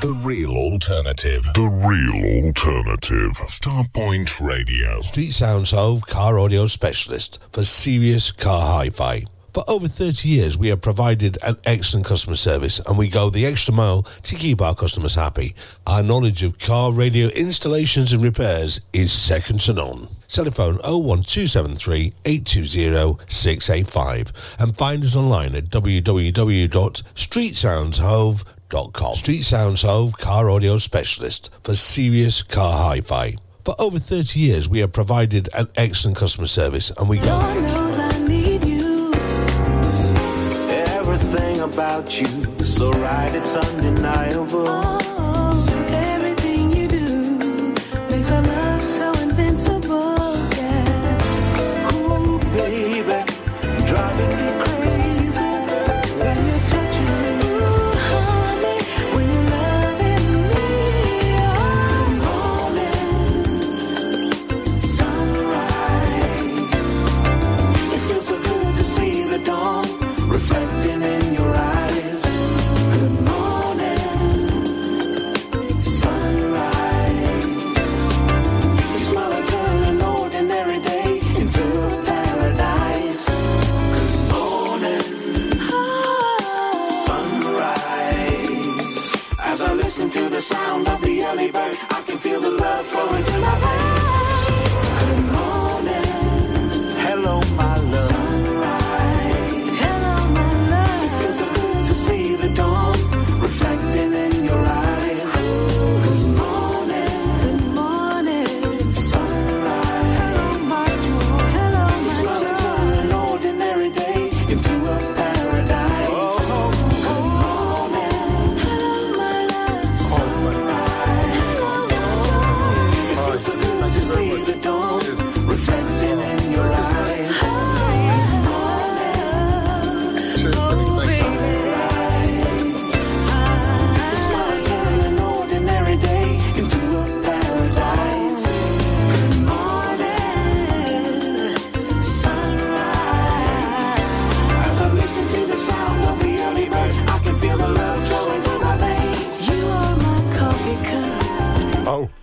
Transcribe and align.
The 0.00 0.14
real 0.14 0.52
alternative. 0.52 1.44
The 1.52 1.68
real 1.68 2.46
alternative. 2.46 3.32
Starpoint 3.46 4.40
Radio. 4.40 5.02
Street 5.02 5.32
Sounds 5.32 5.72
Hove 5.72 6.06
Car 6.06 6.38
Audio 6.38 6.66
Specialist 6.68 7.38
for 7.52 7.64
serious 7.64 8.32
car 8.32 8.62
hi-fi. 8.62 9.24
For 9.52 9.62
over 9.68 9.88
30 9.88 10.26
years, 10.26 10.56
we 10.56 10.68
have 10.68 10.80
provided 10.80 11.36
an 11.42 11.58
excellent 11.64 12.06
customer 12.06 12.36
service 12.36 12.80
and 12.80 12.96
we 12.96 13.08
go 13.08 13.28
the 13.28 13.44
extra 13.44 13.74
mile 13.74 14.04
to 14.22 14.36
keep 14.36 14.62
our 14.62 14.74
customers 14.74 15.16
happy. 15.16 15.54
Our 15.86 16.02
knowledge 16.02 16.42
of 16.42 16.58
car 16.58 16.92
radio 16.92 17.28
installations 17.28 18.14
and 18.14 18.24
repairs 18.24 18.80
is 18.94 19.12
second 19.12 19.60
to 19.62 19.74
none. 19.74 20.08
Telephone 20.28 20.76
01273 20.76 22.14
820 22.24 23.22
685 23.28 24.56
and 24.60 24.74
find 24.74 25.04
us 25.04 25.14
online 25.14 25.54
at 25.54 25.64
www.streetsoundshove.com. 25.64 28.44
Street 29.14 29.42
Sounds 29.42 29.82
Hove 29.82 30.16
Car 30.16 30.48
Audio 30.48 30.78
Specialist 30.78 31.50
for 31.64 31.74
serious 31.74 32.42
car 32.44 32.72
hi-fi. 32.72 33.34
For 33.64 33.74
over 33.80 33.98
30 33.98 34.38
years, 34.38 34.68
we 34.68 34.78
have 34.78 34.92
provided 34.92 35.48
an 35.54 35.66
excellent 35.76 36.16
customer 36.16 36.46
service 36.46 36.92
and 36.96 37.08
we 37.08 37.18
go... 37.18 37.36
Lord 37.36 37.62
knows 37.64 37.98
I 37.98 38.18
need 38.28 38.64
you. 38.64 39.12
Everything 40.70 41.60
about 41.60 42.20
you 42.20 42.64
so 42.64 42.92
right, 42.92 43.34
it's 43.34 43.56
undeniable. 43.56 44.64
Oh, 44.68 45.09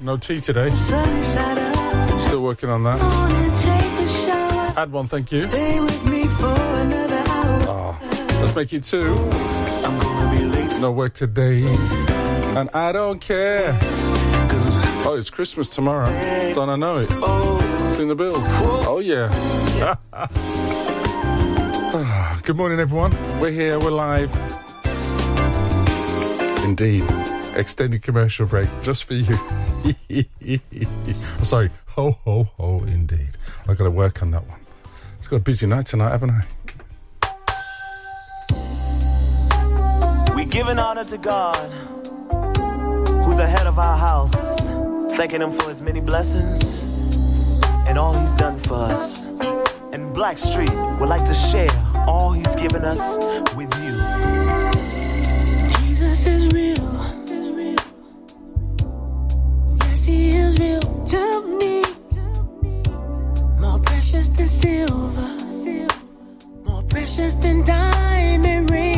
no 0.07 0.15
tea 0.15 0.39
today. 0.39 0.69
Still 0.71 2.41
working 2.41 2.69
on 2.69 2.83
that. 2.83 2.97
Add 4.77 4.89
one, 4.89 5.05
thank 5.05 5.33
you. 5.33 5.45
hour. 7.67 7.99
Let's 8.39 8.55
make 8.55 8.71
it 8.71 8.85
two. 8.85 9.15
No 10.79 10.93
work 10.95 11.13
today. 11.13 11.63
And 12.55 12.69
I 12.73 12.93
don't 12.93 13.19
care. 13.19 13.77
Oh, 15.03 15.15
it's 15.17 15.29
Christmas 15.29 15.67
tomorrow. 15.75 16.09
Don't 16.53 16.69
I 16.69 16.77
know 16.77 16.99
it? 16.99 17.09
In 17.99 18.07
the 18.07 18.15
bills. 18.15 18.45
Oh, 18.87 18.99
yeah. 18.99 19.27
Good 22.43 22.55
morning, 22.55 22.79
everyone. 22.79 23.11
We're 23.41 23.51
here, 23.51 23.77
we're 23.77 23.91
live. 23.91 24.33
Indeed. 26.63 27.26
Extended 27.57 28.03
commercial 28.03 28.45
break 28.45 28.69
just 28.83 29.05
for 29.05 29.15
you. 29.15 29.35
Sorry. 31.43 31.71
Ho, 31.87 32.11
ho, 32.23 32.43
ho, 32.43 32.83
indeed. 32.85 33.31
I've 33.67 33.75
got 33.79 33.85
to 33.85 33.91
work 33.91 34.21
on 34.21 34.29
that 34.29 34.47
one. 34.47 34.59
It's 35.17 35.27
got 35.27 35.37
a 35.37 35.39
busy 35.39 35.65
night 35.65 35.87
tonight, 35.87 36.11
haven't 36.11 36.29
I? 36.29 36.45
We 40.35 40.45
giving 40.45 40.77
honor 40.77 41.03
to 41.05 41.17
God, 41.17 41.71
who's 43.23 43.39
ahead 43.39 43.65
of 43.65 43.79
our 43.79 43.97
house, 43.97 44.67
thanking 45.17 45.41
Him 45.41 45.51
for 45.51 45.67
His 45.69 45.81
many 45.81 45.99
blessings 45.99 47.63
and 47.87 47.97
all 47.97 48.13
He's 48.13 48.35
done 48.35 48.59
for 48.59 48.75
us. 48.75 49.25
And 49.91 50.15
Blackstreet 50.15 50.99
would 50.99 51.09
like 51.09 51.25
to 51.25 51.33
share 51.33 51.71
all 52.07 52.33
He's 52.33 52.55
given 52.55 52.85
us 52.85 53.17
with 53.55 53.73
you. 53.81 53.97
Jesus 55.81 56.27
is 56.27 56.47
real. 56.53 57.06
Is 60.09 60.57
real 60.57 60.79
to 60.79 61.57
me. 61.59 61.83
More 63.59 63.77
precious 63.79 64.29
than 64.29 64.47
silver. 64.47 65.37
More 66.63 66.83
precious 66.83 67.35
than 67.35 67.65
diamond 67.65 68.71
rings 68.71 68.96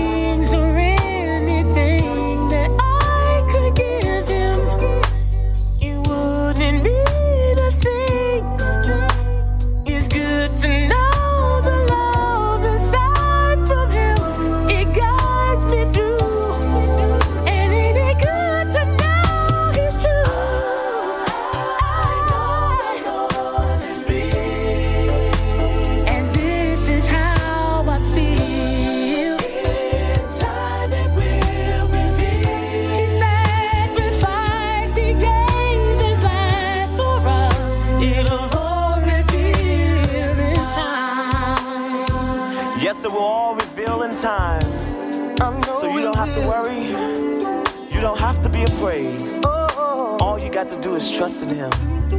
got 50.64 50.68
to 50.68 50.82
do 50.82 50.96
is 50.96 51.10
trust 51.10 51.42
in 51.42 51.50
Him 51.56 51.72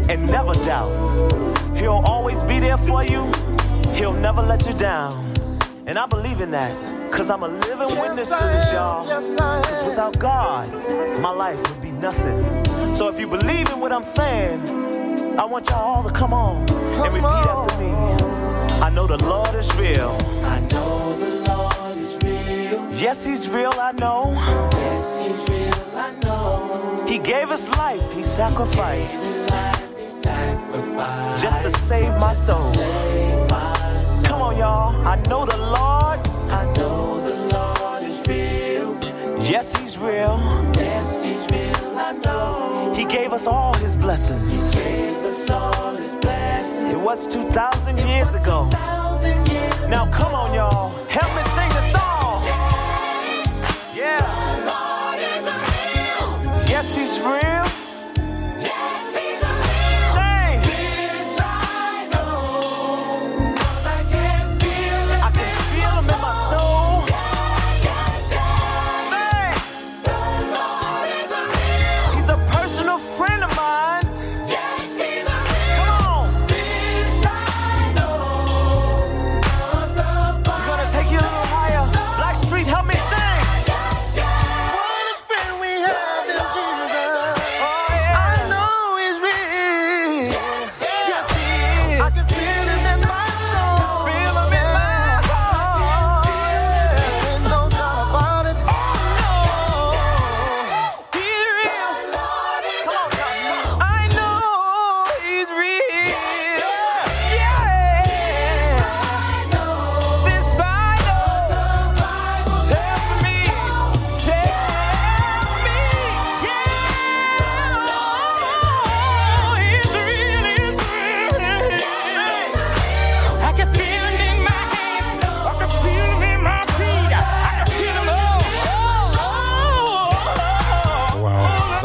and 0.09 0.27
never 0.27 0.55
doubt. 0.65 0.91
He'll 1.77 2.03
always 2.07 2.43
be 2.45 2.59
there 2.59 2.79
for 2.79 3.05
you. 3.05 3.31
He'll 3.93 4.15
never 4.15 4.41
let 4.41 4.67
you 4.67 4.73
down. 4.73 5.13
And 5.87 5.99
I 5.99 6.07
believe 6.07 6.41
in 6.41 6.51
that. 6.53 6.73
Cause 7.13 7.29
I'm 7.29 7.43
a 7.43 7.49
living 7.49 8.01
witness 8.01 8.31
to 8.31 8.45
this, 8.55 8.73
y'all. 8.73 9.07
Cause 9.07 9.87
without 9.87 10.19
God, 10.19 10.73
my 11.21 11.29
life 11.29 11.61
would 11.69 11.83
be 11.83 11.91
nothing. 11.91 12.65
So 12.95 13.11
if 13.11 13.21
you 13.21 13.27
believe 13.27 13.69
in 13.73 13.79
what 13.79 13.93
I'm 13.93 14.05
saying, 14.05 14.59
I 15.39 15.45
want 15.45 15.69
y'all 15.69 15.97
all 15.97 16.03
to 16.03 16.11
come 16.11 16.33
on 16.33 16.61
and 16.71 17.13
repeat 17.13 17.47
after 17.53 17.79
me. 17.79 17.91
I 18.81 18.89
know 18.89 19.07
the 19.07 19.23
Lord 19.23 19.55
is 19.55 19.71
real. 19.77 20.17
I 20.45 20.61
know 20.73 21.15
the 21.25 21.53
Lord 21.53 21.99
is 21.99 22.15
real. 22.25 22.93
Yes, 22.95 23.23
He's 23.23 23.47
real, 23.51 23.75
I 23.77 23.93
know. 23.93 24.33
Yes, 24.73 25.27
He's 25.27 25.51
real, 25.51 25.75
I 25.95 26.15
know. 26.23 26.90
He 27.11 27.19
gave 27.19 27.51
His 27.51 27.69
life, 27.71 28.13
He 28.13 28.23
sacrificed. 28.23 29.49
Just 31.43 31.63
to 31.63 31.71
save 31.81 32.17
my 32.21 32.33
soul. 32.33 32.73
Come 34.23 34.43
on, 34.43 34.57
y'all. 34.57 34.95
I 35.05 35.17
know 35.29 35.45
the 35.45 35.57
Lord. 35.57 36.21
I 36.53 36.73
know 36.77 37.19
the 37.29 37.35
Lord 37.57 38.05
is 38.05 38.23
real. 38.29 38.97
Yes, 39.43 39.77
He's 39.77 39.99
real. 39.99 40.39
Yes, 40.77 41.25
He's 41.25 41.45
real. 41.51 41.99
I 41.99 42.13
know. 42.25 42.95
He 42.97 43.05
gave 43.05 43.33
us 43.33 43.49
all 43.49 43.75
His 43.75 43.97
blessings. 43.97 44.73
He 44.73 44.81
gave 44.81 45.17
us 45.25 45.51
all 45.51 45.97
His 45.97 46.17
blessings. 46.19 46.93
It 46.93 47.01
was 47.01 47.27
2,000 47.27 47.99
years 47.99 48.35
ago. 48.35 48.69
Now, 49.89 50.09
come 50.13 50.33
on, 50.33 50.55
y'all. 50.55 50.91
Help 51.09 51.35
me 51.35 51.43
sing 51.57 51.71
the 51.71 51.89
song. 51.91 52.20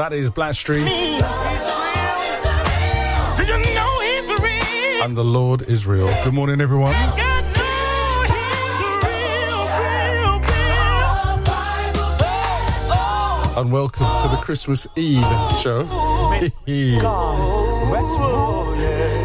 That 0.05 0.13
is 0.13 0.29
Blackstreet. 0.29 0.85
Do 0.85 0.91
you 3.43 3.57
know 3.73 3.99
he's 4.01 4.29
real? 4.39 5.01
And 5.03 5.17
the 5.17 5.23
Lord 5.23 5.63
is 5.63 5.87
real. 5.87 6.05
Good 6.23 6.31
morning, 6.31 6.61
everyone. 6.61 6.93
And 13.57 13.71
welcome 13.71 14.05
to 14.21 14.27
the 14.27 14.37
Christmas 14.43 14.85
Eve 14.95 15.25
show. 15.59 15.85
God 17.01 17.91
rest 17.91 18.19
rule 18.19 18.75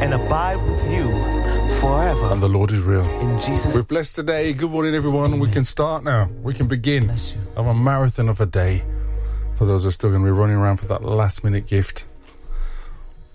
and 0.02 0.14
abide 0.14 0.56
with 0.56 0.90
you 0.90 1.10
forever. 1.78 2.32
and 2.32 2.42
the 2.42 2.48
Lord 2.48 2.72
is 2.72 2.80
real. 2.80 3.04
In 3.20 3.38
Jesus' 3.38 3.74
We're 3.74 3.82
blessed 3.82 4.16
today. 4.16 4.54
Good 4.54 4.70
morning, 4.70 4.94
everyone. 4.94 5.38
We 5.40 5.50
can 5.50 5.64
start 5.64 6.04
now. 6.04 6.30
We 6.42 6.54
can 6.54 6.68
begin 6.68 7.10
of 7.54 7.66
a 7.66 7.74
marathon 7.74 8.30
of 8.30 8.40
a 8.40 8.46
day. 8.46 8.82
For 9.60 9.66
those 9.66 9.84
are 9.84 9.90
still 9.90 10.08
going 10.08 10.22
to 10.22 10.24
be 10.24 10.30
running 10.30 10.56
around 10.56 10.78
for 10.78 10.86
that 10.86 11.04
last 11.04 11.44
minute 11.44 11.66
gift, 11.66 12.06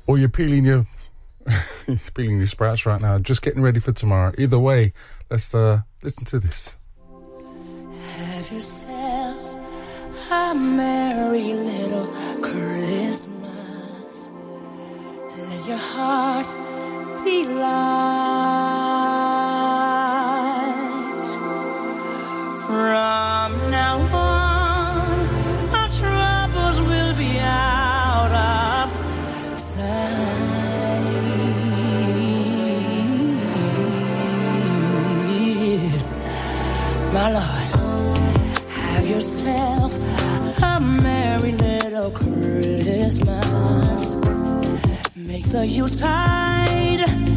or 0.07 0.17
you're 0.17 0.27
peeling 0.27 0.65
your 0.65 0.87
peeling 2.15 2.37
your 2.37 2.47
sprouts 2.47 2.83
right 2.87 2.99
now, 2.99 3.19
just 3.19 3.43
getting 3.43 3.61
ready 3.61 3.79
for 3.79 3.91
tomorrow. 3.91 4.33
Either 4.35 4.57
way, 4.57 4.91
let's 5.29 5.53
uh, 5.53 5.81
listen 6.01 6.25
to 6.25 6.39
this. 6.39 6.77
Have 8.17 8.51
yourself 8.51 10.31
a 10.31 10.55
merry 10.55 11.53
little 11.53 12.07
Christmas. 12.41 14.27
Let 15.37 15.67
your 15.67 15.77
heart 15.77 17.23
be 17.23 17.43
light. 17.43 18.74
Christmas. 43.05 44.15
Make 45.15 45.45
the 45.51 45.67
Yuletide 45.67 47.34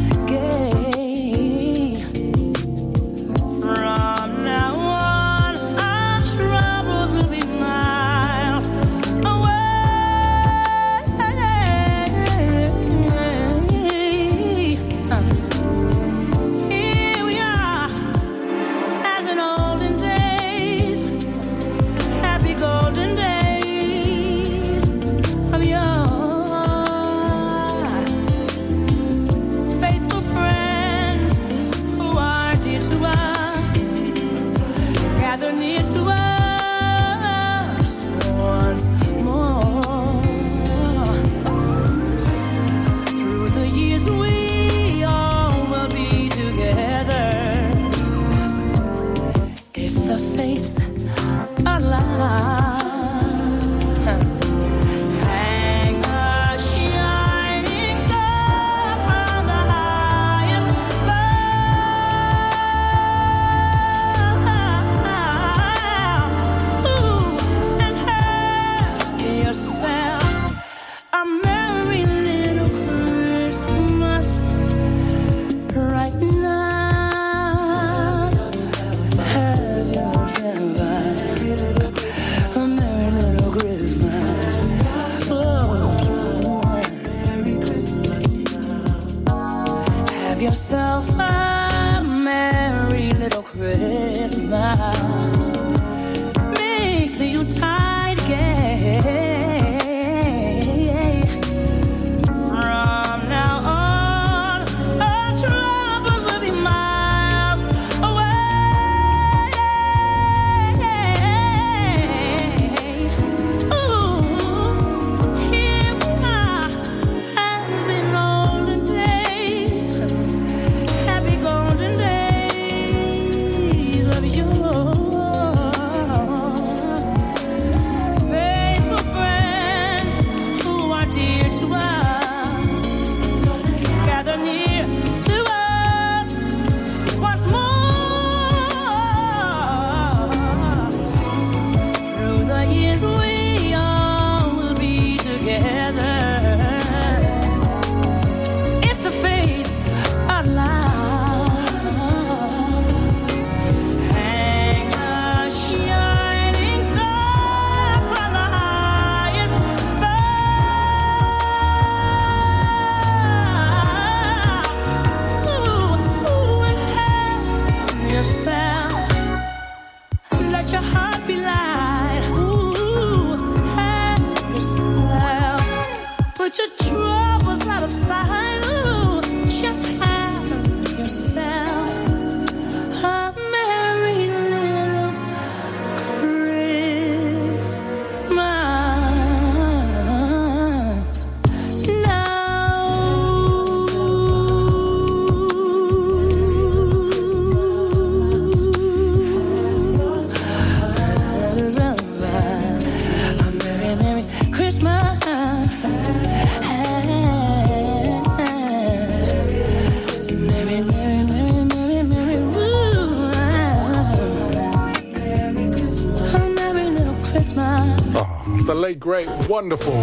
wonderful 219.49 219.95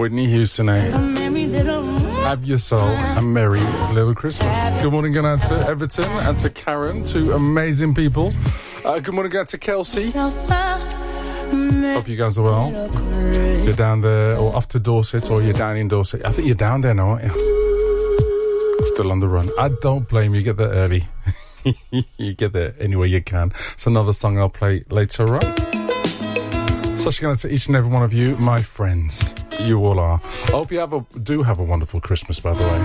Whitney 0.00 0.26
Houston. 0.28 0.70
eh? 0.70 0.90
Have 2.22 2.44
yourself 2.44 3.18
a 3.18 3.20
merry 3.20 3.60
little 3.92 4.14
Christmas. 4.14 4.82
Good 4.82 4.90
morning, 4.90 5.12
going 5.12 5.26
out 5.26 5.42
to 5.48 5.54
Everton 5.68 6.04
and 6.06 6.38
to 6.38 6.48
Karen, 6.48 7.04
two 7.04 7.32
amazing 7.32 7.94
people. 7.94 8.32
Uh, 8.82 8.98
good 9.00 9.12
morning, 9.14 9.36
out 9.36 9.48
to 9.48 9.58
Kelsey. 9.58 10.10
Hope 10.10 12.08
you 12.08 12.16
guys 12.16 12.38
are 12.38 12.42
well. 12.44 12.70
You're 13.62 13.74
down 13.76 14.00
there, 14.00 14.38
or 14.38 14.56
off 14.56 14.68
to 14.68 14.78
Dorset, 14.80 15.30
or 15.30 15.42
you're 15.42 15.52
down 15.52 15.76
in 15.76 15.88
Dorset. 15.88 16.24
I 16.24 16.30
think 16.32 16.46
you're 16.46 16.54
down 16.54 16.80
there 16.80 16.94
now, 16.94 17.10
aren't 17.10 17.24
you? 17.24 18.86
Still 18.86 19.12
on 19.12 19.20
the 19.20 19.28
run. 19.28 19.50
I 19.58 19.68
don't 19.82 20.08
blame 20.08 20.34
you. 20.34 20.40
Get 20.40 20.56
there 20.56 20.70
early. 20.70 21.06
you 22.16 22.32
get 22.32 22.54
there 22.54 22.74
any 22.80 22.96
way 22.96 23.08
you 23.08 23.20
can. 23.22 23.52
It's 23.74 23.86
another 23.86 24.14
song 24.14 24.38
I'll 24.38 24.48
play 24.48 24.84
later 24.88 25.36
on. 25.36 25.59
So, 27.00 27.10
going 27.22 27.34
to 27.34 27.50
each 27.50 27.66
and 27.66 27.76
every 27.76 27.90
one 27.90 28.02
of 28.02 28.12
you, 28.12 28.36
my 28.36 28.60
friends. 28.60 29.34
You 29.58 29.82
all 29.86 29.98
are. 29.98 30.20
I 30.22 30.50
hope 30.50 30.70
you 30.70 30.80
have 30.80 30.92
a 30.92 31.00
do 31.22 31.42
have 31.42 31.58
a 31.58 31.64
wonderful 31.64 31.98
Christmas, 31.98 32.40
by 32.40 32.52
the 32.52 32.62
way. 32.62 32.82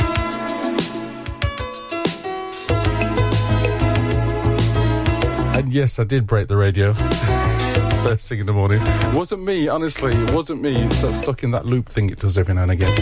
And 5.60 5.74
yes, 5.74 6.00
I 6.00 6.06
did 6.06 6.26
break 6.26 6.48
the 6.48 6.56
radio 6.56 6.94
first 8.04 8.30
thing 8.30 8.40
in 8.40 8.46
the 8.46 8.54
morning. 8.54 8.82
It 8.82 9.14
wasn't 9.14 9.44
me, 9.44 9.68
honestly. 9.68 10.14
It 10.16 10.32
wasn't 10.32 10.62
me. 10.62 10.78
It's 10.78 11.02
that 11.02 11.14
stuck 11.14 11.44
in 11.44 11.52
that 11.52 11.66
loop 11.66 11.90
thing 11.90 12.10
it 12.10 12.20
does 12.20 12.38
every 12.38 12.54
now 12.54 12.64
and 12.64 12.72
again. 12.72 12.94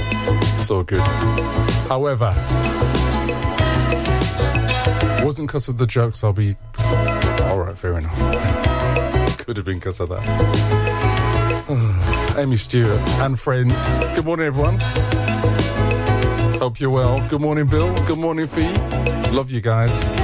It's 0.58 0.71
all 0.71 0.82
good. 0.82 1.02
However, 1.89 2.34
wasn't 5.23 5.47
because 5.47 5.67
of 5.67 5.78
the 5.78 5.86
jokes. 5.86 6.23
I'll 6.23 6.34
be 6.34 6.56
all 7.41 7.60
right. 7.60 7.78
Fair 7.78 7.99
enough. 7.99 8.72
Could 9.43 9.58
have 9.58 9.65
been 9.65 9.75
because 9.75 9.99
of 9.99 10.08
that. 10.08 10.23
Amy 12.38 12.56
Stewart 12.56 13.01
and 13.19 13.38
friends. 13.38 13.86
Good 14.15 14.23
morning, 14.23 14.47
everyone. 14.47 14.79
Hope 16.60 16.79
you're 16.79 16.89
well. 16.89 17.27
Good 17.27 17.41
morning, 17.41 17.67
Bill. 17.67 17.93
Good 18.06 18.19
morning, 18.19 18.47
Fee. 18.47 18.73
Love 19.32 19.51
you 19.51 19.60
guys. 19.60 20.22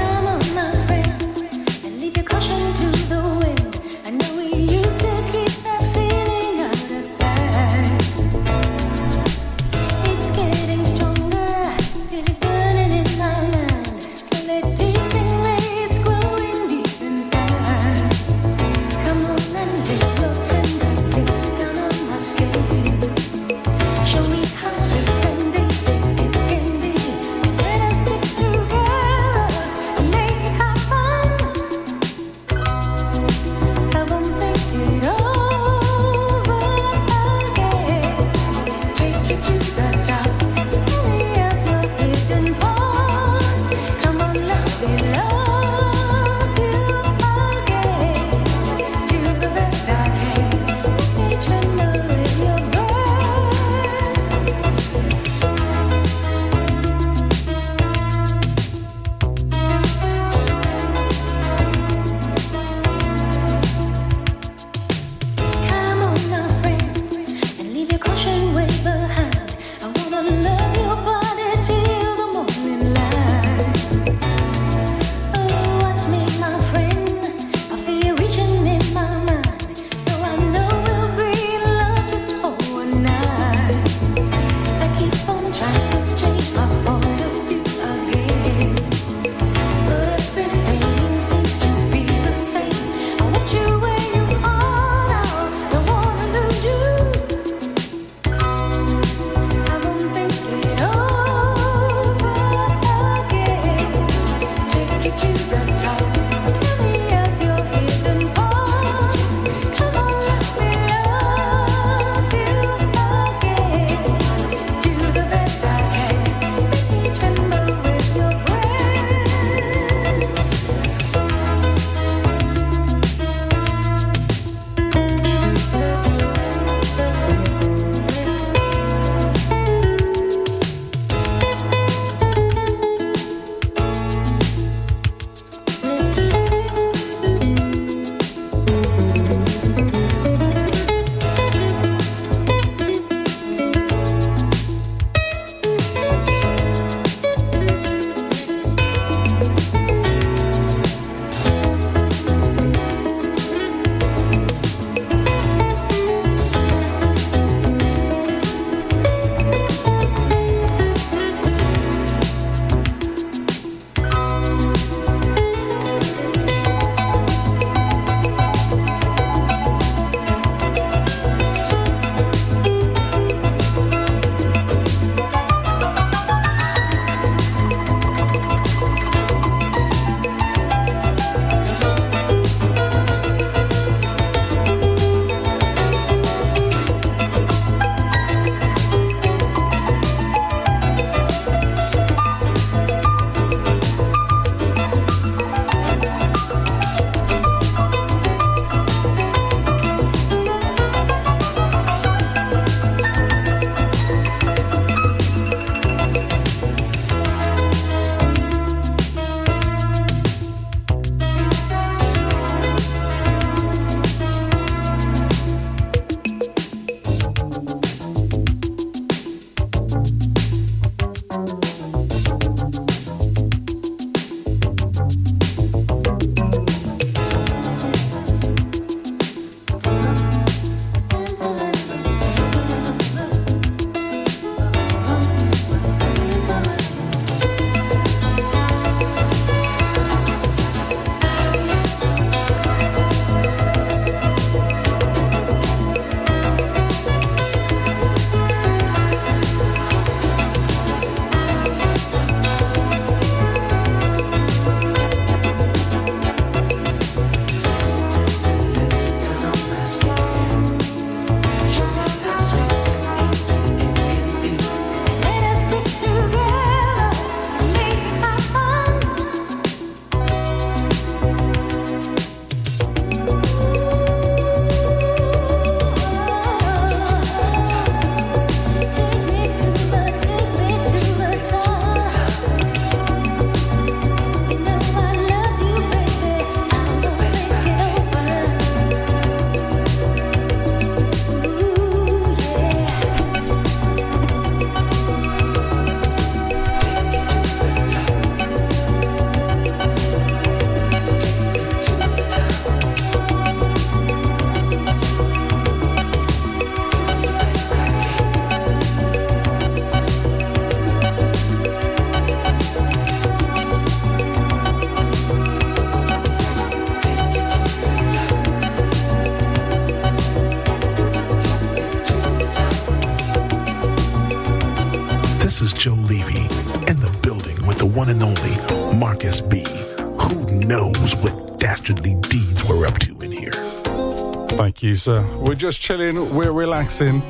Thank 334.79 334.91
you, 334.91 334.95
sir. 334.95 335.25
We're 335.45 335.55
just 335.55 335.81
chilling, 335.81 336.33
we're 336.33 336.53
relaxing, 336.53 337.21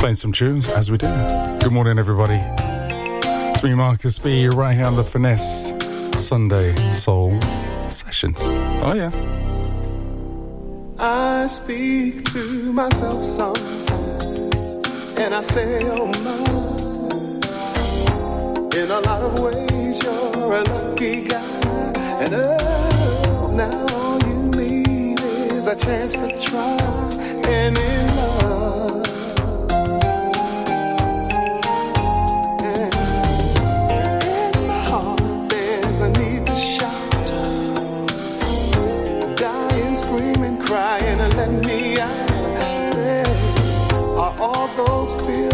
playing 0.00 0.16
some 0.16 0.32
tunes 0.32 0.66
as 0.66 0.90
we 0.90 0.98
do. 0.98 1.06
Good 1.60 1.70
morning, 1.70 2.00
everybody. 2.00 2.40
It's 2.42 3.62
me, 3.62 3.74
Marcus 3.74 4.18
B, 4.18 4.48
right 4.48 4.74
here 4.74 4.86
on 4.86 4.96
the 4.96 5.04
Finesse 5.04 5.72
Sunday 6.16 6.74
Soul 6.90 7.40
Sessions. 7.90 8.40
Oh, 8.82 8.92
yeah. 8.92 9.12
I 10.98 11.46
speak 11.46 12.24
to 12.32 12.72
myself 12.72 13.22
sometimes, 13.22 14.74
and 15.16 15.32
I 15.32 15.42
say, 15.42 15.78
Oh 15.84 16.08
my. 16.24 16.40
In 18.76 18.90
a 18.90 18.98
lot 18.98 19.22
of 19.22 19.38
ways, 19.38 20.02
you're 20.02 20.54
a 20.54 20.62
lucky 20.64 21.22
guy, 21.22 21.38
and 22.24 22.34
oh, 22.34 23.52
now 23.54 23.93
chance 25.84 26.14
to 26.14 26.28
try 26.40 26.76
any 27.46 27.90
love. 28.16 29.06
And 32.64 32.94
in 34.24 34.66
my 34.66 34.80
heart, 34.88 35.50
there's 35.50 36.00
a 36.00 36.08
need 36.20 36.46
to 36.46 36.56
shout 36.56 37.26
dying, 39.36 39.94
screaming, 39.94 40.58
crying, 40.58 41.20
and 41.20 41.34
let 41.36 41.50
me 41.52 41.98
out. 41.98 42.30
Where 42.94 43.26
are 44.22 44.34
all 44.40 44.68
those 44.86 45.14
feelings 45.26 45.53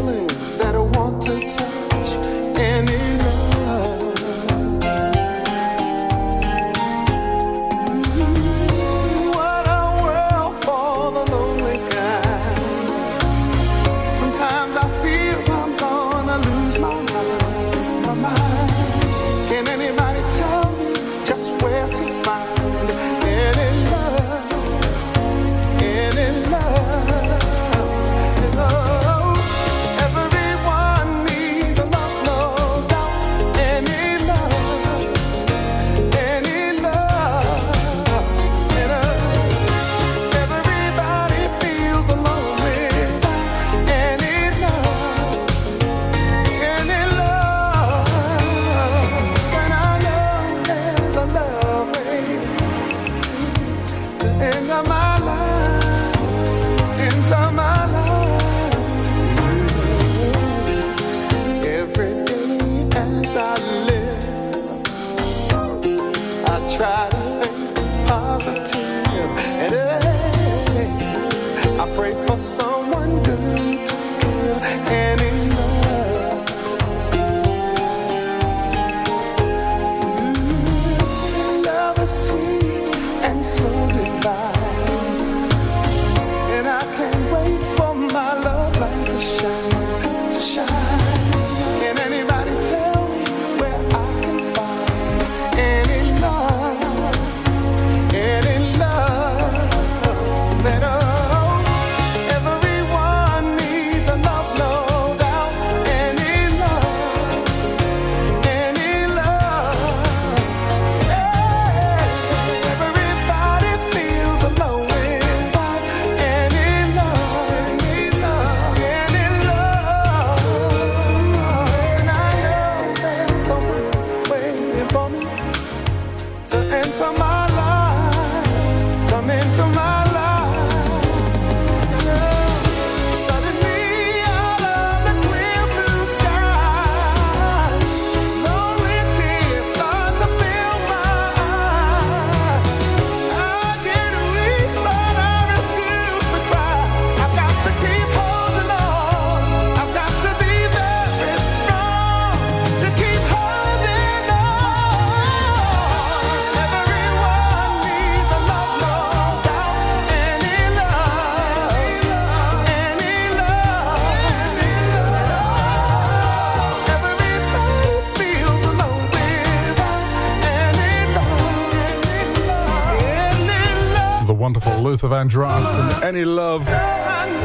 Vandross 175.30 175.78
and 175.78 176.04
Any 176.04 176.24
Love. 176.24 176.66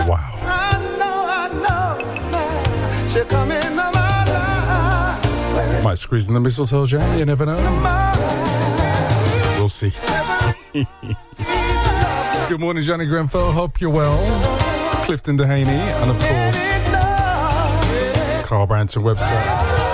Wow. 0.08 0.32
Might 5.84 6.00
squeeze 6.00 6.28
in 6.28 6.34
the 6.34 6.40
mistletoe 6.40 6.88
jam, 6.88 7.20
you 7.20 7.26
never 7.26 7.46
know. 7.46 7.58
We'll 9.60 9.70
see. 9.70 9.92
Good 12.50 12.60
morning, 12.60 12.82
Johnny 12.84 13.06
Grenfell. 13.06 13.52
Hope 13.52 13.80
you're 13.80 13.92
well. 13.92 14.18
Clifton 15.06 15.38
Dehaney, 15.38 15.68
and 15.68 16.10
of 16.10 16.18
course, 16.18 16.58
Carl 18.48 18.66
Branton 18.68 19.04
website. 19.04 19.94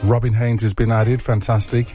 Robin 0.02 0.32
Haynes 0.32 0.62
has 0.62 0.72
been 0.72 0.90
added, 0.90 1.20
fantastic. 1.20 1.94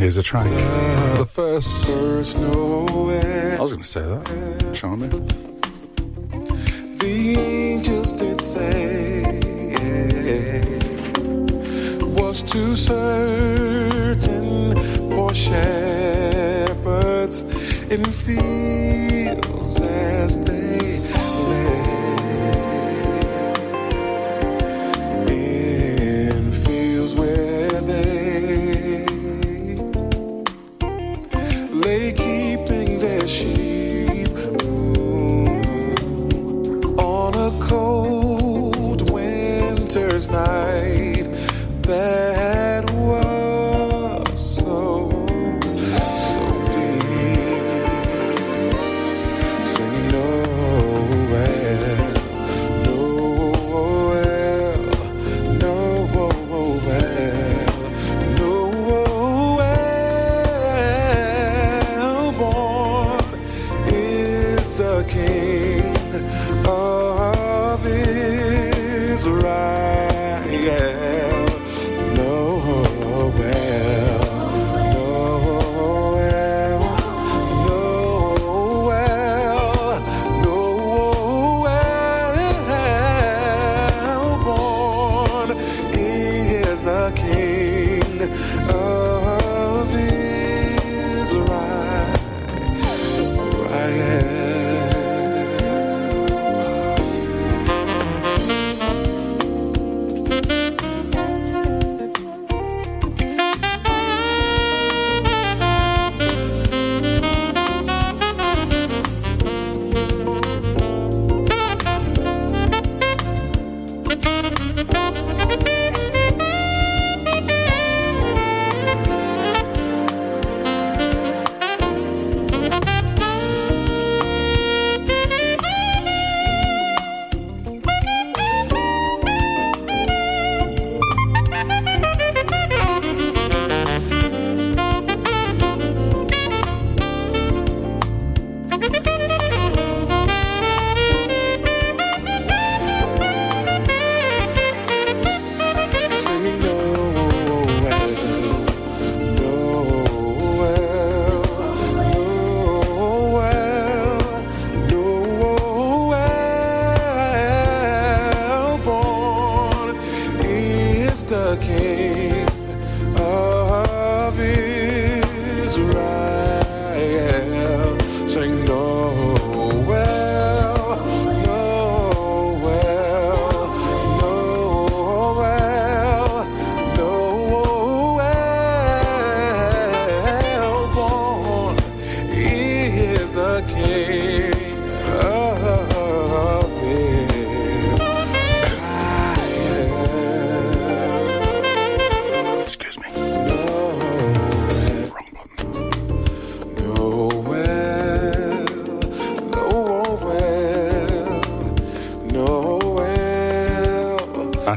Here's 0.00 0.16
a 0.16 0.22
track. 0.22 0.46
The 1.18 1.26
first. 1.26 1.90
I 1.90 3.60
was 3.60 3.70
going 3.70 3.82
to 3.82 3.86
say 3.86 4.00
that. 4.00 4.72
Charming. 4.72 5.10
The 6.96 7.36
angels 7.38 8.12
did 8.14 8.40
say 8.40 9.22
was 12.16 12.40
too 12.42 12.76
certain 12.76 14.74
for 15.10 15.34
shepherds 15.34 16.72
in 17.90 18.02
fields 18.02 19.80
as 19.82 20.40
they 20.46 20.69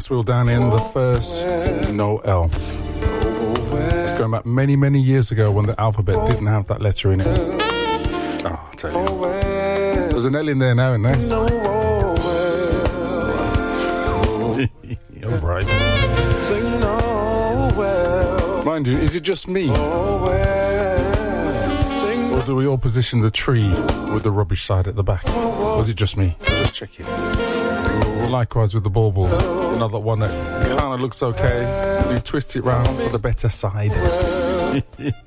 Will 0.10 0.24
down 0.24 0.50
in 0.50 0.70
the 0.70 0.80
first 0.80 1.48
Noel. 1.92 2.50
It's 4.04 4.12
going 4.14 4.32
back 4.32 4.46
many, 4.46 4.76
many 4.76 5.00
years 5.00 5.32
ago 5.32 5.50
when 5.50 5.66
the 5.66 5.80
alphabet 5.80 6.28
didn't 6.28 6.48
have 6.48 6.68
that 6.68 6.82
letter 6.82 7.14
in 7.14 7.22
it. 7.22 7.28
Oh, 7.28 8.46
I'll 8.46 8.72
tell 8.72 8.92
you. 8.92 9.06
There's 10.12 10.26
an 10.26 10.36
L 10.36 10.50
in 10.50 10.60
there 10.60 10.76
now, 10.76 10.94
isn't 10.94 11.04
there? 11.04 11.16
All 15.26 15.38
right. 15.40 15.66
Mind 18.66 18.88
you, 18.88 18.98
is 18.98 19.16
it 19.16 19.24
just 19.24 19.48
me? 19.48 19.70
Or 22.34 22.42
do 22.46 22.56
we 22.56 22.68
all 22.68 22.78
position 22.78 23.22
the 23.22 23.32
tree 23.32 23.70
with 24.14 24.24
the 24.24 24.32
rubbish 24.32 24.64
side 24.64 24.88
at 24.88 24.96
the 24.96 25.04
back? 25.04 25.24
Is 25.80 25.90
it 25.90 25.96
just 25.96 26.18
me? 26.18 26.36
Just 26.42 26.76
check 26.76 26.90
it. 27.00 27.53
Likewise 28.30 28.74
with 28.74 28.84
the 28.84 28.90
baubles. 28.90 29.32
Know 29.80 29.88
one 29.88 30.20
that 30.20 30.78
kind 30.80 30.94
of 30.94 31.02
looks 31.02 31.22
okay. 31.24 32.14
You 32.14 32.20
twist 32.20 32.56
it 32.56 32.62
round 32.64 32.88
for 32.98 33.10
the 33.10 33.20
better 33.20 33.50
side. 33.50 33.92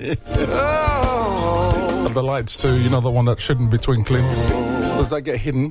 and 1.99 2.15
the 2.15 2.23
lights 2.23 2.61
too. 2.63 2.79
You 2.81 2.89
know 2.91 3.01
the 3.01 3.11
one 3.11 3.25
that 3.27 3.41
shouldn't 3.41 3.71
be 3.71 3.79
twinkling. 3.79 4.23
Does 4.23 5.11
that 5.11 5.23
get 5.23 5.39
hidden? 5.41 5.71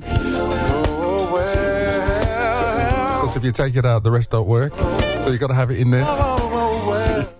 Because 3.26 3.36
if 3.36 3.44
you 3.44 3.52
take 3.52 3.76
it 3.76 3.84
out, 3.84 4.04
the 4.04 4.10
rest 4.10 4.30
don't 4.30 4.46
work. 4.46 4.74
So 5.20 5.30
you've 5.30 5.40
got 5.40 5.48
to 5.48 5.54
have 5.54 5.70
it 5.70 5.78
in 5.78 5.90
there. 5.90 6.04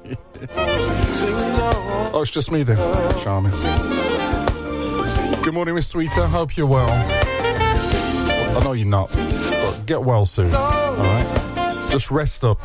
Oh, 2.12 2.22
it's 2.22 2.30
just 2.30 2.50
me 2.50 2.62
then. 2.62 2.78
Charming. 3.22 3.52
Good 5.42 5.52
morning, 5.52 5.74
Miss 5.74 5.86
Sweeter. 5.86 6.26
Hope 6.26 6.56
you're 6.56 6.66
well. 6.66 7.25
I 8.56 8.64
know 8.64 8.72
you're 8.72 8.86
not. 8.86 9.10
So 9.10 9.82
get 9.84 10.02
well 10.02 10.24
soon. 10.24 10.54
All 10.54 10.96
right? 10.96 11.76
Just 11.90 12.10
rest 12.10 12.42
up. 12.42 12.58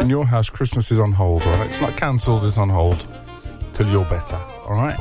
In 0.00 0.08
your 0.08 0.24
house, 0.26 0.48
Christmas 0.48 0.90
is 0.90 0.98
on 0.98 1.12
hold, 1.12 1.44
right? 1.44 1.66
It's 1.66 1.82
not 1.82 1.94
cancelled, 1.96 2.44
it's 2.46 2.56
on 2.56 2.70
hold. 2.70 3.06
Till 3.74 3.88
you're 3.88 4.04
better, 4.06 4.36
all 4.66 4.74
right? 4.74 4.98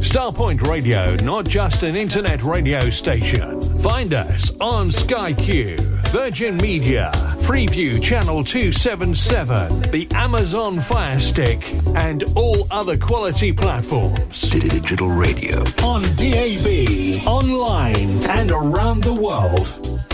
Starpoint 0.00 0.62
Radio, 0.62 1.16
not 1.16 1.46
just 1.46 1.82
an 1.82 1.96
internet 1.96 2.42
radio 2.42 2.88
station. 2.88 3.60
Find 3.80 4.14
us 4.14 4.54
on 4.60 4.90
Sky 4.92 5.32
Q, 5.32 5.76
Virgin 6.12 6.56
Media, 6.56 7.10
Freeview 7.44 8.02
Channel 8.02 8.42
277, 8.42 9.82
the 9.90 10.08
Amazon 10.14 10.80
Fire 10.80 11.20
Stick, 11.20 11.74
and 11.94 12.24
all 12.34 12.66
other 12.70 12.96
quality 12.96 13.52
platforms. 13.52 14.34
City 14.34 14.66
Digital 14.66 15.10
radio. 15.10 15.62
On 15.82 16.00
DAB, 16.16 17.26
online, 17.26 18.24
and 18.30 18.50
around 18.50 19.04
the 19.04 19.12
world. 19.12 20.13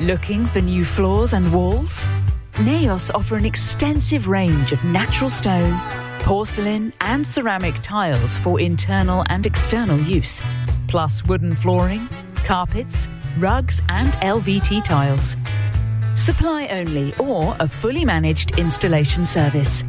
Looking 0.00 0.46
for 0.46 0.60
new 0.60 0.84
floors 0.84 1.32
and 1.32 1.52
walls? 1.52 2.06
Naos 2.60 3.10
offer 3.10 3.36
an 3.36 3.44
extensive 3.44 4.28
range 4.28 4.72
of 4.72 4.84
natural 4.84 5.30
stone, 5.30 5.80
porcelain, 6.20 6.92
and 7.00 7.26
ceramic 7.26 7.76
tiles 7.82 8.38
for 8.38 8.60
internal 8.60 9.24
and 9.28 9.46
external 9.46 10.00
use, 10.00 10.42
plus 10.88 11.24
wooden 11.24 11.54
flooring, 11.54 12.08
carpets, 12.44 13.08
rugs, 13.38 13.80
and 13.88 14.12
LVT 14.14 14.84
tiles. 14.84 15.36
Supply 16.14 16.68
only 16.68 17.14
or 17.16 17.56
a 17.60 17.66
fully 17.66 18.04
managed 18.04 18.58
installation 18.58 19.26
service. 19.26 19.84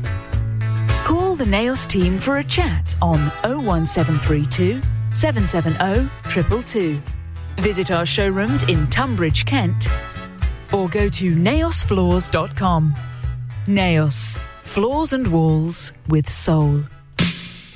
Call 1.03 1.35
the 1.35 1.45
Naos 1.45 1.85
team 1.85 2.17
for 2.17 2.37
a 2.37 2.43
chat 2.43 2.95
on 3.01 3.31
01732 3.43 4.81
770 5.13 6.09
222. 6.29 7.14
Visit 7.57 7.91
our 7.91 8.05
showrooms 8.05 8.63
in 8.63 8.87
Tunbridge, 8.89 9.45
Kent, 9.45 9.87
or 10.73 10.89
go 10.89 11.09
to 11.09 11.35
naosfloors.com. 11.35 12.95
Naos, 13.67 14.37
floors 14.63 15.13
and 15.13 15.27
walls 15.27 15.93
with 16.07 16.29
soul. 16.29 16.83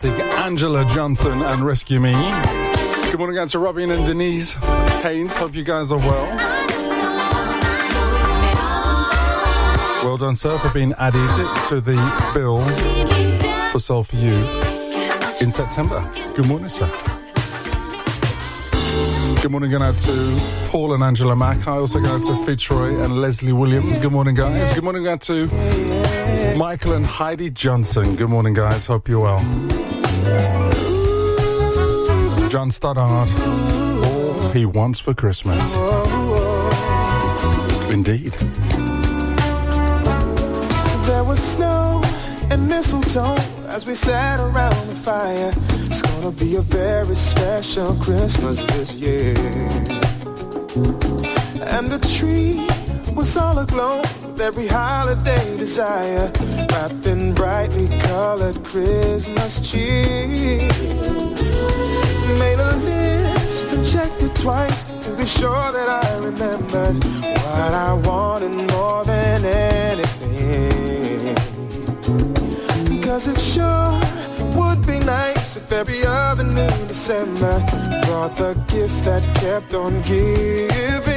Fantastic 0.00 0.38
Angela 0.38 0.84
Johnson 0.86 1.42
and 1.42 1.64
Rescue 1.64 2.00
Me. 2.00 2.12
Good 2.12 3.18
morning 3.18 3.36
again 3.36 3.48
to 3.48 3.58
Robin 3.58 3.90
and 3.90 4.06
Denise 4.06 4.54
Haynes. 5.02 5.36
Hope 5.36 5.54
you 5.54 5.64
guys 5.64 5.92
are 5.92 5.98
well. 5.98 6.36
Well 10.04 10.16
done, 10.16 10.34
sir, 10.34 10.58
for 10.58 10.70
being 10.70 10.92
added 10.94 11.28
to 11.66 11.80
the 11.80 11.96
bill 12.34 12.60
for 13.70 13.78
Soul 13.78 14.04
for 14.04 14.16
You 14.16 14.34
in 15.40 15.50
September. 15.50 16.10
Good 16.34 16.46
morning, 16.46 16.68
sir. 16.68 16.90
Good 19.42 19.50
morning, 19.50 19.70
going 19.70 19.82
out 19.82 19.96
to 19.98 20.40
Paul 20.68 20.94
and 20.94 21.02
Angela 21.02 21.34
Mack. 21.34 21.66
I 21.66 21.72
also 21.72 22.00
go 22.00 22.10
out 22.10 22.24
to 22.24 22.36
Fitzroy 22.44 23.00
and 23.00 23.20
Leslie 23.20 23.52
Williams. 23.52 23.98
Good 23.98 24.12
morning, 24.12 24.34
guys. 24.34 24.72
Good 24.72 24.84
morning, 24.84 25.06
out 25.08 25.20
to 25.22 25.46
Michael 26.56 26.92
and 26.92 27.06
Heidi 27.06 27.50
Johnson. 27.50 28.16
Good 28.16 28.28
morning, 28.28 28.54
guys. 28.54 28.86
Hope 28.86 29.08
you're 29.08 29.20
well. 29.20 29.79
John 32.50 32.70
Stoddart. 32.70 33.30
All 33.38 34.50
he 34.50 34.66
wants 34.66 34.98
for 34.98 35.14
Christmas. 35.14 35.76
Indeed. 37.88 38.32
There 41.06 41.24
was 41.24 41.40
snow 41.40 42.02
and 42.50 42.66
mistletoe 42.66 43.36
as 43.68 43.86
we 43.86 43.94
sat 43.94 44.40
around 44.40 44.88
the 44.88 44.94
fire. 44.94 45.52
It's 45.86 46.02
gonna 46.02 46.32
be 46.32 46.56
a 46.56 46.62
very 46.62 47.14
special 47.14 47.94
Christmas 47.96 48.62
this 48.64 48.92
year. 48.94 49.34
And 51.74 51.88
the 51.88 52.00
tree 52.16 52.66
was 53.14 53.36
all 53.36 53.58
aglow 53.58 53.98
with 54.24 54.40
every 54.40 54.66
holiday 54.66 55.56
desire, 55.56 56.32
wrapped 56.70 57.06
in 57.06 57.34
brightly 57.34 57.88
colored 58.00 58.64
Christmas 58.64 59.60
cheer. 59.68 60.68
Made 62.38 62.60
a 62.60 62.76
list 62.76 63.72
and 63.72 63.86
checked 63.86 64.22
it 64.22 64.34
twice 64.36 64.82
to 65.04 65.10
be 65.16 65.26
sure 65.26 65.72
that 65.72 65.88
I 65.88 66.16
remembered 66.18 67.04
what 67.44 67.72
I 67.88 67.92
wanted 67.92 68.54
more 68.72 69.04
than 69.04 69.44
anything. 69.44 71.34
Cause 73.02 73.26
it 73.26 73.38
sure 73.38 74.00
would 74.56 74.86
be 74.86 74.98
nice 74.98 75.56
if 75.56 75.72
every 75.72 76.04
other 76.06 76.44
new 76.44 76.86
December 76.86 77.58
brought 78.06 78.36
the 78.36 78.54
gift 78.68 79.04
that 79.04 79.22
kept 79.36 79.74
on 79.74 80.00
giving. 80.02 81.09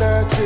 Better 0.00 0.39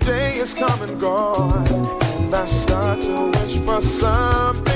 day 0.00 0.34
is 0.34 0.54
come 0.54 0.82
and 0.82 1.00
gone. 1.00 1.66
And 1.66 2.34
I 2.34 2.46
start 2.46 3.00
to 3.02 3.30
wish 3.38 3.58
for 3.60 3.80
something 3.80 4.69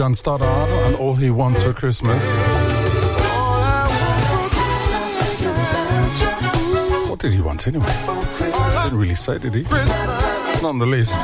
John 0.00 0.14
Stoddart 0.14 0.70
and 0.70 0.96
all 0.96 1.14
he 1.14 1.28
wants 1.28 1.62
for 1.62 1.74
Christmas. 1.74 2.40
What 7.06 7.18
did 7.18 7.34
he 7.34 7.42
want 7.42 7.68
anyway? 7.68 7.84
Didn't 8.84 8.98
really 8.98 9.14
say, 9.14 9.36
did 9.36 9.54
he? 9.54 9.64
Not 9.64 10.64
on 10.64 10.78
the 10.78 10.86
list. 10.86 11.20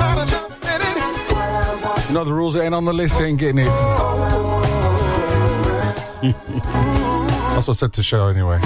You 2.09 2.14
know 2.14 2.24
the 2.24 2.35
rules 2.35 2.59
ain't 2.59 2.74
on 2.74 2.85
the 2.85 2.93
list, 2.93 3.18
ain't 3.18 3.41
getting 3.41 3.61
it. 3.61 3.64
That's 7.55 7.68
what 7.68 7.70
I 7.70 7.72
said 7.72 7.95
to 7.95 8.03
show 8.03 8.27
anyway. 8.27 8.61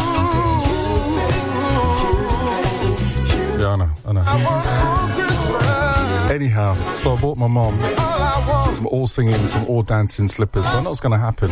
Yeah, 3.61 3.69
I 3.69 3.77
know, 3.77 3.91
I 4.05 4.13
know. 4.13 4.25
Anyhow, 6.35 6.75
so 6.97 7.15
I 7.15 7.21
bought 7.21 7.39
my 7.39 7.47
mom 7.47 7.79
some 8.75 8.87
all 8.87 9.07
singing, 9.07 9.35
some 9.47 9.67
all 9.67 9.83
dancing 9.83 10.29
slippers. 10.29 10.65
But 10.65 10.75
I 10.75 10.83
know 10.83 10.91
what's 10.91 11.01
going 11.01 11.13
to 11.13 11.19
happen. 11.19 11.51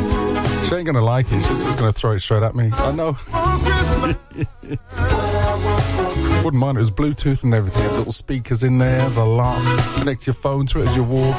She 0.66 0.75
ain't 0.75 0.85
going 0.85 0.95
to 0.95 1.03
like 1.03 1.27
it. 1.33 1.43
She's 1.43 1.64
just 1.64 1.79
going 1.79 1.93
to 1.93 1.99
throw 1.99 2.12
it 2.12 2.21
straight 2.21 2.43
at 2.43 2.55
me. 2.55 2.71
I 2.73 2.93
know. 2.93 3.16
Wouldn't 6.45 6.61
mind. 6.61 6.77
It 6.77 6.81
was 6.81 6.91
Bluetooth 6.91 7.45
and 7.45 7.55
everything. 7.55 7.83
Little 7.97 8.12
speakers 8.12 8.62
in 8.62 8.79
there, 8.79 9.09
the 9.11 9.23
alarm. 9.23 9.79
Connect 9.97 10.27
your 10.27 10.35
phone 10.35 10.66
to 10.66 10.81
it 10.81 10.87
as 10.87 10.97
you 10.97 11.05
walk. 11.05 11.37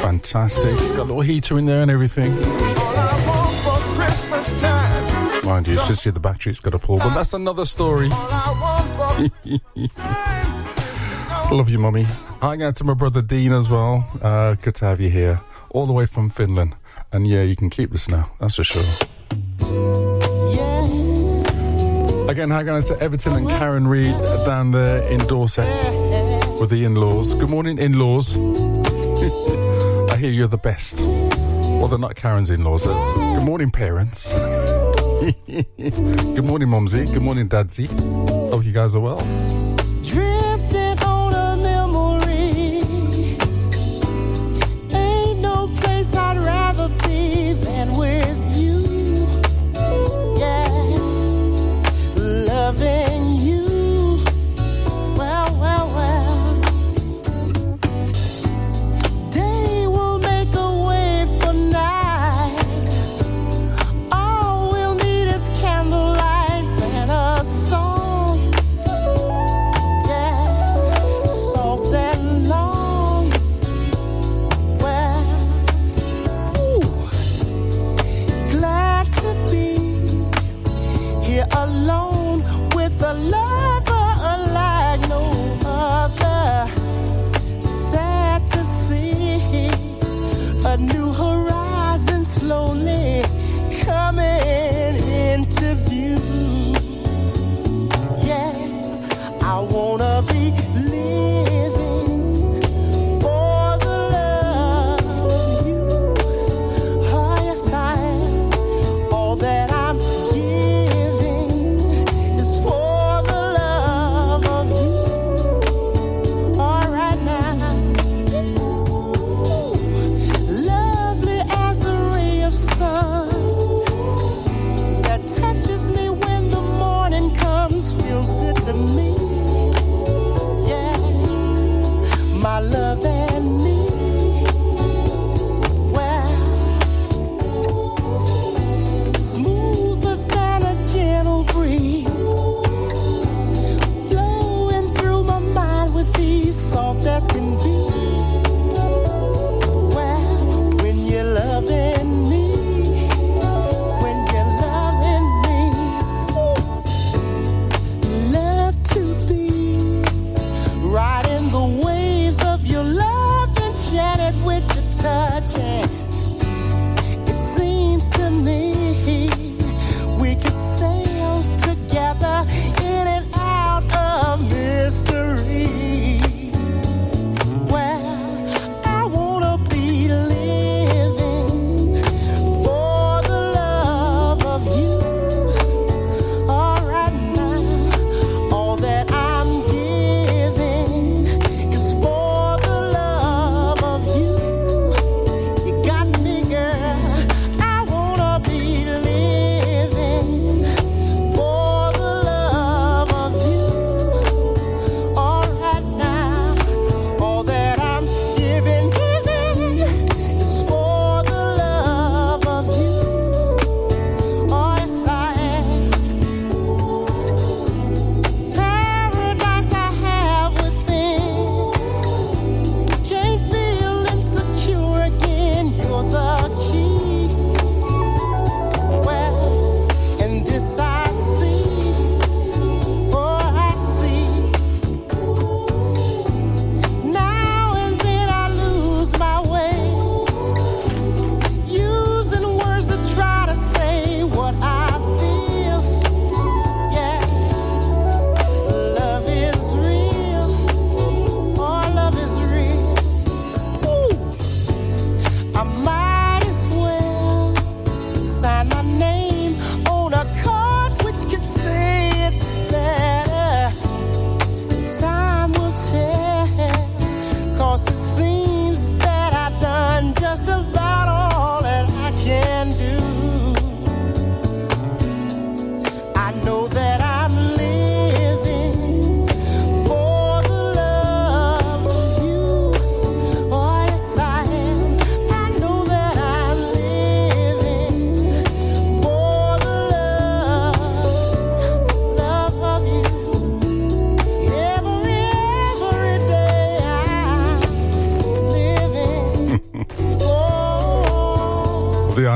Fantastic. 0.00 0.74
It's 0.74 0.92
got 0.92 1.00
a 1.00 1.04
little 1.04 1.22
heater 1.22 1.58
in 1.58 1.66
there 1.66 1.82
and 1.82 1.90
everything. 1.90 2.34
Mind 5.44 5.68
you, 5.68 5.74
it's 5.74 5.88
just 5.88 6.04
the 6.04 6.20
battery's 6.20 6.60
got 6.60 6.70
to 6.70 6.78
pull. 6.78 6.98
But 6.98 7.14
that's 7.14 7.34
another 7.34 7.64
story. 7.64 8.08
Love 11.50 11.68
you, 11.68 11.78
mummy. 11.78 12.06
Hi 12.44 12.58
out 12.62 12.76
to 12.76 12.84
my 12.84 12.92
brother 12.92 13.22
Dean 13.22 13.54
as 13.54 13.70
well. 13.70 14.06
Uh, 14.20 14.52
good 14.60 14.74
to 14.74 14.84
have 14.84 15.00
you 15.00 15.08
here, 15.08 15.40
all 15.70 15.86
the 15.86 15.94
way 15.94 16.04
from 16.04 16.28
Finland. 16.28 16.74
And 17.10 17.26
yeah, 17.26 17.40
you 17.40 17.56
can 17.56 17.70
keep 17.70 17.90
this 17.90 18.06
now, 18.06 18.32
that's 18.38 18.56
for 18.56 18.64
sure. 18.64 18.82
Again, 22.28 22.50
hi 22.50 22.62
going 22.62 22.82
to 22.82 23.00
Everton 23.00 23.34
and 23.34 23.48
Karen 23.48 23.88
Reed 23.88 24.14
down 24.44 24.72
there 24.72 25.08
in 25.08 25.20
Dorset 25.26 25.70
with 26.60 26.68
the 26.68 26.84
in 26.84 26.96
laws. 26.96 27.32
Good 27.32 27.48
morning, 27.48 27.78
in 27.78 27.98
laws. 27.98 28.36
I 30.12 30.16
hear 30.18 30.28
you're 30.30 30.46
the 30.46 30.60
best. 30.62 31.00
Well, 31.00 31.88
they're 31.88 31.98
not 31.98 32.14
Karen's 32.14 32.50
in 32.50 32.62
laws. 32.62 32.84
Good 32.84 33.42
morning, 33.42 33.70
parents. 33.70 34.34
Good 35.46 36.44
morning, 36.44 36.68
Mumsy. 36.68 37.06
Good 37.06 37.22
morning, 37.22 37.48
Dadsy. 37.48 37.86
Hope 37.86 38.66
you 38.66 38.72
guys 38.72 38.94
are 38.94 39.00
well. 39.00 39.63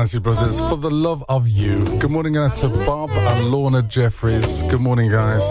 Dynasty 0.09 0.23
Brothers 0.23 0.59
for 0.59 0.75
the 0.75 0.89
love 0.89 1.23
of 1.29 1.47
you. 1.47 1.83
Good 1.99 2.09
morning 2.09 2.35
uh, 2.35 2.49
to 2.55 2.67
Bob 2.83 3.11
and 3.11 3.51
Lorna 3.51 3.83
Jeffries. 3.83 4.63
Good 4.63 4.81
morning, 4.81 5.11
guys. 5.11 5.47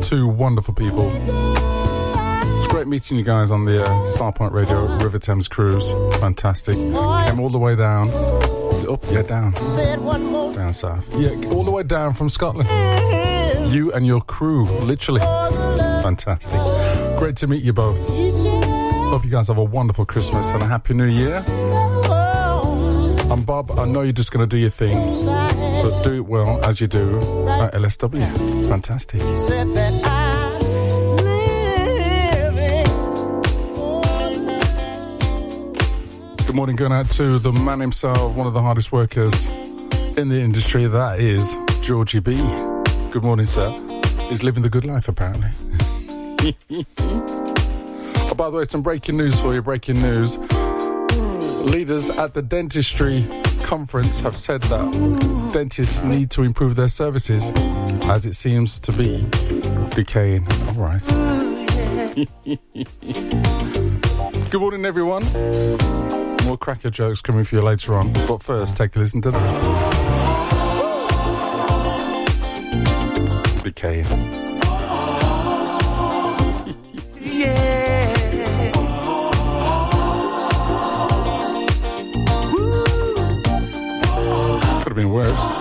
Two 0.00 0.28
wonderful 0.28 0.72
people. 0.72 1.12
It's 1.14 2.68
great 2.68 2.86
meeting 2.86 3.18
you 3.18 3.24
guys 3.24 3.52
on 3.52 3.66
the 3.66 3.84
uh, 3.84 3.88
Starpoint 4.06 4.52
Radio 4.52 4.96
River 4.96 5.18
Thames 5.18 5.46
cruise. 5.46 5.92
Fantastic. 6.20 6.76
Came 6.76 7.38
all 7.38 7.50
the 7.50 7.58
way 7.58 7.76
down. 7.76 8.08
Up, 8.88 9.04
yeah, 9.10 9.20
down. 9.20 9.52
Down 9.52 10.72
south. 10.72 11.14
Yeah, 11.18 11.32
all 11.50 11.64
the 11.64 11.70
way 11.70 11.82
down 11.82 12.14
from 12.14 12.30
Scotland. 12.30 12.70
You 13.70 13.92
and 13.92 14.06
your 14.06 14.22
crew, 14.22 14.64
literally. 14.64 15.20
Fantastic. 15.20 16.60
Great 17.18 17.36
to 17.36 17.46
meet 17.46 17.62
you 17.62 17.74
both 17.74 17.98
have 19.12 19.58
a 19.58 19.62
wonderful 19.62 20.06
Christmas 20.06 20.52
and 20.52 20.62
a 20.62 20.66
happy 20.66 20.94
New 20.94 21.04
Year. 21.04 21.44
I'm 23.30 23.42
Bob. 23.42 23.78
I 23.78 23.84
know 23.84 24.00
you're 24.00 24.12
just 24.14 24.32
going 24.32 24.48
to 24.48 24.56
do 24.56 24.56
your 24.56 24.70
thing, 24.70 25.18
so 25.18 26.00
do 26.02 26.14
it 26.14 26.24
well 26.26 26.64
as 26.64 26.80
you 26.80 26.86
do 26.86 27.18
at 27.46 27.74
LSW. 27.74 28.68
Fantastic. 28.70 29.20
Good 36.46 36.56
morning, 36.56 36.76
going 36.76 36.92
out 36.92 37.10
to 37.10 37.38
the 37.38 37.52
man 37.52 37.80
himself, 37.80 38.34
one 38.34 38.46
of 38.46 38.54
the 38.54 38.62
hardest 38.62 38.92
workers 38.92 39.50
in 40.16 40.30
the 40.30 40.40
industry. 40.40 40.86
That 40.86 41.20
is 41.20 41.58
Georgie 41.82 42.20
B. 42.20 42.36
Good 43.10 43.22
morning, 43.22 43.44
sir. 43.44 43.72
He's 44.30 44.42
living 44.42 44.62
the 44.62 44.70
good 44.70 44.86
life, 44.86 45.06
apparently. 45.06 45.50
oh, 48.32 48.34
by 48.34 48.50
the 48.50 48.56
way, 48.56 48.64
some 48.64 48.82
breaking 48.82 49.18
news 49.18 49.38
for 49.38 49.54
you. 49.54 49.60
Breaking 49.60 50.00
news. 50.00 50.38
Leaders 50.38 52.08
at 52.10 52.34
the 52.34 52.42
dentistry 52.42 53.24
conference 53.62 54.20
have 54.20 54.36
said 54.36 54.62
that 54.62 55.50
dentists 55.52 56.02
need 56.02 56.30
to 56.30 56.42
improve 56.42 56.74
their 56.74 56.88
services 56.88 57.52
as 58.04 58.26
it 58.26 58.34
seems 58.34 58.80
to 58.80 58.92
be 58.92 59.24
decaying. 59.94 60.46
All 60.68 60.74
right. 60.74 61.02
Good 64.50 64.60
morning, 64.60 64.84
everyone. 64.84 65.24
More 66.44 66.58
cracker 66.58 66.90
jokes 66.90 67.20
coming 67.20 67.44
for 67.44 67.56
you 67.56 67.62
later 67.62 67.94
on. 67.94 68.12
But 68.26 68.42
first, 68.42 68.76
take 68.76 68.96
a 68.96 68.98
listen 68.98 69.20
to 69.22 69.30
this. 69.30 69.62
Decaying. 73.62 74.41
Could 84.92 84.98
have 84.98 85.06
been 85.06 85.14
worse. 85.14 85.56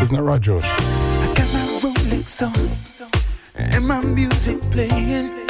Isn't 0.00 0.14
that 0.14 0.22
right, 0.22 0.40
George? 0.40 0.64
I 0.64 1.34
got 1.36 1.52
my 1.52 1.60
Rolex 1.82 2.40
on 2.40 2.70
and 3.54 3.86
my 3.86 4.00
music 4.00 4.62
playing. 4.70 5.46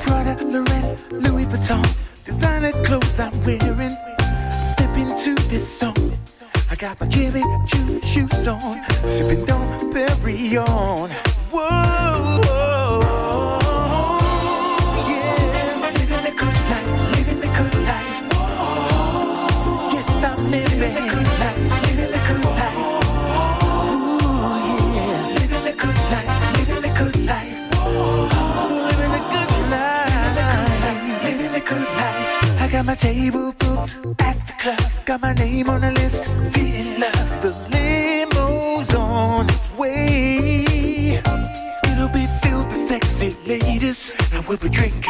Prada, 0.00 0.42
Laurent, 0.42 1.12
Louis 1.12 1.44
Vuitton, 1.44 1.86
designer 2.24 2.72
clothes 2.82 3.20
I'm 3.20 3.44
wearing. 3.44 3.94
Step 4.72 4.96
into 4.96 5.34
this 5.50 5.68
song. 5.68 6.16
I 6.70 6.76
got 6.76 6.98
my 6.98 7.06
Jimmy 7.08 7.42
Choo 7.66 8.00
shoes 8.00 8.46
on, 8.48 8.82
sipping 9.06 9.44
Dom 9.44 9.92
Perignon. 9.92 11.10
Whoa, 11.50 12.40
table 32.96 33.52
booked 33.58 34.20
at 34.20 34.36
the 34.46 34.52
club, 34.58 34.90
got 35.04 35.20
my 35.20 35.32
name 35.34 35.68
on 35.68 35.80
the 35.80 35.92
list, 35.92 36.24
feeling 36.52 37.00
love. 37.00 37.42
The 37.42 37.52
limo's 37.70 38.94
on 38.94 39.48
its 39.48 39.70
way. 39.72 41.20
It'll 41.88 42.08
be 42.08 42.26
filled 42.42 42.68
with 42.68 42.76
sexy 42.76 43.36
ladies, 43.46 44.14
and 44.32 44.46
we'll 44.46 44.58
be 44.58 44.68
drinking 44.68 45.05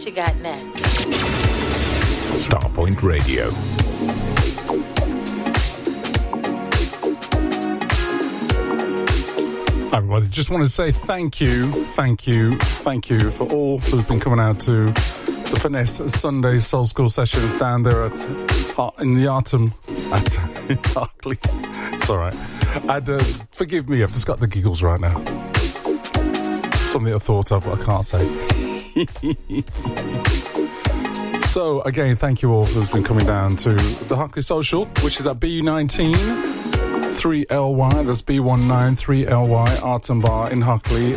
what 0.00 0.06
you 0.06 0.12
got 0.12 0.36
next? 0.36 0.62
Starpoint 2.48 3.02
Radio. 3.02 3.50
Hi, 9.90 9.98
everybody. 9.98 10.28
Just 10.28 10.50
want 10.50 10.64
to 10.64 10.70
say 10.70 10.90
thank 10.90 11.38
you, 11.38 11.70
thank 11.70 12.26
you, 12.26 12.56
thank 12.56 13.10
you 13.10 13.30
for 13.30 13.46
all 13.52 13.78
who've 13.78 14.08
been 14.08 14.20
coming 14.20 14.40
out 14.40 14.58
to 14.60 14.86
the 14.86 15.58
Finesse 15.60 16.14
Sunday 16.14 16.60
Soul 16.60 16.86
School 16.86 17.10
sessions 17.10 17.56
down 17.56 17.82
there 17.82 18.04
at 18.04 18.18
uh, 18.78 18.90
in 19.00 19.12
the 19.12 19.26
Artem 19.26 19.74
at 20.14 20.82
Berkeley. 20.94 21.38
It's 21.92 22.08
all 22.08 22.16
right. 22.16 22.34
And 22.88 23.10
uh, 23.10 23.18
forgive 23.50 23.90
me, 23.90 24.02
I've 24.02 24.14
just 24.14 24.26
got 24.26 24.40
the 24.40 24.46
giggles 24.46 24.82
right 24.82 25.00
now. 25.00 25.22
Something 26.86 27.12
I 27.12 27.18
thought 27.18 27.52
of, 27.52 27.66
but 27.66 27.82
I 27.82 27.84
can't 27.84 28.06
say. 28.06 28.49
so 31.42 31.82
again, 31.82 32.16
thank 32.16 32.42
you 32.42 32.52
all 32.52 32.64
who's 32.64 32.90
been 32.90 33.04
coming 33.04 33.26
down 33.26 33.56
to 33.56 33.74
the 33.74 34.16
Hockley 34.16 34.42
Social, 34.42 34.86
which 35.02 35.20
is 35.20 35.26
at 35.26 35.38
BU19. 35.40 36.14
3LY, 37.10 38.06
that's 38.06 38.22
B19 38.22 38.96
3LY 38.96 39.82
Art 39.82 40.08
and 40.08 40.22
Bar 40.22 40.50
in 40.50 40.62
Hockley. 40.62 41.16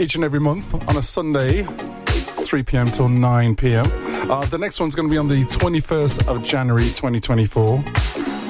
each 0.00 0.16
and 0.16 0.24
every 0.24 0.40
month 0.40 0.74
on 0.88 0.96
a 0.96 1.02
Sunday, 1.02 1.62
3 1.62 2.62
pm 2.64 2.90
till 2.90 3.08
9 3.08 3.54
pm. 3.54 3.86
Uh, 4.30 4.44
the 4.46 4.58
next 4.58 4.80
one's 4.80 4.94
going 4.94 5.08
to 5.08 5.12
be 5.12 5.18
on 5.18 5.28
the 5.28 5.44
21st 5.44 6.26
of 6.26 6.42
January 6.42 6.84
2024. 6.84 7.84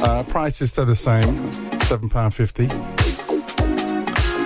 Uh, 0.02 0.22
prices 0.24 0.70
stay 0.70 0.84
the 0.84 0.94
same, 0.94 1.50
£7.50. 1.52 2.89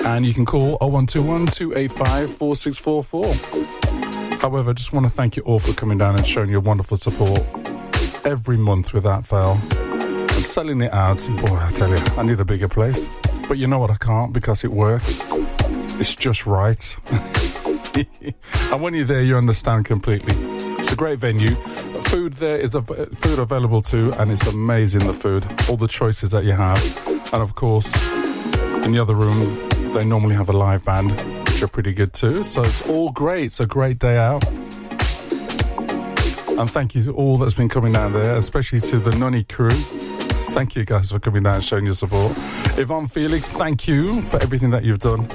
And 0.06 0.26
you 0.26 0.34
can 0.34 0.44
call 0.44 0.76
0121 0.80 1.46
285 1.46 2.36
4644. 2.36 4.38
However, 4.38 4.70
I 4.70 4.72
just 4.74 4.92
want 4.92 5.06
to 5.06 5.10
thank 5.10 5.36
you 5.36 5.42
all 5.44 5.58
for 5.58 5.72
coming 5.72 5.96
down 5.96 6.16
and 6.16 6.26
showing 6.26 6.50
your 6.50 6.60
wonderful 6.60 6.96
support 6.96 7.40
every 8.24 8.58
month 8.58 8.92
without 8.92 9.26
fail. 9.26 9.58
And 9.70 10.44
selling 10.44 10.82
it 10.82 10.92
out, 10.92 11.26
boy, 11.40 11.56
I 11.56 11.70
tell 11.70 11.88
you, 11.88 11.96
I 12.18 12.22
need 12.22 12.38
a 12.38 12.44
bigger 12.44 12.68
place. 12.68 13.08
But 13.48 13.58
you 13.58 13.66
know 13.66 13.78
what? 13.78 13.90
I 13.90 13.96
can't 13.96 14.32
because 14.32 14.64
it 14.64 14.72
works. 14.72 15.22
It's 15.98 16.14
just 16.14 16.44
right. 16.44 16.96
and 18.72 18.82
when 18.82 18.94
you're 18.94 19.04
there, 19.06 19.22
you 19.22 19.36
understand 19.36 19.86
completely. 19.86 20.34
It's 20.78 20.92
a 20.92 20.96
great 20.96 21.18
venue. 21.18 21.54
Food 22.04 22.34
there 22.34 22.58
is 22.58 22.76
av- 22.76 23.08
food 23.14 23.38
available 23.38 23.80
too, 23.80 24.12
and 24.18 24.30
it's 24.30 24.46
amazing 24.46 25.06
the 25.06 25.14
food. 25.14 25.46
All 25.68 25.76
the 25.76 25.88
choices 25.88 26.30
that 26.32 26.44
you 26.44 26.52
have, 26.52 26.78
and 27.32 27.42
of 27.42 27.54
course, 27.54 27.94
in 28.84 28.92
the 28.92 28.98
other 29.00 29.14
room, 29.14 29.40
they 29.94 30.04
normally 30.04 30.34
have 30.34 30.50
a 30.50 30.52
live 30.52 30.84
band, 30.84 31.12
which 31.48 31.62
are 31.62 31.68
pretty 31.68 31.92
good 31.92 32.12
too. 32.12 32.42
So 32.42 32.62
it's 32.62 32.86
all 32.88 33.12
great. 33.12 33.44
It's 33.44 33.60
a 33.60 33.66
great 33.66 34.00
day 34.00 34.18
out. 34.18 34.44
And 36.58 36.70
thank 36.70 36.94
you 36.94 37.02
to 37.02 37.12
all 37.12 37.38
that's 37.38 37.54
been 37.54 37.68
coming 37.68 37.92
down 37.92 38.12
there, 38.12 38.34
especially 38.36 38.80
to 38.80 38.98
the 38.98 39.12
Nunny 39.12 39.44
crew. 39.44 39.70
Thank 39.70 40.76
you 40.76 40.84
guys 40.84 41.10
for 41.10 41.18
coming 41.20 41.44
down 41.44 41.56
and 41.56 41.64
showing 41.64 41.84
your 41.84 41.94
support. 41.94 42.32
Yvonne 42.76 43.06
Felix, 43.06 43.50
thank 43.50 43.88
you 43.88 44.22
for 44.22 44.42
everything 44.42 44.70
that 44.70 44.84
you've 44.84 44.98
done. 45.00 45.28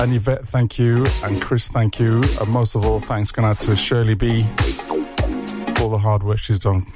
And 0.00 0.14
Yvette, 0.14 0.46
thank 0.46 0.78
you. 0.78 1.06
And 1.24 1.40
Chris, 1.40 1.68
thank 1.68 1.98
you. 1.98 2.22
And 2.40 2.48
most 2.48 2.74
of 2.74 2.86
all, 2.86 3.00
thanks 3.00 3.32
going 3.32 3.48
out 3.48 3.60
to 3.60 3.74
Shirley 3.76 4.14
B 4.14 4.42
for 4.42 5.82
all 5.82 5.90
the 5.90 5.98
hard 5.98 6.22
work 6.22 6.38
she's 6.38 6.58
done 6.58 6.86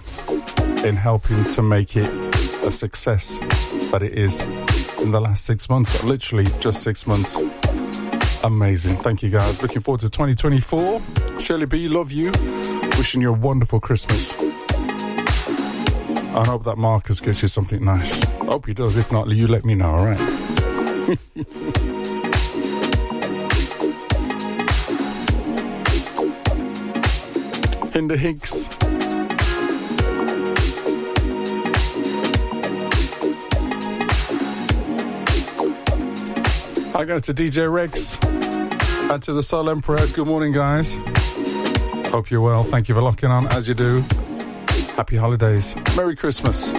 in 0.84 0.96
helping 0.96 1.44
to 1.44 1.62
make 1.62 1.96
it 1.96 2.08
a 2.64 2.70
success 2.70 3.38
that 3.90 4.02
it 4.02 4.14
is 4.14 4.42
in 5.02 5.10
the 5.10 5.20
last 5.20 5.44
six 5.44 5.68
months. 5.68 6.02
Literally 6.02 6.46
just 6.60 6.82
six 6.82 7.06
months. 7.06 7.40
Amazing. 8.44 8.96
Thank 8.98 9.22
you 9.22 9.30
guys. 9.30 9.62
Looking 9.62 9.80
forward 9.82 10.00
to 10.00 10.10
2024. 10.10 11.00
Shirley 11.38 11.66
B, 11.66 11.88
love 11.88 12.12
you. 12.12 12.32
Wishing 12.98 13.20
you 13.20 13.30
a 13.30 13.32
wonderful 13.36 13.80
Christmas. 13.80 14.36
I 16.34 16.44
hope 16.46 16.64
that 16.64 16.76
Marcus 16.78 17.20
gets 17.20 17.42
you 17.42 17.48
something 17.48 17.84
nice. 17.84 18.24
Hope 18.24 18.66
he 18.66 18.74
does. 18.74 18.96
If 18.96 19.12
not, 19.12 19.28
you 19.28 19.46
let 19.46 19.64
me 19.64 19.74
know, 19.74 19.90
alright? 19.90 20.18
Hinder 27.92 28.16
Hicks. 28.16 28.81
I 37.02 37.04
go 37.04 37.18
to 37.18 37.34
DJ 37.34 37.68
Rex 37.68 38.16
and 38.22 39.20
to 39.24 39.32
the 39.32 39.42
Soul 39.42 39.68
Emperor. 39.68 40.06
Good 40.14 40.28
morning, 40.28 40.52
guys. 40.52 41.00
Hope 42.12 42.30
you're 42.30 42.40
well. 42.40 42.62
Thank 42.62 42.88
you 42.88 42.94
for 42.94 43.02
locking 43.02 43.28
on 43.28 43.48
as 43.48 43.66
you 43.66 43.74
do. 43.74 44.04
Happy 44.94 45.16
holidays. 45.16 45.74
Merry 45.96 46.14
Christmas. 46.14 46.72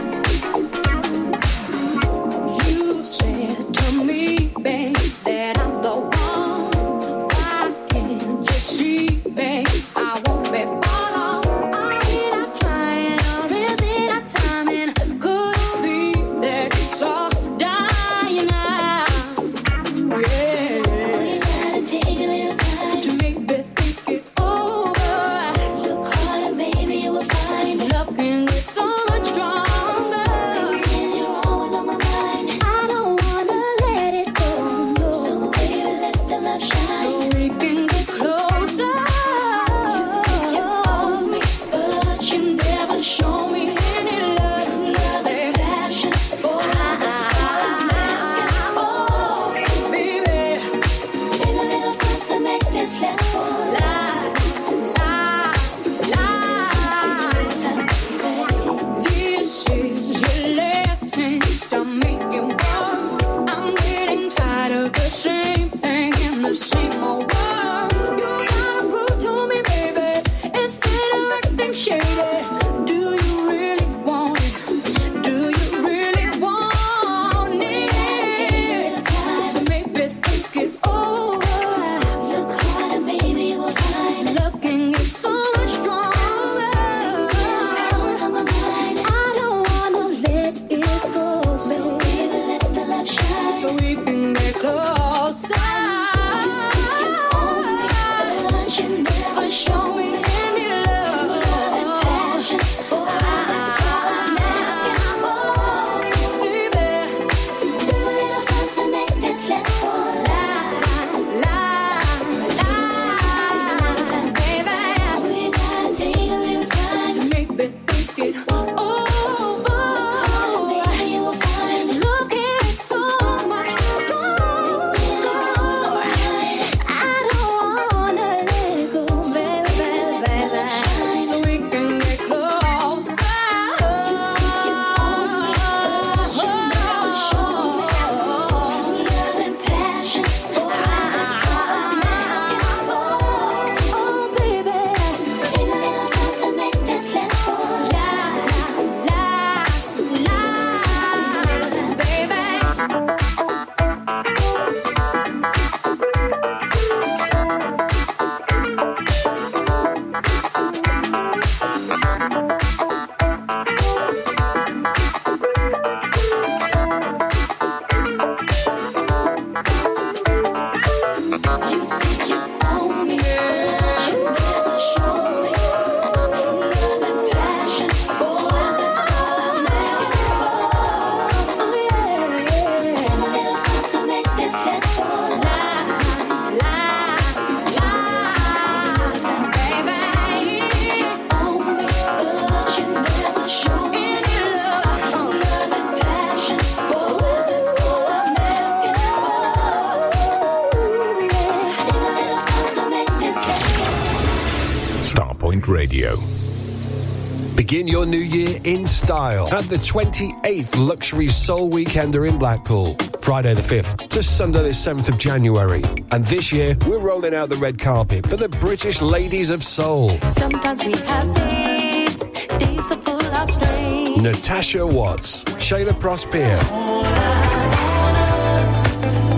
Begin 207.63 207.87
your 207.87 208.05
new 208.05 208.17
year 208.17 208.59
in 208.65 208.85
style 208.85 209.47
at 209.53 209.63
the 209.69 209.77
28th 209.77 210.75
Luxury 210.85 211.29
Soul 211.29 211.69
Weekender 211.71 212.27
in 212.27 212.37
Blackpool. 212.37 212.97
Friday 213.21 213.53
the 213.53 213.61
5th 213.61 214.09
to 214.09 214.21
Sunday 214.21 214.63
the 214.63 214.71
7th 214.71 215.07
of 215.07 215.17
January. 215.17 215.81
And 216.11 216.25
this 216.25 216.51
year, 216.51 216.75
we're 216.85 217.01
rolling 217.01 217.33
out 217.33 217.47
the 217.47 217.55
red 217.55 217.79
carpet 217.79 218.27
for 218.27 218.35
the 218.35 218.49
British 218.49 219.01
Ladies 219.01 219.49
of 219.49 219.63
Soul. 219.63 220.19
Sometimes 220.31 220.83
we 220.83 220.91
have 221.07 221.33
days, 221.35 222.17
days 222.59 222.91
are 222.91 223.01
full 223.01 223.23
of 223.23 223.49
strain. 223.49 224.21
Natasha 224.21 224.85
Watts, 224.85 225.45
Shayla 225.45 225.97
Prosper, 225.97 226.59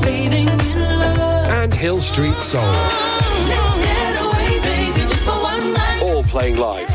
Bathing 0.01 0.47
in 0.47 0.79
love. 0.79 1.51
and 1.61 1.75
Hill 1.75 2.01
Street 2.01 2.41
Soul. 2.41 2.63
Let's 2.63 3.85
get 3.85 4.25
away, 4.25 4.59
baby, 4.61 4.99
just 5.09 5.23
for 5.23 5.39
one 5.43 5.73
night. 5.73 6.01
All 6.01 6.23
playing 6.23 6.57
live 6.57 6.94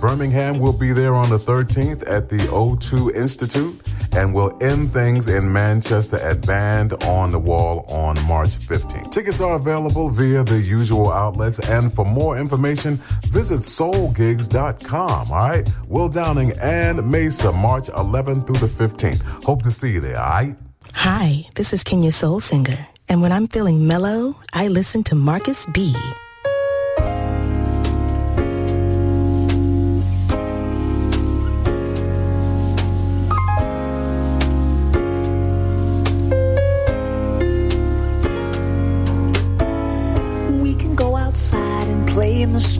Birmingham 0.00 0.58
will 0.58 0.72
be 0.72 0.92
there 0.92 1.14
on 1.14 1.28
the 1.28 1.38
13th 1.38 2.08
at 2.08 2.28
the 2.28 2.38
O2 2.48 3.14
Institute, 3.14 3.78
and 4.12 4.32
we'll 4.34 4.56
end 4.62 4.92
things 4.92 5.28
in 5.28 5.52
Manchester 5.52 6.16
at 6.16 6.46
Band 6.46 6.94
on 7.04 7.30
the 7.30 7.38
Wall 7.38 7.84
on 7.88 8.20
March 8.26 8.56
15th. 8.56 9.10
Tickets 9.10 9.40
are 9.40 9.56
available 9.56 10.08
via 10.08 10.42
the 10.42 10.58
usual 10.58 11.12
outlets, 11.12 11.58
and 11.58 11.92
for 11.92 12.04
more 12.04 12.38
information, 12.38 12.96
visit 13.26 13.60
soulgigs.com. 13.60 15.32
All 15.32 15.48
right, 15.48 15.68
Will 15.88 16.08
Downing 16.08 16.52
and 16.60 17.10
Mesa, 17.10 17.52
March 17.52 17.88
11th 17.88 18.46
through 18.46 18.66
the 18.66 18.66
15th. 18.66 19.22
Hope 19.44 19.62
to 19.62 19.70
see 19.70 19.92
you 19.92 20.00
there. 20.00 20.18
All 20.18 20.30
right. 20.30 20.56
Hi, 20.92 21.46
this 21.54 21.72
is 21.72 21.84
Kenya 21.84 22.10
Soul 22.10 22.40
Singer. 22.40 22.86
And 23.08 23.22
when 23.22 23.32
I'm 23.32 23.48
feeling 23.48 23.86
mellow, 23.86 24.36
I 24.52 24.68
listen 24.68 25.04
to 25.04 25.14
Marcus 25.14 25.66
B. 25.66 25.94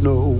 snow. 0.00 0.34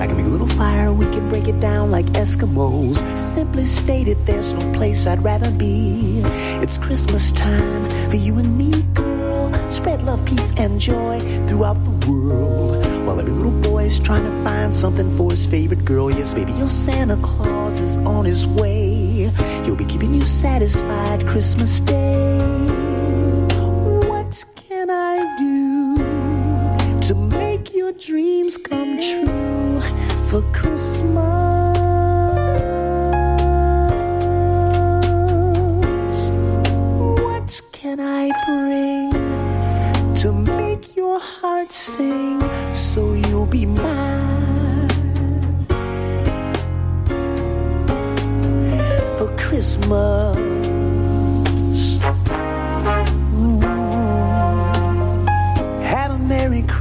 I 0.00 0.06
can 0.06 0.16
make 0.16 0.26
a 0.26 0.34
little 0.36 0.46
fire, 0.46 0.92
we 0.92 1.06
can 1.06 1.28
break 1.28 1.48
it 1.48 1.58
down 1.58 1.90
like 1.90 2.06
Eskimos. 2.22 2.98
Simply 3.18 3.64
stated, 3.64 4.16
there's 4.26 4.52
no 4.52 4.72
place 4.72 5.06
I'd 5.06 5.22
rather 5.24 5.50
be. 5.50 6.22
It's 6.62 6.78
Christmas 6.78 7.32
time 7.32 7.90
for 8.10 8.16
you 8.16 8.38
and 8.38 8.56
me, 8.56 8.70
girl. 8.94 9.50
Spread 9.70 10.04
love, 10.04 10.24
peace, 10.24 10.52
and 10.56 10.80
joy 10.80 11.18
throughout 11.48 11.82
the 11.82 11.94
world. 12.08 12.86
While 13.04 13.18
every 13.18 13.32
little 13.32 13.60
boy's 13.60 13.98
trying 13.98 14.24
to 14.24 14.44
find 14.44 14.74
something 14.74 15.16
for 15.16 15.32
his 15.32 15.46
favorite 15.46 15.84
girl. 15.84 16.08
Yes, 16.10 16.34
baby, 16.34 16.52
your 16.52 16.68
Santa 16.68 17.16
Claus 17.16 17.80
is 17.80 17.98
on 17.98 18.24
his 18.24 18.46
way. 18.46 19.30
He'll 19.64 19.76
be 19.76 19.84
keeping 19.84 20.14
you 20.14 20.20
satisfied 20.20 21.26
Christmas 21.26 21.80
Day. 21.80 22.41
Dreams 27.98 28.56
come 28.56 28.98
true 28.98 29.80
for 30.28 30.42
Christmas. 30.52 31.12
What 37.20 37.62
can 37.72 38.00
I 38.00 38.30
bring 38.46 40.14
to 40.14 40.32
make 40.32 40.96
your 40.96 41.20
heart 41.20 41.72
sing 41.72 42.40
so 42.72 43.12
you'll 43.14 43.46
be 43.46 43.66
mine 43.66 44.88
for 49.18 49.34
Christmas? 49.36 50.51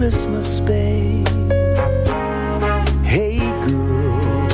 Christmas, 0.02 0.60
babe. 0.62 1.28
Hey, 3.04 3.38
girl. 3.68 4.48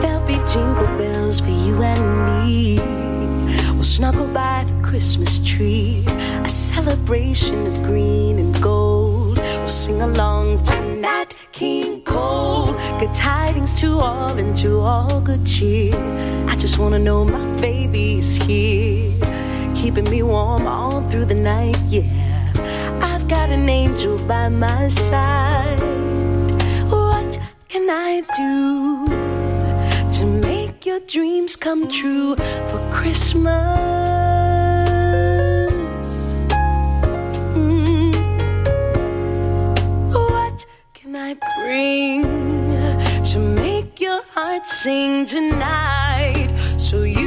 There'll 0.00 0.26
be 0.26 0.34
jingle 0.52 0.88
bells 0.98 1.38
for 1.38 1.50
you 1.50 1.80
and 1.80 2.26
me. 2.26 2.80
We'll 3.70 3.84
snuggle 3.84 4.26
by 4.26 4.64
the 4.64 4.82
Christmas 4.82 5.38
tree, 5.46 6.04
a 6.08 6.48
celebration 6.48 7.64
of 7.68 7.84
green 7.84 8.40
and 8.40 8.60
gold. 8.60 9.38
We'll 9.38 9.68
sing 9.68 10.02
along 10.02 10.64
to 10.64 10.96
Nat 10.96 11.36
King 11.52 12.02
Cole. 12.02 12.72
Good 12.98 13.14
tidings 13.14 13.72
to 13.82 14.00
all 14.00 14.36
and 14.36 14.56
to 14.56 14.80
all 14.80 15.20
good 15.20 15.46
cheer. 15.46 15.94
I 16.48 16.56
just 16.56 16.80
wanna 16.80 16.98
know 16.98 17.24
my 17.24 17.60
baby's 17.60 18.34
here, 18.34 19.12
keeping 19.76 20.10
me 20.10 20.24
warm 20.24 20.66
all 20.66 21.08
through 21.08 21.26
the 21.26 21.36
night. 21.36 21.78
Yeah, 21.86 22.02
got 23.28 23.50
an 23.50 23.68
angel 23.68 24.18
by 24.26 24.48
my 24.48 24.88
side. 24.88 25.78
What 26.90 27.38
can 27.68 27.88
I 27.90 28.22
do? 28.36 29.28
to 30.18 30.24
make 30.24 30.84
your 30.84 31.00
dreams 31.00 31.54
come 31.54 31.86
true 31.86 32.34
for 32.70 32.80
Christmas. 32.90 33.52
Mm. 37.54 38.14
What 40.12 40.66
can 40.94 41.14
I 41.14 41.34
bring 41.56 42.22
to 43.30 43.38
make 43.38 44.00
your 44.00 44.22
heart 44.34 44.66
sing 44.66 45.26
tonight? 45.26 46.48
So 46.78 47.02
you 47.02 47.17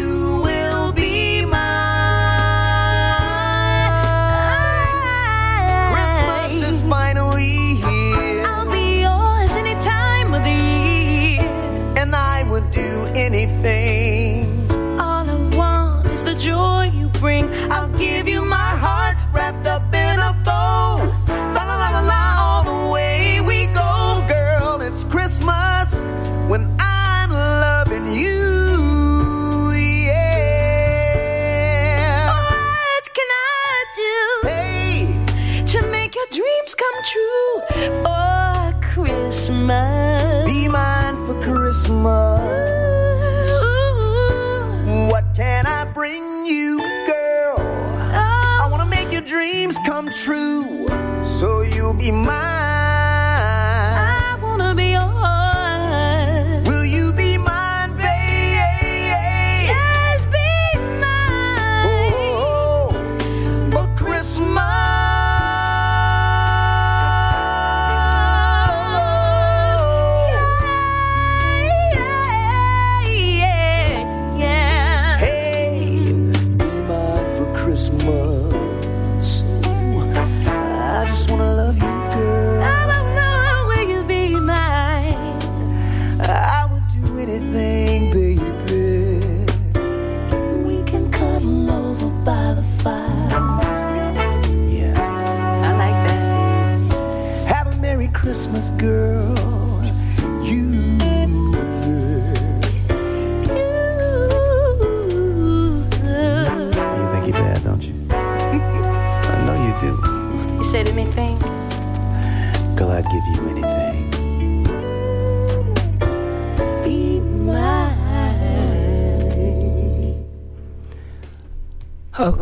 be 52.01 52.11
mine. 52.11 52.50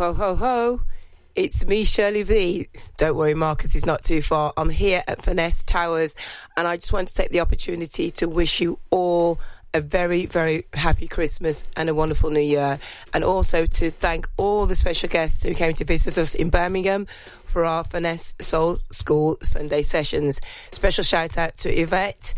Ho, 0.00 0.14
ho, 0.14 0.34
ho. 0.34 0.80
It's 1.34 1.66
me, 1.66 1.84
Shirley 1.84 2.22
V. 2.22 2.68
Don't 2.96 3.16
worry, 3.16 3.34
Marcus 3.34 3.74
is 3.74 3.84
not 3.84 4.00
too 4.00 4.22
far. 4.22 4.50
I'm 4.56 4.70
here 4.70 5.04
at 5.06 5.20
Finesse 5.20 5.62
Towers, 5.62 6.16
and 6.56 6.66
I 6.66 6.78
just 6.78 6.90
want 6.90 7.08
to 7.08 7.14
take 7.14 7.28
the 7.32 7.40
opportunity 7.40 8.10
to 8.12 8.26
wish 8.26 8.62
you 8.62 8.78
all 8.88 9.38
a 9.74 9.82
very, 9.82 10.24
very 10.24 10.64
happy 10.72 11.06
Christmas 11.06 11.64
and 11.76 11.90
a 11.90 11.94
wonderful 11.94 12.30
New 12.30 12.40
Year. 12.40 12.78
And 13.12 13.22
also 13.22 13.66
to 13.66 13.90
thank 13.90 14.26
all 14.38 14.64
the 14.64 14.74
special 14.74 15.10
guests 15.10 15.42
who 15.42 15.52
came 15.52 15.74
to 15.74 15.84
visit 15.84 16.16
us 16.16 16.34
in 16.34 16.48
Birmingham 16.48 17.06
for 17.44 17.66
our 17.66 17.84
Finesse 17.84 18.36
Soul 18.40 18.76
School 18.88 19.36
Sunday 19.42 19.82
sessions. 19.82 20.40
Special 20.72 21.04
shout 21.04 21.36
out 21.36 21.58
to 21.58 21.70
Yvette. 21.70 22.32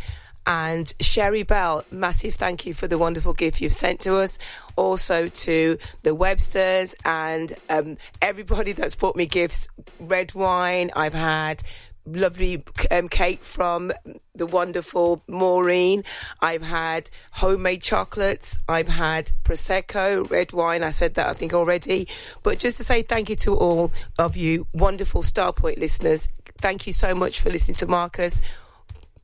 And 0.46 0.92
Sherry 1.00 1.42
Bell, 1.42 1.84
massive 1.90 2.34
thank 2.34 2.66
you 2.66 2.74
for 2.74 2.88
the 2.88 2.98
wonderful 2.98 3.32
gift 3.32 3.60
you've 3.60 3.72
sent 3.72 4.00
to 4.00 4.16
us. 4.16 4.38
Also 4.76 5.28
to 5.28 5.78
the 6.02 6.14
Websters 6.14 6.94
and 7.04 7.54
um, 7.68 7.96
everybody 8.20 8.72
that's 8.72 8.94
brought 8.96 9.16
me 9.16 9.26
gifts. 9.26 9.68
Red 10.00 10.34
wine, 10.34 10.90
I've 10.96 11.14
had 11.14 11.62
lovely 12.04 12.64
um, 12.90 13.08
cake 13.08 13.44
from 13.44 13.92
the 14.34 14.46
wonderful 14.46 15.22
Maureen. 15.28 16.04
I've 16.40 16.62
had 16.62 17.10
homemade 17.32 17.82
chocolates. 17.82 18.58
I've 18.68 18.88
had 18.88 19.30
Prosecco, 19.44 20.28
red 20.28 20.52
wine. 20.52 20.82
I 20.82 20.90
said 20.90 21.14
that 21.14 21.28
I 21.28 21.32
think 21.32 21.54
already. 21.54 22.08
But 22.42 22.58
just 22.58 22.78
to 22.78 22.84
say 22.84 23.02
thank 23.02 23.30
you 23.30 23.36
to 23.36 23.54
all 23.54 23.92
of 24.18 24.36
you 24.36 24.66
wonderful 24.72 25.22
Starpoint 25.22 25.78
listeners. 25.78 26.28
Thank 26.58 26.86
you 26.86 26.92
so 26.92 27.14
much 27.14 27.40
for 27.40 27.50
listening 27.50 27.74
to 27.76 27.86
Marcus 27.86 28.40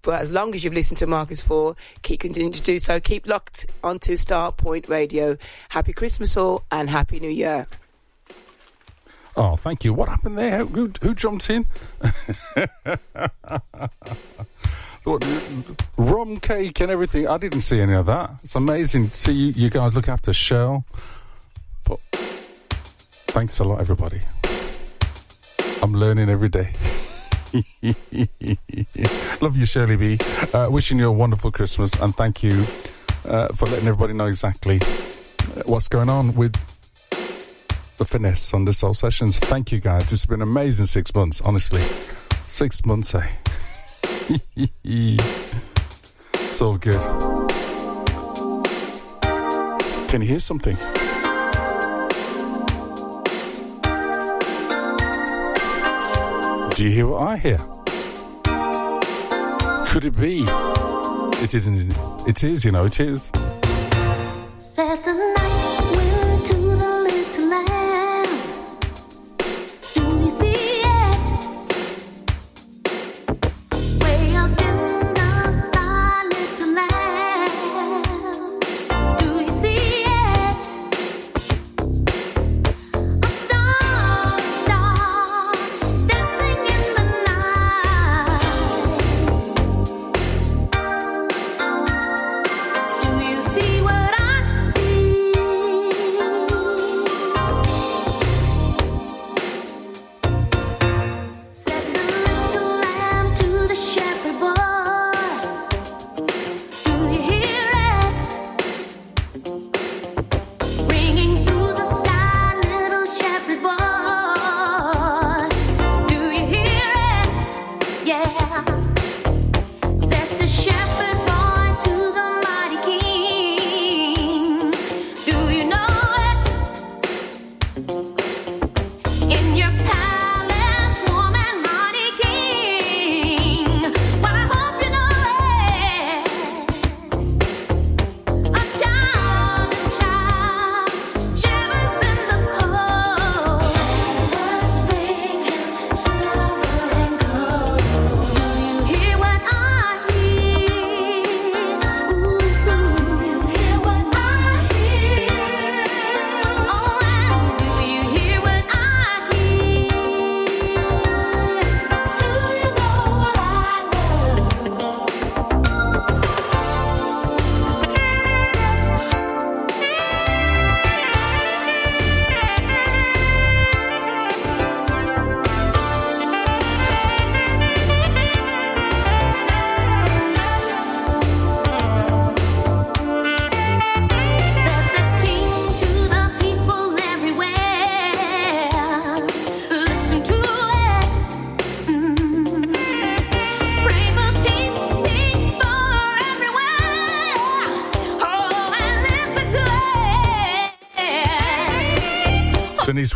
for 0.08 0.14
as 0.14 0.32
long 0.32 0.54
as 0.54 0.64
you've 0.64 0.72
listened 0.72 0.96
to 0.96 1.06
Marcus 1.06 1.42
for, 1.42 1.76
keep 2.00 2.20
continuing 2.20 2.54
to 2.54 2.62
do 2.62 2.78
so. 2.78 2.98
Keep 2.98 3.28
locked 3.28 3.66
onto 3.84 4.14
Starpoint 4.14 4.88
Radio. 4.88 5.36
Happy 5.68 5.92
Christmas 5.92 6.34
all 6.34 6.64
and 6.72 6.88
Happy 6.88 7.20
New 7.20 7.28
Year. 7.28 7.66
Oh, 9.36 9.56
thank 9.56 9.84
you. 9.84 9.92
What 9.92 10.08
happened 10.08 10.38
there? 10.38 10.64
Who, 10.64 10.90
who 11.02 11.14
jumped 11.14 11.50
in? 11.50 11.66
Rum 15.98 16.40
cake 16.40 16.80
and 16.80 16.90
everything. 16.90 17.28
I 17.28 17.36
didn't 17.36 17.60
see 17.60 17.78
any 17.78 17.92
of 17.92 18.06
that. 18.06 18.30
It's 18.42 18.54
amazing 18.54 19.10
to 19.10 19.14
see 19.14 19.32
you, 19.32 19.52
you 19.52 19.68
guys 19.68 19.94
look 19.94 20.08
after 20.08 20.32
Shell. 20.32 20.86
But 21.84 22.00
thanks 23.26 23.58
a 23.58 23.64
lot, 23.64 23.80
everybody. 23.80 24.22
I'm 25.82 25.92
learning 25.92 26.30
every 26.30 26.48
day. 26.48 26.72
Love 29.40 29.56
you, 29.56 29.64
Shirley 29.64 29.96
B. 29.96 30.18
Uh, 30.52 30.68
wishing 30.70 30.98
you 30.98 31.08
a 31.08 31.12
wonderful 31.12 31.50
Christmas 31.50 31.94
and 32.00 32.14
thank 32.14 32.42
you 32.42 32.66
uh, 33.24 33.48
for 33.54 33.66
letting 33.66 33.88
everybody 33.88 34.12
know 34.12 34.26
exactly 34.26 34.80
uh, 34.82 35.62
what's 35.64 35.88
going 35.88 36.08
on 36.08 36.34
with 36.34 36.54
the 37.96 38.04
finesse 38.04 38.52
on 38.54 38.64
the 38.64 38.72
Soul 38.72 38.94
Sessions. 38.94 39.38
Thank 39.38 39.72
you, 39.72 39.80
guys. 39.80 40.12
It's 40.12 40.26
been 40.26 40.42
amazing 40.42 40.86
six 40.86 41.14
months, 41.14 41.40
honestly. 41.40 41.82
Six 42.46 42.84
months, 42.84 43.14
eh? 43.14 43.28
it's 44.84 46.62
all 46.62 46.76
good. 46.76 47.00
Can 50.08 50.22
you 50.22 50.28
hear 50.28 50.40
something? 50.40 50.76
Do 56.78 56.84
you 56.84 56.92
hear 56.92 57.08
what 57.08 57.22
I 57.22 57.36
hear? 57.36 57.58
Could 59.88 60.04
it 60.04 60.16
be? 60.16 60.44
It 61.42 61.52
isn't. 61.52 61.92
It 62.28 62.44
is, 62.44 62.64
you 62.64 62.70
know, 62.70 62.84
it 62.84 63.00
is. 63.00 63.32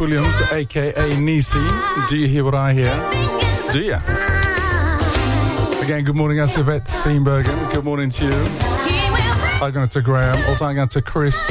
Williams, 0.01 0.41
aka 0.51 1.21
Nisi. 1.21 1.59
Do 2.09 2.17
you 2.17 2.29
hear 2.29 2.45
what 2.45 2.55
I 2.55 2.73
hear? 2.73 2.95
Do 3.73 3.81
you? 3.81 3.97
Again, 5.83 6.05
good 6.05 6.15
morning 6.15 6.39
out 6.39 6.51
to 6.51 6.61
Yvette 6.61 6.87
Steenbergen. 6.87 7.73
Good 7.73 7.85
morning 7.85 8.11
to 8.11 8.25
you. 8.25 8.45
Hi, 9.61 9.71
going 9.71 9.89
to 9.89 10.01
Graham. 10.01 10.37
Also, 10.49 10.65
hi 10.65 10.75
going 10.75 10.89
to 10.89 11.03
Chris. 11.03 11.51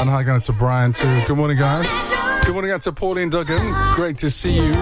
And 0.00 0.08
hi 0.08 0.22
going 0.22 0.40
to 0.42 0.52
Brian 0.52 0.92
too. 0.92 1.22
Good 1.26 1.36
morning, 1.36 1.58
guys. 1.58 1.90
Good 2.44 2.52
morning 2.52 2.70
out 2.70 2.82
to 2.82 2.92
Pauline 2.92 3.30
Duggan. 3.30 3.74
Great 3.94 4.18
to 4.18 4.30
see 4.30 4.54
you. 4.54 4.72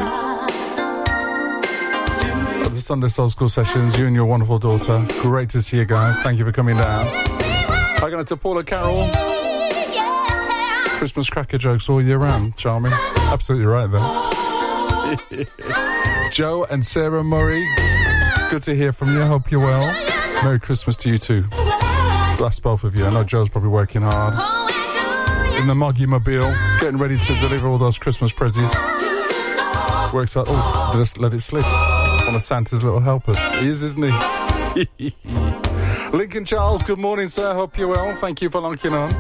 The 2.75 2.81
Sunday 2.81 3.09
Soul 3.09 3.29
School 3.29 3.49
sessions, 3.49 3.97
you 3.99 4.07
and 4.07 4.17
your 4.17 4.27
wonderful 4.27 4.59
daughter. 4.59 5.07
Great 5.21 5.49
to 5.51 5.63
see 5.63 5.79
you 5.79 5.85
guys. 5.85 6.21
Thank 6.21 6.39
you 6.39 6.45
for 6.45 6.53
coming 6.53 6.77
down. 6.77 7.24
Going 8.15 8.27
to 8.27 8.37
Paula 8.37 8.63
Carroll. 8.63 9.11
Christmas 10.99 11.29
cracker 11.29 11.59
jokes 11.59 11.91
all 11.91 12.01
year 12.01 12.19
round. 12.19 12.57
Charming. 12.57 12.93
Absolutely 12.93 13.67
right 13.67 13.91
there. 15.27 16.29
Joe 16.31 16.63
and 16.63 16.87
Sarah 16.87 17.25
Murray. 17.25 17.69
Good 18.51 18.63
to 18.63 18.75
hear 18.77 18.93
from 18.93 19.13
you. 19.13 19.21
Hope 19.23 19.51
you're 19.51 19.59
well. 19.59 19.93
Merry 20.45 20.61
Christmas 20.61 20.97
to 20.99 21.11
you 21.11 21.19
too. 21.19 21.43
Bless 22.39 22.61
both 22.61 22.85
of 22.85 22.95
you. 22.95 23.05
I 23.05 23.13
know 23.13 23.25
Joe's 23.25 23.49
probably 23.49 23.71
working 23.71 24.03
hard. 24.03 24.35
In 25.61 25.67
the 25.67 25.75
Moggy 25.75 26.07
Mobile, 26.07 26.55
getting 26.79 26.99
ready 26.99 27.19
to 27.19 27.35
deliver 27.41 27.67
all 27.67 27.79
those 27.79 27.99
Christmas 27.99 28.33
prezzies. 28.33 28.73
Works 30.15 30.37
out. 30.37 30.47
Oh, 30.49 30.93
just 30.95 31.19
let 31.19 31.35
it 31.35 31.41
slip. 31.41 31.65
One 31.65 32.37
of 32.37 32.43
Santa's 32.43 32.85
little 32.85 33.01
helpers. 33.01 33.45
He 33.57 33.69
is, 33.69 33.83
isn't 33.83 34.05
he? 34.05 34.13
Lincoln 36.15 36.45
Charles, 36.45 36.85
good 36.85 37.01
morning, 37.01 37.27
sir. 37.27 37.55
Hope 37.55 37.77
you're 37.77 37.89
well. 37.89 38.15
Thank 38.15 38.41
you 38.41 38.49
for 38.49 38.61
locking 38.61 38.95
on. 38.95 39.13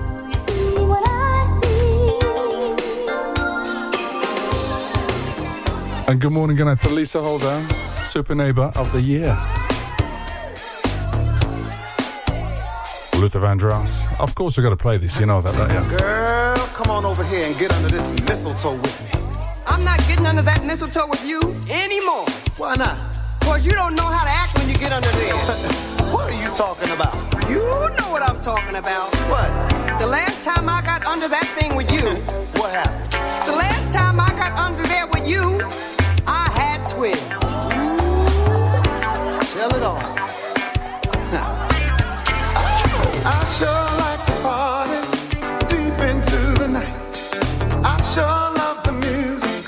And 6.06 6.20
good 6.20 6.30
morning 6.30 6.56
again 6.60 6.76
to 6.76 6.88
Lisa 6.90 7.20
Holder, 7.20 7.66
Super 7.98 8.36
Neighbour 8.36 8.70
of 8.76 8.92
the 8.92 9.00
Year. 9.00 9.36
Luther 13.18 13.40
Vandross. 13.40 14.06
Of 14.20 14.36
course, 14.36 14.56
we've 14.56 14.62
got 14.62 14.70
to 14.70 14.76
play 14.76 14.96
this, 14.96 15.18
you 15.18 15.26
know 15.26 15.40
that, 15.40 15.56
don't 15.56 15.90
you? 15.90 15.98
Girl, 15.98 16.56
come 16.74 16.92
on 16.92 17.04
over 17.04 17.24
here 17.24 17.44
and 17.44 17.58
get 17.58 17.72
under 17.72 17.88
this 17.88 18.12
mistletoe 18.20 18.76
with 18.80 19.00
me. 19.02 19.20
I'm 19.66 19.82
not 19.82 19.98
getting 20.06 20.26
under 20.26 20.42
that 20.42 20.64
mistletoe 20.64 21.08
with 21.08 21.26
you 21.26 21.40
anymore. 21.68 22.26
Why 22.56 22.76
not? 22.76 22.96
Because 23.40 23.66
you 23.66 23.72
don't 23.72 23.96
know 23.96 24.06
how 24.06 24.22
to 24.22 24.30
act 24.30 24.56
when 24.56 24.68
you 24.68 24.76
get 24.76 24.92
under 24.92 25.10
there. 25.10 25.90
are 26.34 26.42
you 26.42 26.54
talking 26.54 26.90
about? 26.90 27.14
You 27.48 27.58
know 27.96 28.08
what 28.10 28.22
I'm 28.22 28.40
talking 28.42 28.76
about. 28.76 29.14
What? 29.30 29.48
The 29.98 30.06
last 30.06 30.42
time 30.42 30.68
I 30.68 30.82
got 30.82 31.04
under 31.06 31.28
that 31.28 31.46
thing 31.58 31.76
with 31.76 31.90
you. 31.92 32.00
what 32.60 32.70
happened? 32.70 33.12
The 33.46 33.56
last 33.56 33.92
time 33.92 34.18
I 34.18 34.30
got 34.30 34.58
under 34.58 34.82
there 34.84 35.06
with 35.06 35.26
you, 35.28 35.60
I 36.26 36.50
had 36.58 36.84
twins. 36.90 37.20
Tell 39.52 39.74
it 39.76 39.82
all. 39.82 40.00
I 43.26 43.40
sure 43.56 43.84
like 44.04 44.22
to 44.26 44.34
party 44.42 45.00
deep 45.70 45.98
into 46.10 46.40
the 46.58 46.68
night. 46.68 46.92
I 47.84 47.94
sure 48.12 48.44
love 48.60 48.82
the 48.84 48.92
music. 48.92 49.62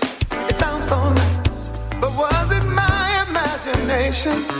It 0.50 0.58
sounds 0.58 0.88
so 0.88 1.12
nice. 1.12 1.68
But 2.00 2.12
was 2.16 2.50
it 2.50 2.64
my 2.64 3.24
imagination 3.28 4.55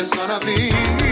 it's 0.00 0.14
gonna 0.14 0.38
be. 0.40 1.07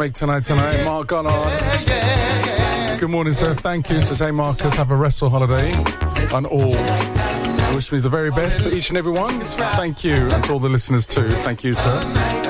make 0.00 0.14
tonight 0.14 0.46
tonight. 0.46 0.82
Mark 0.82 1.08
Goddard. 1.08 1.30
Good 2.98 3.10
morning, 3.10 3.34
sir. 3.34 3.54
Thank 3.54 3.90
you. 3.90 4.00
So, 4.00 4.14
say, 4.14 4.30
Marcus, 4.30 4.74
have 4.76 4.90
a 4.90 4.96
restful 4.96 5.28
holiday. 5.28 5.72
And 6.34 6.46
all. 6.46 6.74
Wish 7.74 7.92
me 7.92 7.98
the 7.98 8.08
very 8.08 8.30
best 8.30 8.62
to 8.62 8.74
each 8.74 8.88
and 8.88 8.96
every 8.96 9.12
one. 9.12 9.38
Thank 9.42 10.02
you. 10.02 10.14
And 10.14 10.42
to 10.44 10.54
all 10.54 10.58
the 10.58 10.70
listeners, 10.70 11.06
too. 11.06 11.26
Thank 11.44 11.64
you, 11.64 11.74
sir. 11.74 12.00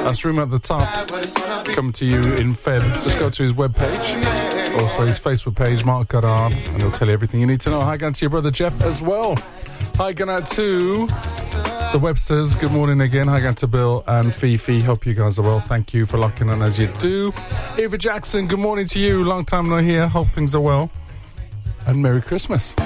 That's 0.05 0.25
Room 0.25 0.39
at 0.39 0.53
the 0.53 0.61
Top. 0.61 1.09
Come 1.75 1.91
to 1.95 2.07
you 2.07 2.23
in 2.37 2.55
Feb. 2.55 2.83
Just 3.03 3.19
go 3.19 3.29
to 3.29 3.43
his 3.43 3.53
webpage. 3.53 4.81
Also, 4.81 5.07
his 5.07 5.19
Facebook 5.19 5.57
page, 5.57 5.85
Mark 5.85 6.07
Goddard. 6.07 6.55
And 6.55 6.81
he'll 6.81 6.93
tell 6.93 7.09
you 7.09 7.15
everything 7.15 7.41
you 7.41 7.49
need 7.49 7.63
to 7.63 7.71
know. 7.71 7.81
Hi, 7.81 7.97
going 7.97 8.13
to 8.13 8.21
your 8.21 8.31
brother, 8.31 8.53
Jeff, 8.53 8.81
as 8.83 9.03
well. 9.03 9.35
Hi, 9.97 10.13
going 10.13 10.45
to 10.45 11.09
the 11.93 11.99
Websters, 11.99 12.57
good 12.57 12.71
morning 12.71 13.01
again. 13.01 13.27
Hi 13.27 13.39
again 13.39 13.57
to 13.57 13.67
Bill 13.67 14.05
and 14.07 14.33
Fifi. 14.33 14.79
Hope 14.79 15.05
you 15.07 15.13
guys 15.13 15.41
are 15.41 15.43
well. 15.43 15.59
Thank 15.59 15.93
you 15.93 16.07
for 16.07 16.19
locking 16.19 16.49
in 16.49 16.63
as 16.63 16.79
you 16.79 16.87
do. 17.01 17.33
Eva 17.77 17.99
Jackson, 17.99 18.47
good 18.47 18.61
morning 18.61 18.87
to 18.87 19.01
you. 19.01 19.25
Long 19.25 19.45
time 19.45 19.69
no 19.69 19.79
here. 19.79 20.07
Hope 20.07 20.29
things 20.29 20.55
are 20.55 20.61
well. 20.61 20.89
And 21.87 22.01
Merry 22.01 22.23
Christmas. 22.23 22.77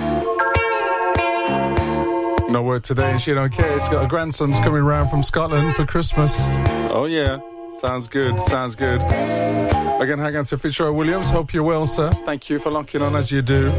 No 2.49 2.63
word 2.63 2.83
today, 2.85 3.19
she 3.19 3.35
don't 3.35 3.53
care. 3.53 3.77
It's 3.77 3.91
got 3.91 4.07
a 4.07 4.09
grandson's 4.09 4.59
coming 4.61 4.83
round 4.83 5.11
from 5.11 5.23
Scotland 5.23 5.77
for 5.77 5.85
Christmas. 5.85 6.55
Oh 6.91 7.05
yeah. 7.05 7.41
Sounds 7.75 8.09
good, 8.09 8.41
sounds 8.41 8.75
good. 8.75 9.03
Again, 9.03 10.19
hang 10.19 10.35
on 10.37 10.47
to 10.47 10.57
Fitzroy 10.57 10.93
Williams. 10.93 11.29
Hope 11.29 11.53
you're 11.53 11.63
well, 11.63 11.87
sir. 11.87 12.11
Thank 12.11 12.49
you 12.49 12.59
for 12.59 12.71
locking 12.71 13.03
on 13.03 13.15
as 13.17 13.31
you 13.31 13.43
do. 13.43 13.71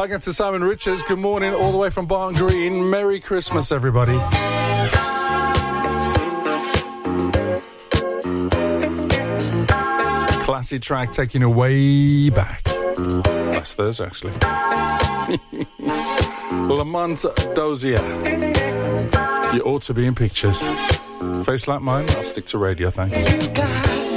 Talking 0.00 0.20
to 0.20 0.32
Simon 0.32 0.64
Richards. 0.64 1.02
Good 1.02 1.18
morning, 1.18 1.52
all 1.52 1.72
the 1.72 1.76
way 1.76 1.90
from 1.90 2.06
Barnt 2.06 2.38
Green. 2.38 2.88
Merry 2.88 3.20
Christmas, 3.20 3.70
everybody. 3.70 4.16
Classy 10.42 10.78
track 10.78 11.12
taking 11.12 11.42
you 11.42 11.50
way 11.50 12.30
back. 12.30 12.66
Last 12.96 13.76
Thursday, 13.76 14.06
actually. 14.06 14.32
Lamont 16.50 17.22
Dozier. 17.54 18.00
You 19.52 19.60
ought 19.64 19.82
to 19.82 19.92
be 19.92 20.06
in 20.06 20.14
pictures. 20.14 20.62
Face 21.44 21.68
like 21.68 21.82
mine, 21.82 22.06
I'll 22.12 22.24
stick 22.24 22.46
to 22.46 22.56
radio, 22.56 22.88
thanks. 22.88 24.09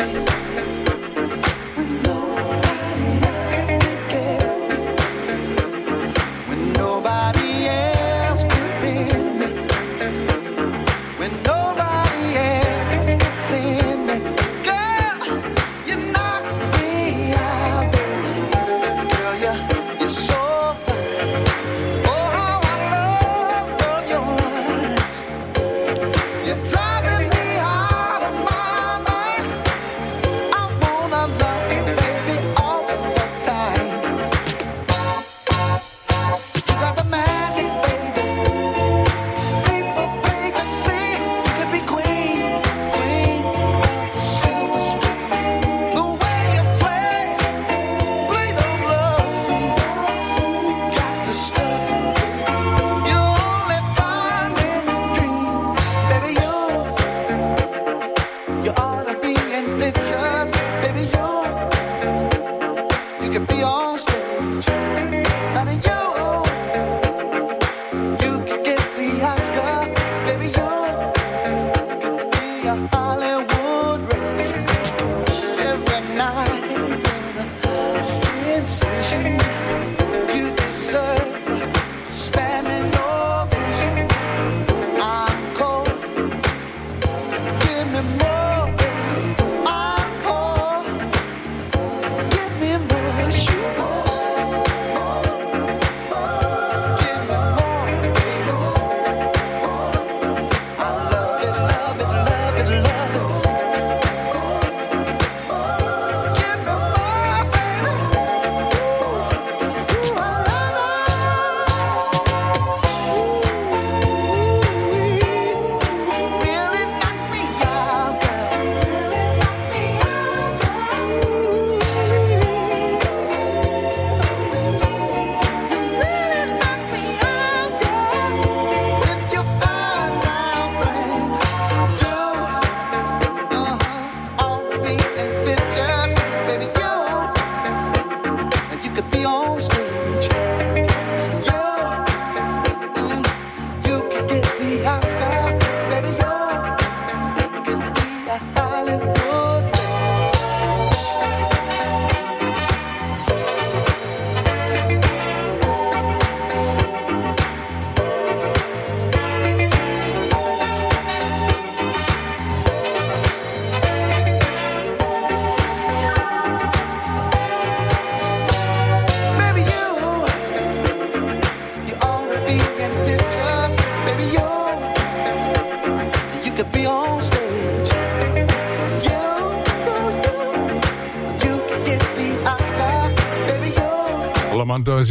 solution. 78.73 79.32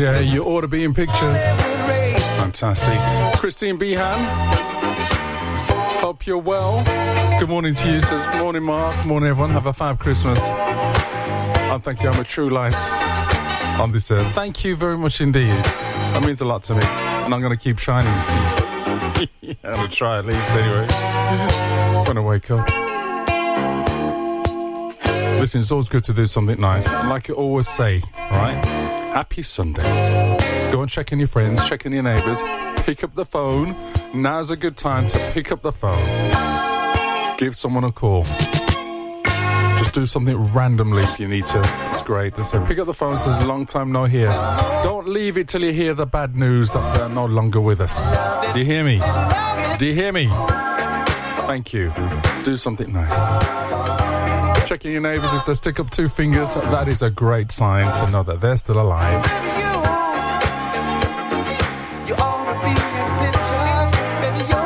Yeah, 0.01 0.21
you 0.21 0.45
ought 0.45 0.63
to 0.63 0.69
be 0.69 0.85
in 0.85 0.95
pictures. 0.95 1.43
Fantastic. 2.39 2.99
Christine 3.39 3.77
Behan, 3.77 4.19
hope 6.01 6.27
you're 6.27 6.39
well. 6.39 6.83
Good 7.39 7.49
morning 7.49 7.75
to 7.75 7.93
you, 7.93 8.01
says 8.01 8.27
morning, 8.39 8.63
Mark. 8.63 9.05
Morning, 9.05 9.29
everyone. 9.29 9.51
Have 9.51 9.67
a 9.67 9.73
fab 9.73 9.99
Christmas. 9.99 10.49
And 10.49 11.83
thank 11.83 12.03
you, 12.03 12.09
I'm 12.09 12.21
a 12.21 12.25
true 12.25 12.49
light 12.49 12.75
on 13.81 13.93
this 13.93 14.11
earth. 14.11 14.33
Thank 14.35 14.65
you 14.65 14.77
very 14.77 14.97
much 14.97 15.21
indeed. 15.21 15.49
That 15.49 16.23
means 16.25 16.41
a 16.41 16.47
lot 16.47 16.63
to 16.65 16.75
me. 16.75 16.83
And 16.85 17.35
I'm 17.35 17.41
going 17.41 17.57
to 17.57 17.63
keep 17.63 17.79
shining. 17.79 18.13
I'm 19.65 19.73
going 19.75 19.89
to 19.89 19.95
try 19.95 20.19
at 20.19 20.27
least 20.27 20.51
anyway. 20.53 20.87
I 20.91 22.21
wake 22.21 22.51
up. 22.51 22.69
Listen, 25.41 25.61
it's 25.61 25.73
always 25.73 25.89
good 25.89 26.05
to 26.05 26.13
do 26.13 26.27
something 26.27 26.61
nice. 26.61 26.93
Like 26.93 27.29
you 27.29 27.35
always 27.35 27.69
say, 27.69 28.01
right? 28.31 28.72
Happy 29.23 29.43
Sunday. 29.43 29.85
Go 30.73 30.83
and 30.83 30.91
check 30.91 31.13
in 31.13 31.21
your 31.21 31.29
friends, 31.29 31.69
check 31.69 31.87
in 31.87 31.93
your 31.93 32.03
neighbours, 32.03 32.43
pick 32.83 33.05
up 33.05 33.15
the 33.15 33.25
phone. 33.25 33.77
Now's 34.13 34.51
a 34.51 34.57
good 34.57 34.77
time 34.77 35.07
to 35.07 35.17
pick 35.33 35.53
up 35.53 35.63
the 35.63 35.71
phone. 35.71 37.37
Give 37.39 37.55
someone 37.55 37.85
a 37.85 37.93
call. 37.93 38.25
Just 39.79 39.95
do 39.95 40.07
something 40.07 40.37
randomly 40.53 41.05
if 41.05 41.21
you 41.21 41.29
need 41.29 41.47
to. 41.47 41.61
It's 41.91 42.03
great. 42.03 42.35
Say, 42.35 42.59
pick 42.67 42.81
up 42.81 42.87
the 42.87 42.95
phone, 42.95 43.17
says 43.17 43.41
long 43.45 43.65
time 43.65 43.93
no 43.93 44.07
hear. 44.07 44.27
Don't 44.83 45.07
leave 45.07 45.39
it 45.39 45.47
till 45.47 45.63
you 45.63 45.73
hear 45.73 45.95
the 45.95 46.05
bad 46.05 46.35
news 46.35 46.73
that 46.73 46.97
they're 46.97 47.09
no 47.09 47.27
longer 47.27 47.61
with 47.61 47.81
us. 47.81 48.11
Do 48.53 48.59
you 48.59 48.65
hear 48.65 48.83
me? 48.83 49.01
Do 49.79 49.87
you 49.87 49.95
hear 49.95 50.11
me? 50.11 50.27
Thank 51.47 51.73
you. 51.73 51.93
Do 52.43 52.57
something 52.57 52.93
nice. 52.93 53.72
Checking 54.73 54.93
your 54.93 55.03
neighbours 55.03 55.35
if 55.35 55.45
they 55.45 55.53
stick 55.53 55.79
up 55.81 55.91
two 55.91 56.09
fingers. 56.09 56.55
That 56.55 56.89
is 56.89 57.03
a 57.03 57.11
great 57.11 57.53
sign 57.53 57.95
to 57.99 58.11
know 58.11 58.23
that 58.23 58.41
they're 58.41 58.57
still 58.57 58.81
alive. 58.81 59.23
You 62.09 62.15
ought 62.15 62.47
to 62.49 62.55
be 62.65 62.71
in 62.73 63.09
pictures. 63.21 63.91
Baby, 64.23 64.49
you, 64.49 64.57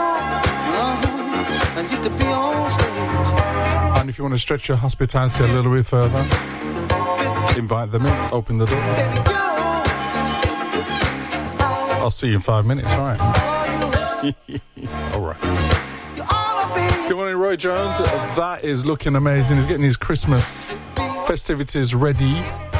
uh-huh, 0.70 1.80
and 1.80 1.90
you 1.90 1.98
could 1.98 2.16
be 2.16 2.26
on 2.26 2.70
stage. 2.70 4.00
And 4.00 4.08
if 4.08 4.16
you 4.16 4.22
want 4.22 4.34
to 4.36 4.38
stretch 4.40 4.68
your 4.68 4.76
hospitality 4.76 5.42
a 5.42 5.48
little 5.48 5.72
bit 5.72 5.86
further, 5.86 6.20
invite 7.58 7.90
them 7.90 8.06
in, 8.06 8.32
open 8.32 8.58
the 8.58 8.66
door. 8.66 8.78
I'll 11.98 12.12
see 12.12 12.28
you 12.28 12.34
in 12.34 12.40
five 12.40 12.64
minutes, 12.64 12.92
all 12.92 13.06
right? 13.06 14.60
Roy 17.46 17.54
Jones. 17.54 17.98
That 17.98 18.64
is 18.64 18.84
looking 18.84 19.14
amazing. 19.14 19.58
He's 19.58 19.66
getting 19.66 19.84
his 19.84 19.96
Christmas 19.96 20.66
festivities 21.28 21.94
ready, 21.94 22.34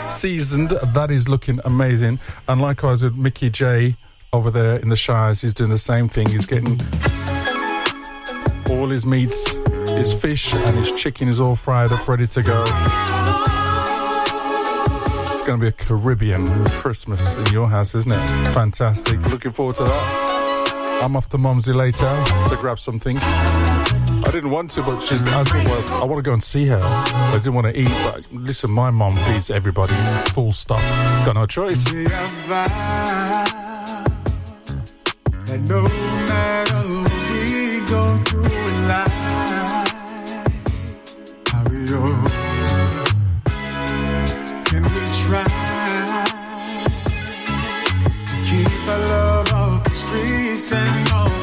seasoned. 0.09 0.70
That 0.70 1.12
is 1.12 1.28
looking 1.28 1.60
amazing. 1.64 2.18
And 2.48 2.60
likewise 2.60 3.01
with 3.01 3.14
Mickey 3.14 3.48
J 3.48 3.94
over 4.32 4.51
there 4.51 4.74
in 4.78 4.88
the 4.88 4.97
Shires, 4.97 5.40
he's 5.40 5.55
doing 5.55 5.70
the 5.70 5.78
same 5.78 6.09
thing. 6.09 6.28
He's 6.28 6.47
getting 6.47 6.80
all 8.68 8.88
his 8.88 9.06
meats, 9.06 9.56
his 9.90 10.12
fish, 10.12 10.52
and 10.52 10.76
his 10.76 10.90
chicken 10.90 11.28
is 11.28 11.40
all 11.40 11.55
fried 11.55 11.93
up, 11.93 12.09
ready 12.09 12.26
to 12.26 12.43
go. 12.43 12.64
It's 15.26 15.43
going 15.43 15.60
to 15.60 15.62
be 15.62 15.68
a 15.68 15.72
Caribbean 15.72 16.44
Christmas 16.70 17.36
in 17.36 17.47
your 17.52 17.68
house, 17.68 17.94
isn't 17.94 18.10
it? 18.10 18.26
Fantastic. 18.48 19.20
Looking 19.30 19.52
forward 19.52 19.76
to 19.76 19.84
that. 19.84 21.01
I'm 21.05 21.14
off 21.14 21.28
to 21.28 21.38
Mumsy 21.38 21.72
later 21.72 22.24
to 22.48 22.56
grab 22.60 22.80
something. 22.80 23.16
I 24.37 24.39
didn't 24.39 24.51
want 24.51 24.71
to, 24.73 24.83
but 24.83 25.01
she's. 25.01 25.27
I 25.27 25.45
well, 25.65 26.03
I 26.03 26.05
want 26.05 26.19
to 26.19 26.23
go 26.23 26.35
and 26.35 26.45
see 26.45 26.67
her. 26.67 26.79
I 26.79 27.39
didn't 27.39 27.55
want 27.55 27.69
to 27.69 27.81
eat, 27.81 27.89
but 27.89 28.31
listen, 28.31 28.71
my 28.71 28.91
mom 28.91 29.17
feeds 29.17 29.51
everybody. 29.51 29.95
Full 30.33 30.53
stop. 30.53 30.79
Got 31.25 31.37
no 31.37 31.47
choice. 31.47 31.87
Try 31.87 32.67
and 50.73 51.13
on 51.13 51.36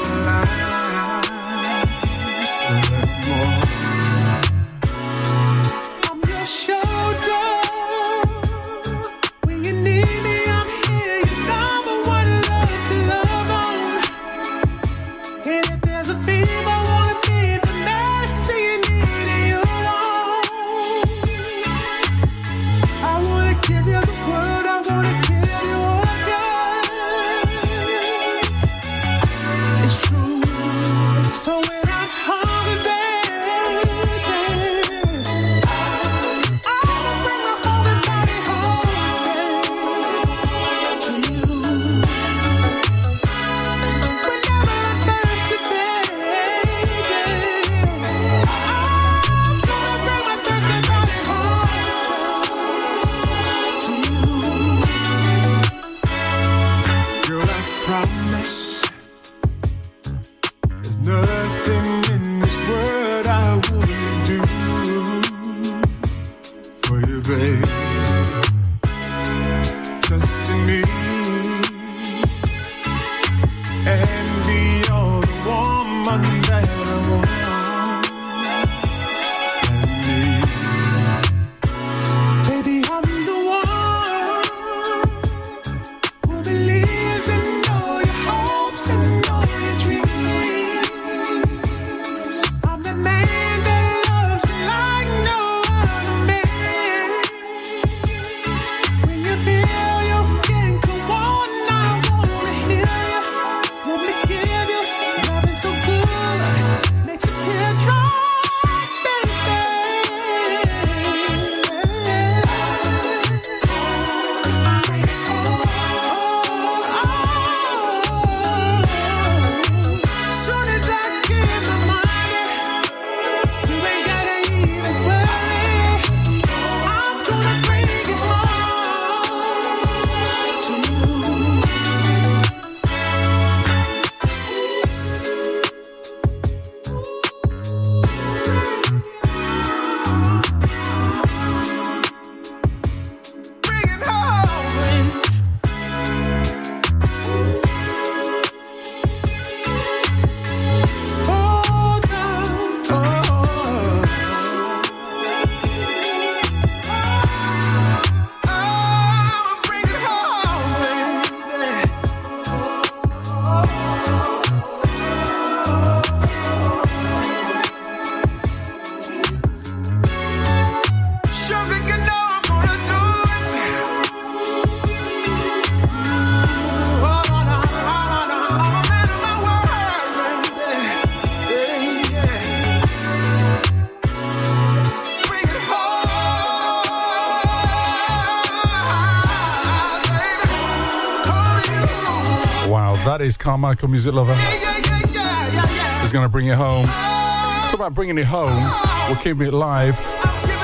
Is 193.23 193.37
Carmichael 193.37 193.87
Music 193.87 194.13
Lover. 194.13 194.35
He's 194.35 196.11
going 196.11 196.25
to 196.25 196.29
bring 196.29 196.47
it 196.47 196.55
home. 196.55 196.85
Talk 196.87 197.75
about 197.75 197.93
bringing 197.93 198.17
it 198.17 198.25
home. 198.25 198.69
We're 199.09 199.15
keeping 199.15 199.47
it 199.47 199.53
live. 199.53 199.97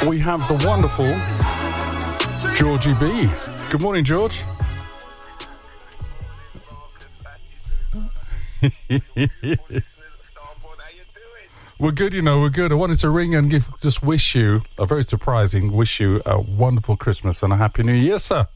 We 0.05 0.19
have 0.19 0.45
the 0.49 0.55
wonderful 0.67 1.07
Georgie 2.55 2.95
B. 2.95 3.29
Good 3.69 3.79
morning, 3.79 4.03
George. 4.03 4.43
We're 11.79 11.91
good, 11.91 12.13
you 12.13 12.21
know, 12.21 12.41
we're 12.41 12.49
good. 12.49 12.73
I 12.73 12.75
wanted 12.75 12.99
to 12.99 13.09
ring 13.09 13.33
and 13.35 13.49
give, 13.49 13.69
just 13.79 14.03
wish 14.03 14.35
you 14.35 14.63
a 14.77 14.85
very 14.85 15.03
surprising, 15.03 15.71
wish 15.71 16.01
you 16.01 16.21
a 16.25 16.37
wonderful 16.37 16.97
Christmas 16.97 17.41
and 17.41 17.53
a 17.53 17.55
happy 17.55 17.83
new 17.83 17.93
year, 17.93 18.17
sir. 18.17 18.49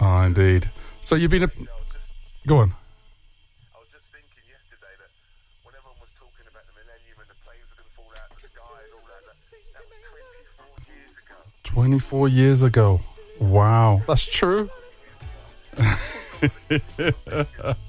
Oh, 0.00 0.22
indeed. 0.22 0.70
So 1.00 1.16
you've 1.16 1.30
been 1.30 1.44
a. 1.44 1.50
Go 2.46 2.58
on. 2.58 2.74
24 11.74 12.28
years 12.28 12.62
ago. 12.62 13.00
Wow. 13.40 14.02
That's 14.06 14.24
true. 14.24 14.70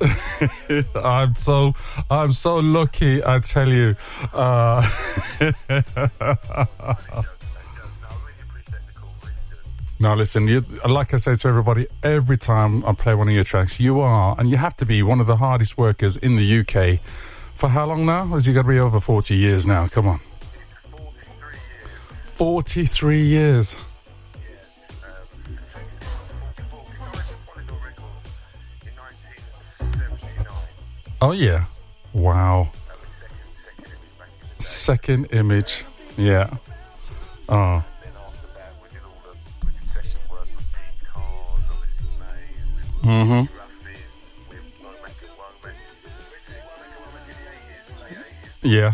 I'm 0.94 1.34
so 1.34 1.74
I'm 2.10 2.32
so 2.32 2.56
lucky, 2.56 3.22
I 3.24 3.38
tell 3.40 3.68
you. 3.68 3.96
Uh, 4.32 4.82
now, 9.98 10.14
listen, 10.14 10.48
you, 10.48 10.64
like 10.88 11.12
I 11.12 11.18
say 11.18 11.34
to 11.34 11.48
everybody, 11.48 11.86
every 12.02 12.38
time 12.38 12.84
I 12.86 12.94
play 12.94 13.14
one 13.14 13.28
of 13.28 13.34
your 13.34 13.44
tracks, 13.44 13.78
you 13.78 14.00
are, 14.00 14.34
and 14.38 14.48
you 14.48 14.56
have 14.56 14.74
to 14.76 14.86
be, 14.86 15.02
one 15.02 15.20
of 15.20 15.26
the 15.26 15.36
hardest 15.36 15.76
workers 15.76 16.16
in 16.16 16.36
the 16.36 16.60
UK. 16.60 17.00
For 17.54 17.68
how 17.68 17.84
long 17.86 18.06
now? 18.06 18.26
Has 18.28 18.46
you 18.46 18.54
got 18.54 18.62
to 18.62 18.68
be 18.68 18.78
over 18.78 19.00
40 19.00 19.36
years 19.36 19.66
now? 19.66 19.86
Come 19.88 20.06
on. 20.06 20.20
43 22.22 23.20
years. 23.20 23.76
Oh 31.22 31.32
yeah. 31.32 31.64
Wow. 32.14 32.70
Second 34.58 35.26
image. 35.32 35.84
Yeah. 36.16 36.56
Oh. 37.48 37.84
Mm-hmm. 43.02 43.44
Yeah. 48.62 48.92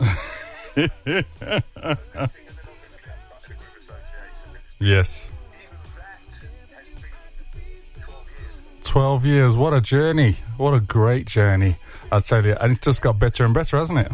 yes. 4.78 5.30
12 8.94 9.26
years. 9.26 9.56
What 9.56 9.74
a 9.74 9.80
journey. 9.80 10.36
What 10.56 10.72
a 10.72 10.78
great 10.78 11.26
journey. 11.26 11.78
I 12.12 12.20
tell 12.20 12.46
you. 12.46 12.54
And 12.60 12.70
it's 12.70 12.86
just 12.86 13.02
got 13.02 13.18
better 13.18 13.44
and 13.44 13.52
better, 13.52 13.76
hasn't 13.76 13.98
it? 13.98 14.12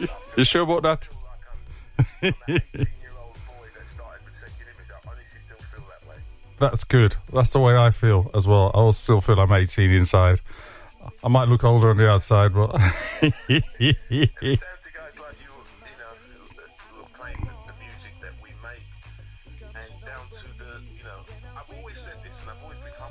you 0.36 0.42
sure 0.42 0.62
about 0.62 0.82
that? 0.82 1.08
That's 6.58 6.82
good. 6.82 7.14
That's 7.32 7.50
the 7.50 7.60
way 7.60 7.76
I 7.76 7.92
feel 7.92 8.32
as 8.34 8.48
well. 8.48 8.72
I 8.74 8.90
still 8.90 9.20
feel 9.20 9.38
I'm 9.38 9.52
18 9.52 9.92
inside. 9.92 10.40
I 11.22 11.28
might 11.28 11.46
look 11.46 11.62
older 11.62 11.90
on 11.90 11.98
the 11.98 12.10
outside, 12.10 12.52
but. 12.52 12.80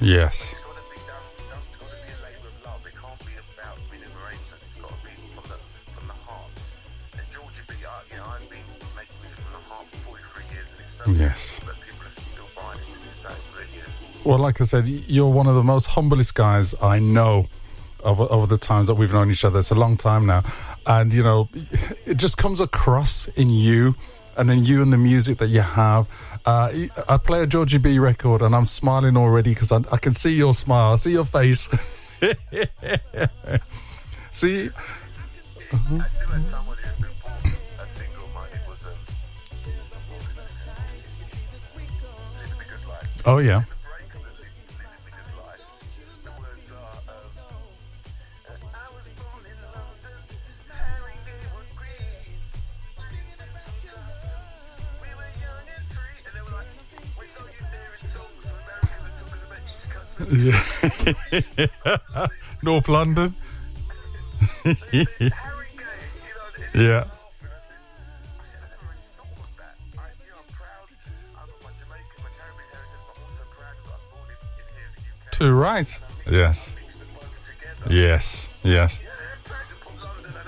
Yes. 0.00 0.54
Yes. 11.06 11.60
Well, 14.24 14.38
like 14.38 14.60
I 14.60 14.64
said, 14.64 14.86
you're 14.86 15.26
one 15.28 15.46
of 15.46 15.54
the 15.54 15.62
most 15.62 15.86
humblest 15.86 16.34
guys 16.34 16.74
I 16.80 16.98
know 16.98 17.46
over, 18.02 18.46
the 18.46 18.58
times 18.58 18.88
that 18.88 18.94
we've 18.94 19.12
known 19.12 19.30
each 19.30 19.44
other. 19.44 19.60
It's 19.60 19.70
a 19.70 19.76
long 19.76 19.96
time 19.96 20.26
now. 20.26 20.42
And, 20.86 21.12
you 21.12 21.22
know, 21.22 21.48
it 22.04 22.16
just 22.16 22.36
comes 22.38 22.60
across 22.60 23.28
in 23.28 23.50
you 23.50 23.94
and 24.36 24.48
then 24.48 24.64
you 24.64 24.82
and 24.82 24.92
the 24.92 24.98
music 24.98 25.38
that 25.38 25.48
you 25.48 25.60
have. 25.60 26.06
Uh, 26.44 26.72
I 27.08 27.16
play 27.16 27.42
a 27.42 27.46
Georgie 27.46 27.78
B 27.78 27.98
record 27.98 28.42
and 28.42 28.54
I'm 28.54 28.64
smiling 28.64 29.16
already 29.16 29.50
because 29.50 29.72
I, 29.72 29.80
I 29.90 29.98
can 29.98 30.14
see 30.14 30.32
your 30.32 30.54
smile. 30.54 30.94
I 30.94 30.96
see 30.96 31.12
your 31.12 31.24
face. 31.24 31.68
see? 34.30 34.70
Oh, 43.24 43.38
yeah. 43.38 43.62
North 62.62 62.88
London. 62.88 63.34
yeah. 66.74 67.04
Too 75.30 75.52
right. 75.52 75.98
Yes. 76.30 76.76
Yes. 77.88 78.50
Yes. 78.62 79.02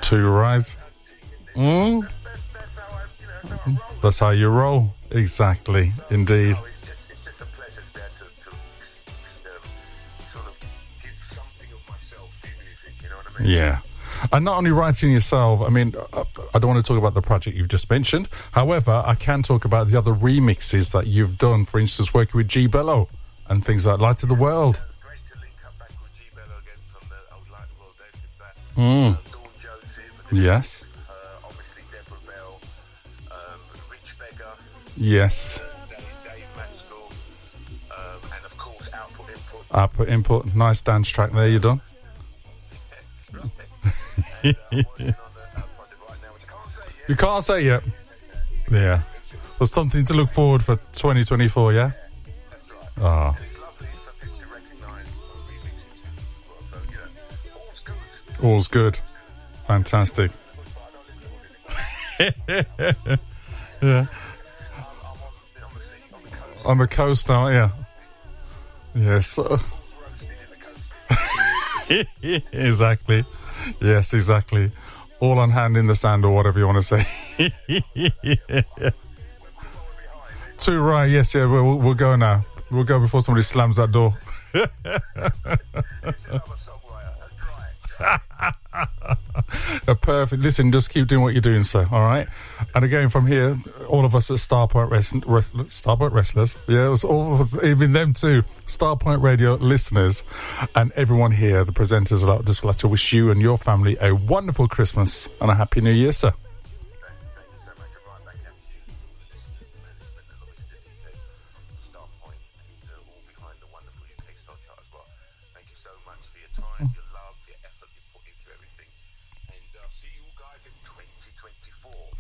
Too 0.03 0.29
right. 0.29 0.77
Mm. 1.57 2.09
That's 4.03 4.21
how 4.21 4.31
you 4.31 4.49
roll. 4.49 4.95
Exactly. 5.11 5.93
Indeed. 6.11 6.57
Yeah. 13.41 13.81
And 14.33 14.45
not 14.45 14.59
only 14.59 14.71
writing 14.71 15.13
yourself, 15.13 15.61
I 15.61 15.69
mean, 15.69 15.95
uh, 16.13 16.25
I 16.55 16.59
don't 16.59 16.73
want 16.73 16.85
to 16.85 16.89
talk 16.89 16.99
about 16.99 17.15
the 17.15 17.23
project 17.23 17.57
you've 17.57 17.69
just 17.69 17.91
mentioned. 17.91 18.29
However, 18.53 19.03
I 19.05 19.15
can 19.15 19.43
talk 19.43 19.65
about 19.65 19.89
the 19.89 19.99
other 19.99 20.15
remixes 20.15 20.93
that 20.93 21.07
you've 21.07 21.37
done, 21.37 21.65
for 21.65 21.81
instance, 21.81 22.15
working 22.15 22.39
with 22.39 22.49
G 22.49 22.67
Bello 22.67 23.09
and 23.49 23.65
things 23.65 23.87
like 23.87 24.01
Light 24.01 24.23
of 24.23 24.29
the 24.29 24.35
World. 24.35 24.81
Mm. 28.77 29.19
Yes. 30.33 30.83
Yes. 34.97 35.61
Output 39.73 40.09
input. 40.09 40.55
Nice 40.55 40.83
dance 40.83 41.09
track 41.09 41.33
there. 41.33 41.49
you're 41.49 41.59
done? 41.59 41.81
You 47.09 47.17
can't 47.17 47.45
say 47.45 47.65
yet. 47.65 47.83
Yeah. 48.71 49.03
There's 49.59 49.73
something 49.73 50.05
to 50.07 50.15
look 50.15 50.31
forward 50.31 50.63
for 50.63 50.77
2024. 50.93 51.73
Yeah. 51.73 51.91
Ah. 53.01 53.37
All's 58.43 58.69
good. 58.69 58.99
Fantastic. 59.67 60.31
yeah. 63.81 64.07
On 66.65 66.79
the 66.79 66.87
coast 66.89 67.29
now, 67.29 67.49
yeah. 67.49 67.71
Yes. 68.95 69.39
exactly. 72.53 73.25
Yes, 73.81 74.13
exactly. 74.15 74.73
All 75.21 75.39
on 75.39 75.51
hand 75.51 75.77
in 75.77 75.87
the 75.87 75.95
sand, 75.95 76.25
or 76.25 76.35
whatever 76.35 76.59
you 76.59 76.67
want 76.67 76.83
to 76.83 76.83
say. 76.83 77.05
Too 80.59 80.79
right. 80.79 81.09
Yes, 81.11 81.35
yeah. 81.35 81.47
We'll, 81.47 81.79
we'll 81.79 81.95
go 81.95 82.15
now. 82.17 82.45
We'll 82.71 82.85
go 82.85 83.01
before 83.01 83.23
somebody 83.23 83.43
slams 83.43 83.77
that 83.77 83.93
door. 83.93 84.17
Perfect. 90.03 90.43
Listen, 90.43 90.73
just 90.73 90.91
keep 90.91 91.07
doing 91.07 91.23
what 91.23 91.33
you're 91.33 91.41
doing, 91.41 91.63
sir. 91.63 91.87
All 91.91 92.03
right. 92.03 92.29
And 92.75 92.85
again, 92.85 93.09
from 93.09 93.27
here, 93.27 93.57
all 93.89 94.05
of 94.05 94.15
us 94.15 94.31
at 94.31 94.39
Starpoint 94.39 94.91
Wrestling, 94.91 95.23
Starpoint 95.23 96.13
Wrestlers, 96.13 96.57
yeah, 96.67 96.87
it 96.87 96.91
was 96.91 97.05
all 97.05 97.35
of 97.35 97.41
us, 97.41 97.63
even 97.63 97.93
them 97.93 98.13
too, 98.13 98.43
Starpoint 98.67 99.23
Radio 99.23 99.55
listeners, 99.55 100.25
and 100.75 100.93
everyone 100.93 101.33
here, 101.33 101.65
the 101.65 101.73
presenters, 101.73 102.29
I'd 102.29 102.47
just 102.47 102.65
like 102.65 102.77
to 102.77 102.89
wish 102.89 103.13
you 103.13 103.31
and 103.31 103.41
your 103.41 103.59
family 103.59 103.97
a 104.01 104.15
wonderful 104.15 104.69
Christmas 104.69 105.29
and 105.41 105.51
a 105.51 105.55
happy 105.55 105.81
New 105.81 105.93
Year, 105.93 106.13
sir. 106.13 106.33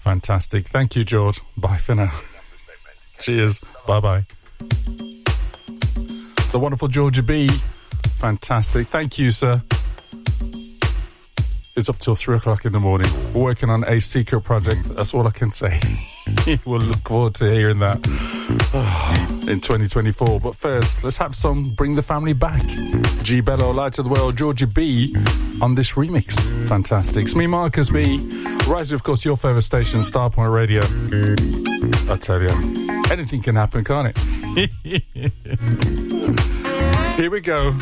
Fantastic. 0.05 0.68
Thank 0.68 0.97
you, 0.97 1.02
George. 1.02 1.40
Bye 1.56 1.78
for 1.78 1.94
now. 1.94 2.12
Cheers. 3.20 3.59
Bye 3.86 4.01
bye. 4.01 4.26
The 6.52 6.59
wonderful 6.59 6.89
Georgie 6.89 7.22
B. 7.22 7.48
Fantastic. 8.18 8.86
Thank 8.86 9.18
you, 9.18 9.31
sir. 9.31 9.62
It's 11.76 11.88
up 11.88 11.98
till 11.98 12.14
three 12.14 12.36
o'clock 12.36 12.64
in 12.64 12.72
the 12.72 12.78
morning. 12.78 13.10
We're 13.34 13.42
working 13.42 13.68
on 13.68 13.82
a 13.82 14.01
secret 14.01 14.42
project. 14.42 14.84
That's 14.94 15.12
all 15.12 15.26
I 15.26 15.32
can 15.32 15.51
say. 15.51 15.80
we'll 16.64 16.78
look 16.78 17.09
forward 17.09 17.34
to 17.36 17.52
hearing 17.52 17.80
that 17.80 17.96
in 19.48 19.60
2024. 19.60 20.38
But 20.38 20.55
first, 20.55 21.02
let's 21.02 21.16
have 21.16 21.34
some 21.34 21.64
Bring 21.64 21.96
the 21.96 22.02
Family 22.02 22.32
Back. 22.32 22.62
G 23.24 23.40
Bello, 23.40 23.72
Light 23.72 23.98
of 23.98 24.05
the 24.05 24.10
World, 24.12 24.36
Georgie 24.36 24.66
B 24.66 25.16
on 25.60 25.74
this 25.74 25.94
remix. 25.94 26.52
Fantastic. 26.68 27.24
It's 27.24 27.34
me, 27.34 27.48
Marcus 27.48 27.90
B. 27.90 28.18
Rising, 28.68 28.94
of 28.94 29.02
course, 29.02 29.24
your 29.24 29.36
favourite 29.36 29.64
station, 29.64 29.98
Starpoint 30.01 30.52
Radio. 30.52 30.82
I 32.09 32.16
tell 32.18 32.40
you, 32.40 32.51
anything 33.10 33.42
can 33.42 33.56
happen, 33.56 33.82
can't 33.82 34.16
it? 34.16 34.70
Here 37.16 37.30
we 37.32 37.40
go. 37.40 37.74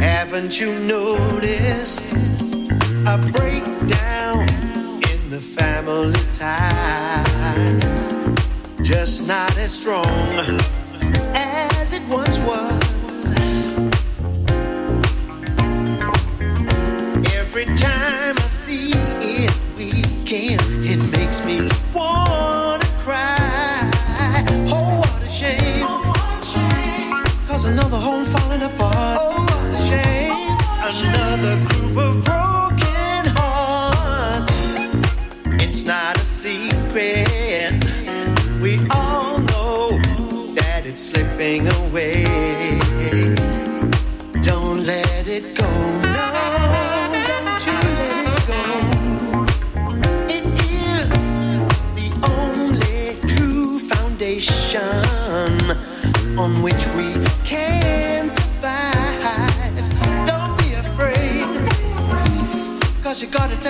Haven't 0.00 0.58
you 0.58 0.78
noticed 0.80 2.12
a 2.12 3.18
breakdown 3.32 4.48
in 5.12 5.28
the 5.28 5.40
family 5.40 6.18
ties? 6.32 8.16
Just 8.80 9.28
not 9.28 9.56
as 9.58 9.72
strong 9.72 10.06
as 11.34 11.92
it 11.92 12.02
once 12.08 12.38
was. 12.40 13.34
Every 17.34 17.66
time 17.76 18.36
I 18.38 18.46
see 18.46 18.92
it 18.94 19.52
weekend, 19.76 20.62
it 20.86 20.98
makes 21.12 21.44
me 21.44 21.68
wanna 21.94 22.59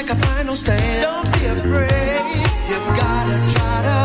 take 0.02 0.10
a 0.10 0.20
final 0.27 0.56
stand. 0.56 1.02
Don't 1.02 1.24
be 1.32 1.47
afraid, 1.47 2.20
you've 2.68 2.86
gotta 2.97 3.55
try 3.55 3.82
to 3.82 3.99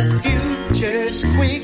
The 0.00 0.18
future's 0.20 1.24
quickly 1.36 1.59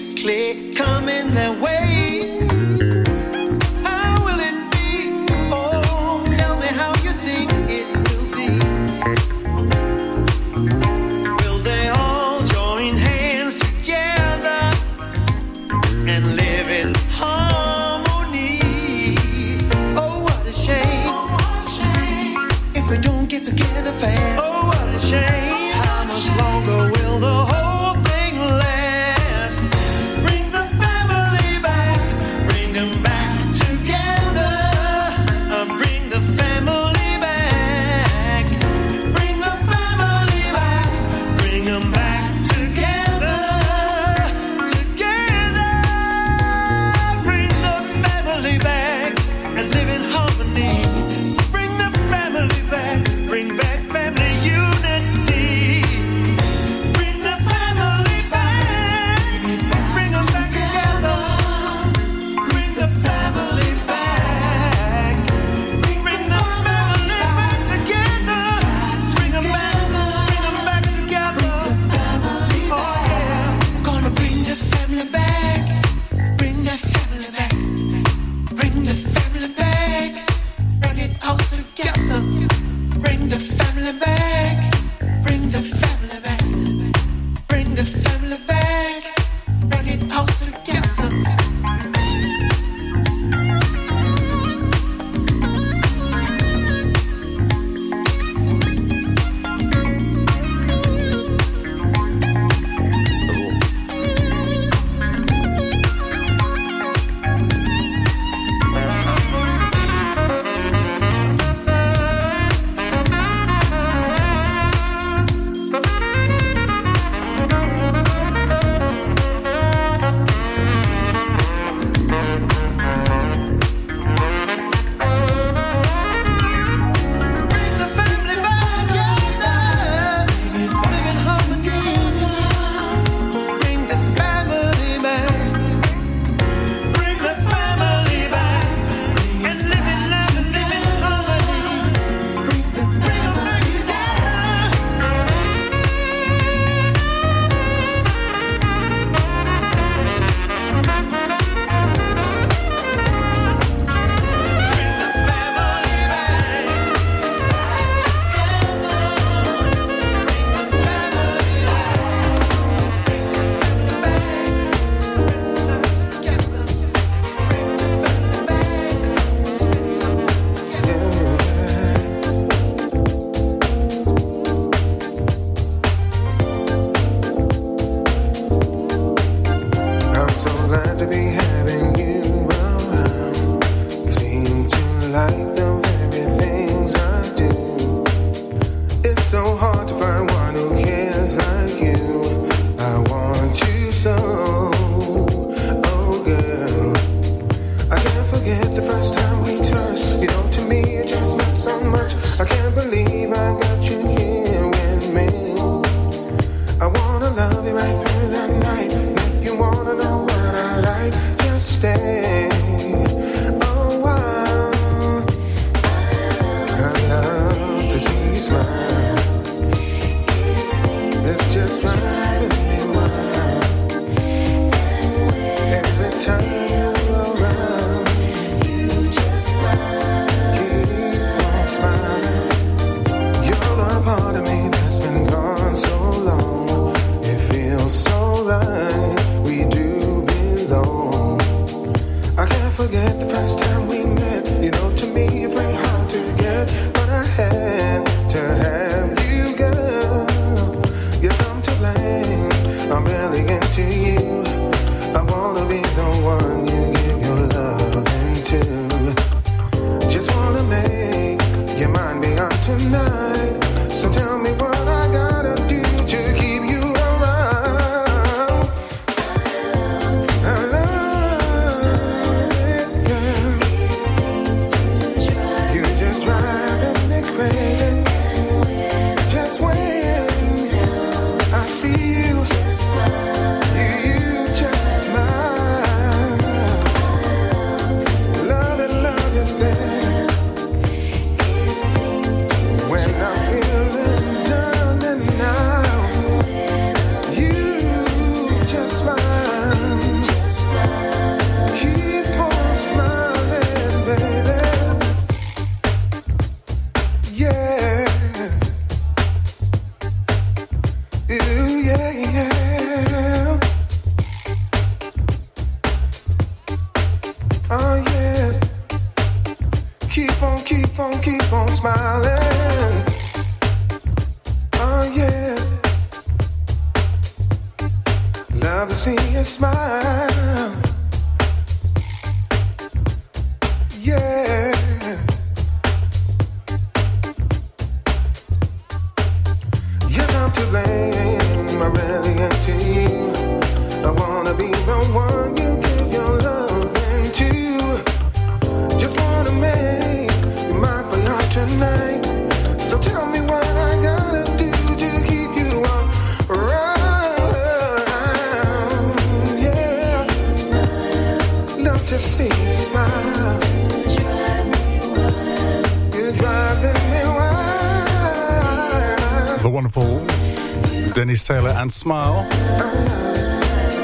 Dennis 371.14 371.46
Taylor 371.46 371.70
and 371.70 371.92
Smile. 371.92 372.46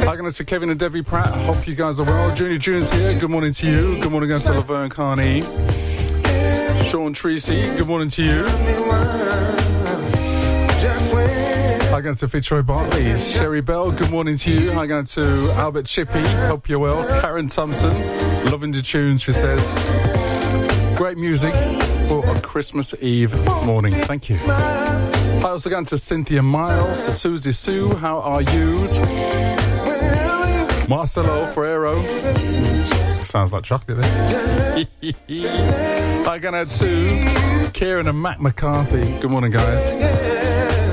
Hi, 0.05 0.16
going 0.16 0.31
to 0.31 0.44
Kevin 0.44 0.70
and 0.70 0.81
Debbie 0.81 1.03
Pratt. 1.03 1.28
Hope 1.28 1.66
you 1.66 1.74
guys 1.74 2.01
are 2.01 2.05
well. 2.05 2.35
Junior 2.35 2.59
June's 2.59 2.90
here. 2.90 3.19
Good 3.19 3.31
morning 3.31 3.53
to 3.55 3.66
you. 3.66 4.01
Good 4.01 4.11
morning 4.11 4.31
again 4.31 4.43
to 4.47 4.53
Laverne 4.55 4.90
Carney. 4.90 5.43
Sean 6.85 7.15
Treacy. 7.15 7.77
Good 7.77 7.86
morning 7.86 8.09
to 8.09 8.23
you. 8.23 8.44
Hi, 11.93 12.01
going 12.01 12.16
to 12.16 12.27
Fitzroy 12.28 12.62
Bartley. 12.62 13.16
Sherry 13.16 13.61
Bell. 13.61 13.93
Good 13.93 14.11
morning 14.11 14.36
to 14.39 14.51
you. 14.51 14.73
Hi, 14.73 14.86
going 14.86 15.05
to 15.05 15.53
Albert 15.57 15.86
Chippy. 15.86 16.20
Hope 16.47 16.69
you're 16.69 16.78
well. 16.78 17.07
Karen 17.20 17.49
Thompson. 17.49 17.93
Loving 18.51 18.73
the 18.73 18.82
tune, 18.82 19.19
she 19.19 19.32
says. 19.32 19.73
Great 20.97 21.19
music 21.19 21.55
for 22.09 22.27
a 22.27 22.40
Christmas 22.40 22.94
Eve 23.01 23.35
morning. 23.65 23.94
Thank 23.94 24.31
you. 24.31 24.36
Hi, 25.43 25.51
also 25.51 25.70
going 25.70 25.85
to 25.86 25.98
Cynthia 25.98 26.40
Miles, 26.40 27.05
to 27.05 27.12
Susie 27.12 27.51
Sue. 27.51 27.93
How 27.97 28.20
are 28.20 28.43
you? 28.43 28.77
Marcelo 30.89 31.47
Ferrero. 31.47 32.01
Sounds 33.24 33.52
like 33.52 33.64
chocolate 33.64 33.98
there. 33.98 34.86
Hi, 36.24 36.39
going 36.39 36.64
to 36.64 37.70
Kieran 37.73 38.06
and 38.06 38.23
Matt 38.23 38.40
McCarthy. 38.40 39.19
Good 39.19 39.32
morning, 39.32 39.51
guys. 39.51 39.85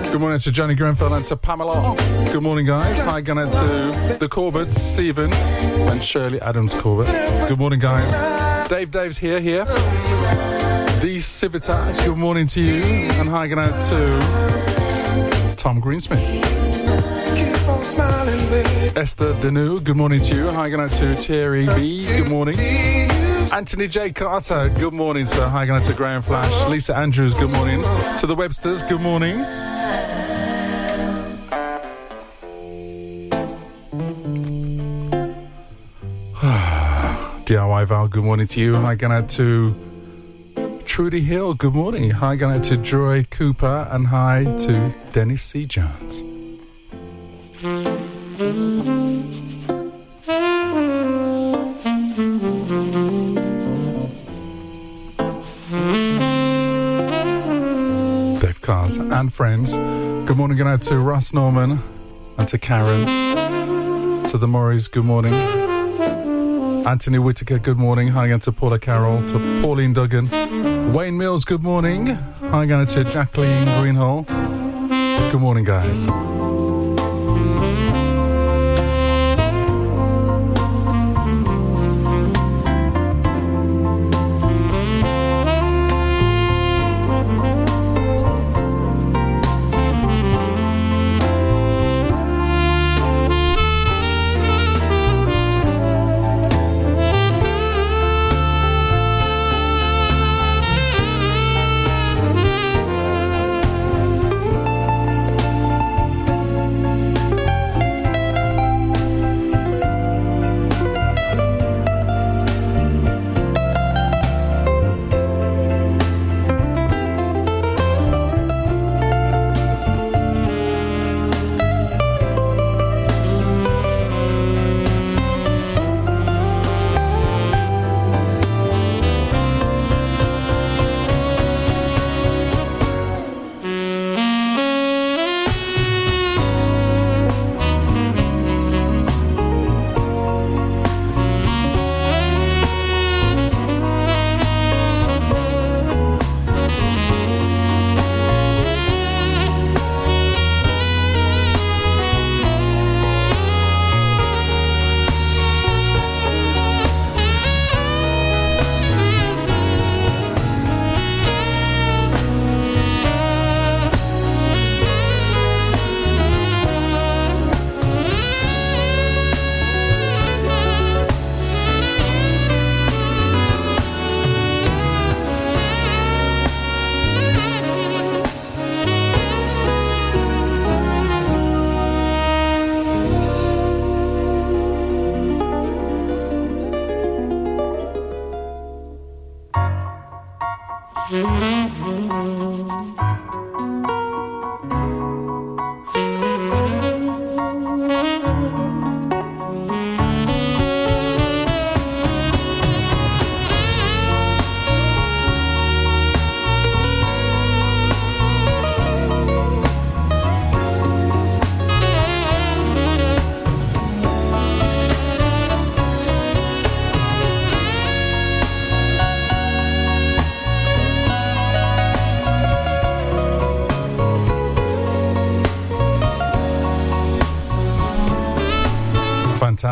Good 0.10 0.20
morning 0.20 0.40
to 0.40 0.52
Johnny 0.52 0.74
Grenfell 0.74 1.14
and 1.14 1.24
to 1.26 1.36
Pamela. 1.36 1.96
Good 2.34 2.42
morning, 2.42 2.66
guys. 2.66 3.02
Hi, 3.02 3.22
going 3.22 3.52
to 3.52 4.18
the 4.20 4.28
Corbetts, 4.28 4.74
Stephen 4.74 5.32
and 5.32 6.04
Shirley 6.04 6.42
Adams 6.42 6.74
Corbett. 6.74 7.06
Good 7.48 7.60
morning, 7.60 7.80
guys. 7.80 8.68
Dave 8.68 8.90
Dave's 8.90 9.20
here, 9.20 9.40
here. 9.40 9.66
D. 11.00 11.20
Civitas, 11.22 12.06
good 12.06 12.18
morning 12.18 12.46
to 12.48 12.62
you. 12.62 12.84
And 12.84 13.30
hi, 13.30 13.48
going 13.48 13.60
out 13.60 13.80
to 13.90 15.56
Tom 15.56 15.82
Greensmith. 15.82 16.20
Esther 18.98 19.34
Danu, 19.40 19.80
good 19.80 19.96
morning 19.96 20.20
to 20.20 20.36
you. 20.36 20.52
Hi, 20.52 20.70
going 20.70 20.82
out 20.82 20.92
to 20.98 21.16
Thierry 21.16 21.68
B. 21.68 22.06
Good 22.06 22.28
morning. 22.28 22.60
Anthony 22.60 23.88
J. 23.88 24.12
Carter, 24.12 24.68
good 24.78 24.94
morning, 24.94 25.26
sir. 25.26 25.48
Hi, 25.48 25.66
going 25.66 25.80
out 25.80 25.86
to 25.86 25.94
Graham 25.94 26.22
Flash. 26.22 26.68
Lisa 26.68 26.98
Andrews, 26.98 27.34
good 27.34 27.52
morning. 27.52 27.82
To 28.18 28.28
the 28.28 28.36
Websters, 28.36 28.84
good 28.84 29.00
morning. 29.00 29.38
DIY 37.46 37.88
Val, 37.88 38.08
good 38.10 38.24
morning 38.26 38.48
to 38.48 38.60
you. 38.60 38.76
Hi, 38.76 38.98
out 39.02 39.30
to 39.30 39.89
Trudy 41.00 41.22
Hill, 41.22 41.54
good 41.54 41.74
morning. 41.74 42.10
Hi, 42.10 42.36
going 42.36 42.58
out 42.58 42.64
to 42.64 42.76
Joy 42.76 43.24
Cooper, 43.24 43.88
and 43.90 44.08
hi 44.08 44.44
to 44.44 44.94
Dennis 45.14 45.42
C. 45.42 45.66
Jones. 45.66 46.24
Dave 58.42 58.60
Koz 58.60 59.00
and 59.00 59.34
friends. 59.34 59.72
Good 59.72 60.36
morning, 60.36 60.58
going 60.58 60.70
out 60.70 60.82
to 60.82 61.00
Russ 61.00 61.34
Norman 61.34 61.80
and 62.38 62.46
to 62.50 62.58
Karen. 62.58 63.06
To 64.26 64.38
the 64.38 64.50
Morris, 64.50 64.90
good 64.90 65.06
morning. 65.06 65.34
Anthony 66.86 67.20
Whitaker, 67.20 67.58
good 67.58 67.78
morning. 67.78 68.10
Hi 68.10 68.26
again 68.26 68.42
to 68.42 68.52
Paula 68.52 68.80
Carroll, 68.80 69.26
to 69.28 69.62
Pauline 69.62 69.94
Duggan. 69.94 70.79
Wayne 70.94 71.18
Mills, 71.18 71.46
good 71.46 71.62
morning. 71.62 72.08
Hi 72.08 72.64
again 72.64 72.86
to 72.86 73.04
Jacqueline 73.04 73.68
Greenhall. 73.80 74.26
Good 75.32 75.40
morning, 75.40 75.64
guys. 75.64 76.08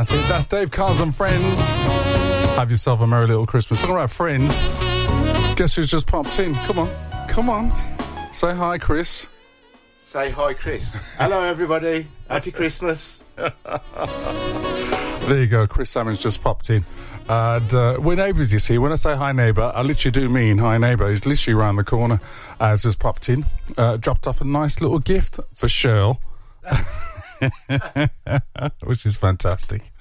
Fantastic. 0.08 0.30
That's 0.30 0.48
Dave 0.48 0.72
Koz 0.72 1.02
and 1.02 1.14
Friends. 1.14 1.70
Have 2.56 2.72
yourself 2.72 3.02
a 3.02 3.08
merry 3.08 3.28
little 3.28 3.46
Christmas. 3.46 3.84
All 3.84 3.94
right, 3.94 4.10
friends. 4.10 4.58
Guess 5.58 5.76
who's 5.76 5.92
just 5.92 6.08
popped 6.08 6.40
in? 6.40 6.56
Come 6.56 6.80
on. 6.80 7.28
Come 7.28 7.50
on. 7.50 7.76
Say 8.32 8.56
hi, 8.56 8.78
Chris. 8.78 9.28
Say 10.04 10.30
hi, 10.30 10.54
Chris. 10.54 10.94
Hello, 11.18 11.44
everybody. 11.44 12.08
Happy 12.30 12.52
Christmas. 12.52 13.22
There 13.36 13.52
you 15.30 15.48
go. 15.48 15.68
Chris 15.68 15.90
Salmon's 15.90 16.20
just 16.20 16.42
popped 16.42 16.70
in. 16.70 16.86
And 17.28 17.74
uh, 17.74 17.98
we're 18.00 18.16
neighbours, 18.16 18.54
you 18.54 18.60
see. 18.60 18.78
When 18.78 18.94
I 18.94 18.96
say 18.96 19.14
hi, 19.14 19.34
neighbour, 19.34 19.74
I 19.76 19.82
literally 19.82 20.12
do 20.14 20.30
mean 20.30 20.60
hi, 20.60 20.78
neighbour. 20.78 21.10
He's 21.10 21.26
literally 21.26 21.60
around 21.60 21.76
the 21.76 21.84
corner. 21.84 22.22
Uh, 22.62 22.72
he's 22.72 22.84
just 22.84 23.00
popped 23.00 23.28
in. 23.28 23.46
Uh, 23.78 23.98
dropped 23.98 24.26
off 24.26 24.40
a 24.40 24.46
nice 24.46 24.80
little 24.80 25.00
gift 25.00 25.42
for 25.54 25.68
Shirl. 25.68 26.22
Which 28.84 29.06
is 29.06 29.18
fantastic. 29.18 29.92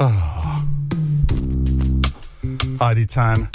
Oh. 0.00 0.64
Heidi 2.78 3.06
Tan 3.06 3.50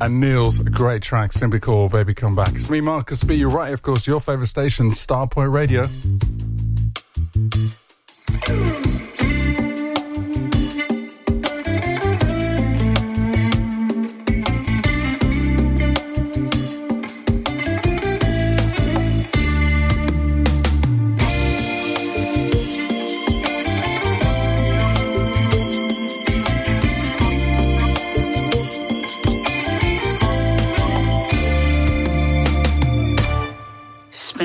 and 0.00 0.20
Neil's 0.20 0.58
great 0.58 1.02
track, 1.02 1.32
simply 1.32 1.60
called 1.60 1.92
Baby 1.92 2.14
Come 2.14 2.34
Back. 2.34 2.54
It's 2.54 2.70
me, 2.70 2.80
Marcus 2.80 3.24
B. 3.24 3.34
You're 3.34 3.50
right, 3.50 3.72
of 3.72 3.82
course, 3.82 4.06
your 4.06 4.20
favourite 4.20 4.48
station, 4.48 4.90
Starpoint 4.90 5.52
Radio. 5.52 5.86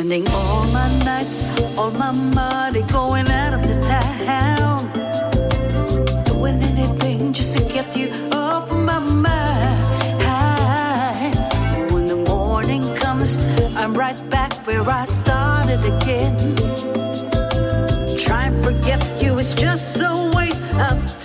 Spending 0.05 0.31
all 0.35 0.67
my 0.67 0.87
nights, 1.03 1.43
all 1.75 1.89
my 1.89 2.11
money 2.11 2.83
going 2.83 3.27
out 3.27 3.55
of 3.55 3.63
the 3.63 3.73
town. 3.87 4.91
Doing 6.25 6.61
anything 6.61 7.33
just 7.33 7.57
to 7.57 7.63
get 7.63 7.97
you 7.97 8.11
off 8.31 8.71
my 8.71 8.99
mind. 8.99 9.81
When 11.91 12.05
the 12.05 12.17
morning 12.17 12.83
comes, 12.97 13.39
I'm 13.75 13.95
right 13.95 14.29
back 14.29 14.53
where 14.67 14.87
I 14.87 15.05
started 15.05 15.83
again. 15.83 16.37
Try 18.15 18.43
and 18.49 18.63
forget 18.63 19.01
you, 19.19 19.39
it's 19.39 19.55
just 19.55 19.99
a 20.01 20.31
waste 20.35 20.61
of 20.73 21.19
time. 21.19 21.24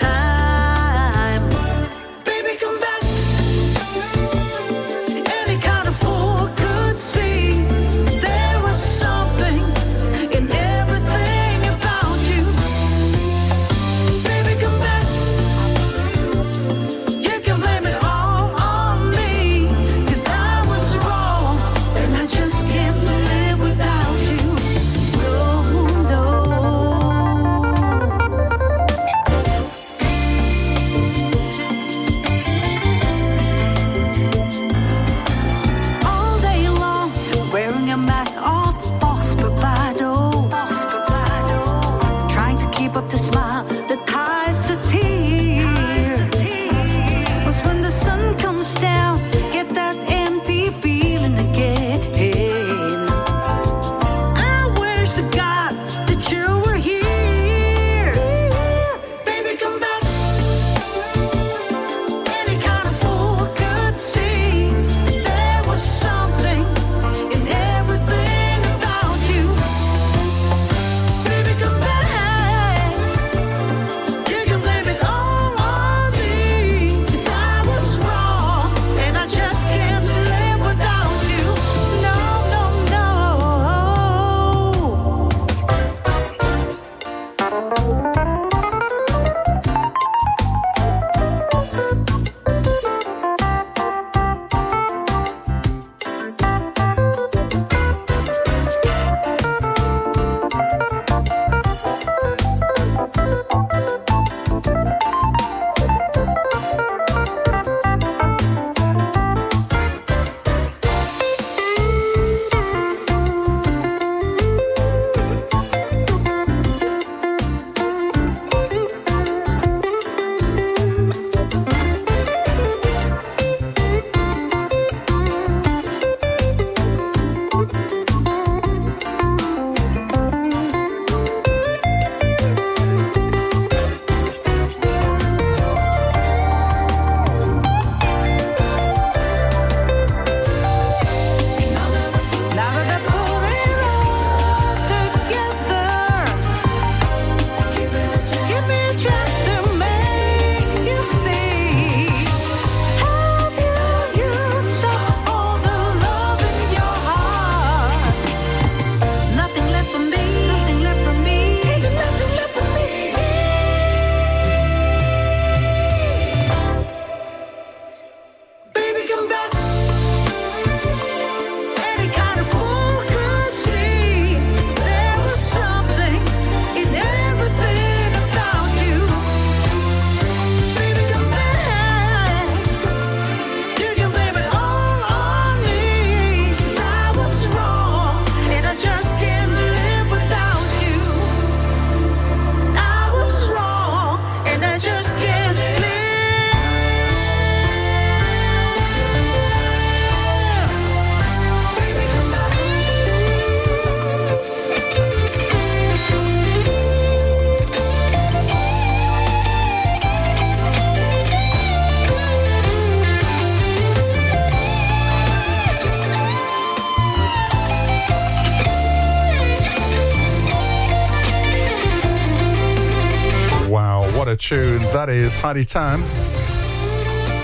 That 225.01 225.09
is 225.09 225.35
Heidi 225.35 225.65
Tan 225.65 226.03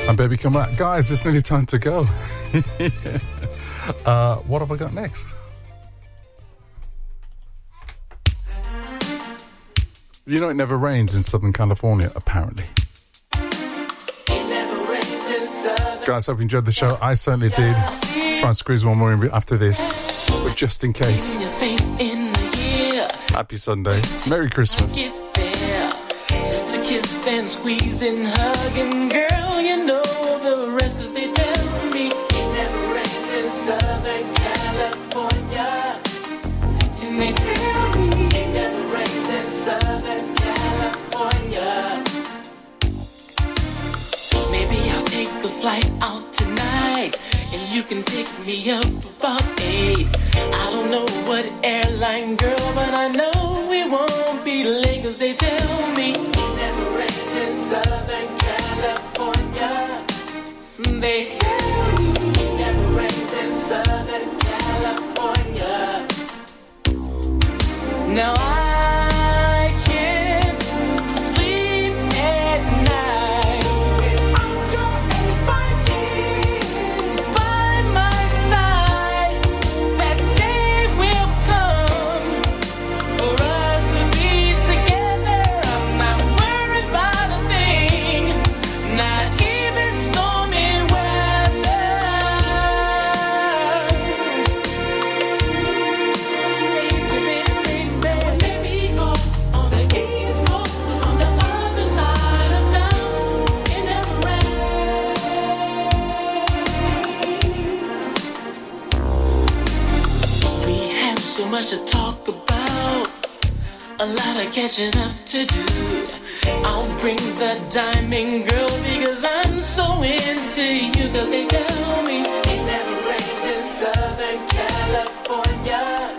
and 0.07 0.15
Baby 0.15 0.37
Come 0.37 0.53
Back. 0.53 0.77
Guys, 0.77 1.11
it's 1.11 1.24
nearly 1.24 1.41
time 1.41 1.65
to 1.65 1.78
go. 1.78 2.01
uh, 4.05 4.37
what 4.41 4.61
have 4.61 4.70
I 4.70 4.77
got 4.77 4.93
next? 4.93 5.33
You 10.27 10.39
know, 10.39 10.51
it 10.51 10.55
never 10.55 10.77
rains 10.77 11.15
in 11.15 11.24
Southern 11.24 11.55
California, 11.55 12.12
apparently. 12.15 12.66
Guys, 16.05 16.27
hope 16.27 16.37
you 16.37 16.43
enjoyed 16.43 16.66
the 16.66 16.73
show. 16.73 16.99
I 17.01 17.15
certainly 17.15 17.49
did. 17.49 17.74
Try 17.74 18.49
and 18.49 18.55
squeeze 18.55 18.85
one 18.85 18.99
more 18.99 19.15
in 19.15 19.31
after 19.31 19.57
this, 19.57 20.28
but 20.45 20.57
just 20.57 20.85
in 20.85 20.93
case. 20.93 21.37
Happy 23.33 23.57
Sunday. 23.57 24.03
Merry 24.28 24.51
Christmas. 24.51 25.26
And 27.28 27.47
squeeze 27.47 28.03
and 28.03 28.24
hug. 28.24 28.77
And 28.77 29.11
girl, 29.11 29.61
you 29.61 29.85
know 29.85 30.03
the 30.43 30.70
rest, 30.78 30.97
cause 30.98 31.12
they 31.12 31.31
tell 31.32 31.90
me 31.90 32.09
it 32.09 32.53
never 32.55 32.94
rains 32.94 33.32
in 33.35 33.51
Southern 33.51 34.35
California. 34.35 36.01
And 37.03 37.19
they 37.20 37.32
tell 37.32 37.98
me 37.98 38.27
it 38.27 38.48
never 38.53 38.82
rains 38.94 39.28
in 39.39 39.44
Southern 39.44 40.35
California. 40.36 42.05
Maybe 44.51 44.78
I'll 44.90 45.03
take 45.05 45.28
a 45.28 45.48
flight 45.61 45.90
out 46.01 46.32
tonight. 46.32 47.12
And 47.53 47.62
you 47.74 47.82
can 47.82 48.03
pick 48.05 48.28
me 48.47 48.70
up 48.70 48.86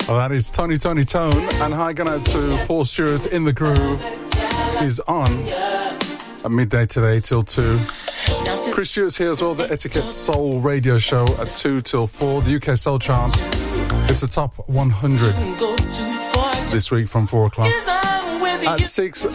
Well, 0.08 0.18
that 0.18 0.32
is 0.32 0.50
Tony 0.50 0.78
Tony 0.78 1.04
Tone. 1.04 1.36
And 1.56 1.74
hi, 1.74 1.92
going 1.92 2.08
out 2.08 2.26
to 2.28 2.64
Paul 2.66 2.86
Stewart 2.86 3.26
in 3.26 3.44
the 3.44 3.52
groove. 3.52 4.02
He's 4.80 5.02
on 5.02 5.46
at 5.50 6.50
midday 6.50 6.86
today 6.86 7.20
till 7.20 7.44
2. 7.44 7.78
Chris 8.72 8.90
Stewart's 8.92 9.18
here 9.18 9.32
as 9.32 9.42
well, 9.42 9.54
the 9.54 9.70
Etiquette 9.70 10.10
Soul 10.12 10.62
radio 10.62 10.98
show 10.98 11.26
at 11.40 11.50
2 11.52 11.82
till 11.82 12.08
4. 12.08 12.42
The 12.42 12.56
UK 12.56 12.78
Soul 12.78 13.00
Charts. 13.00 13.48
It's 14.10 14.22
the 14.22 14.28
top 14.28 14.56
100 14.70 15.36
Go 15.60 15.76
too 15.76 16.14
far. 16.32 16.54
this 16.72 16.90
week 16.90 17.10
from 17.10 17.28
4 17.28 17.48
o'clock. 17.48 17.68
At 18.66 18.86
6, 18.86 19.26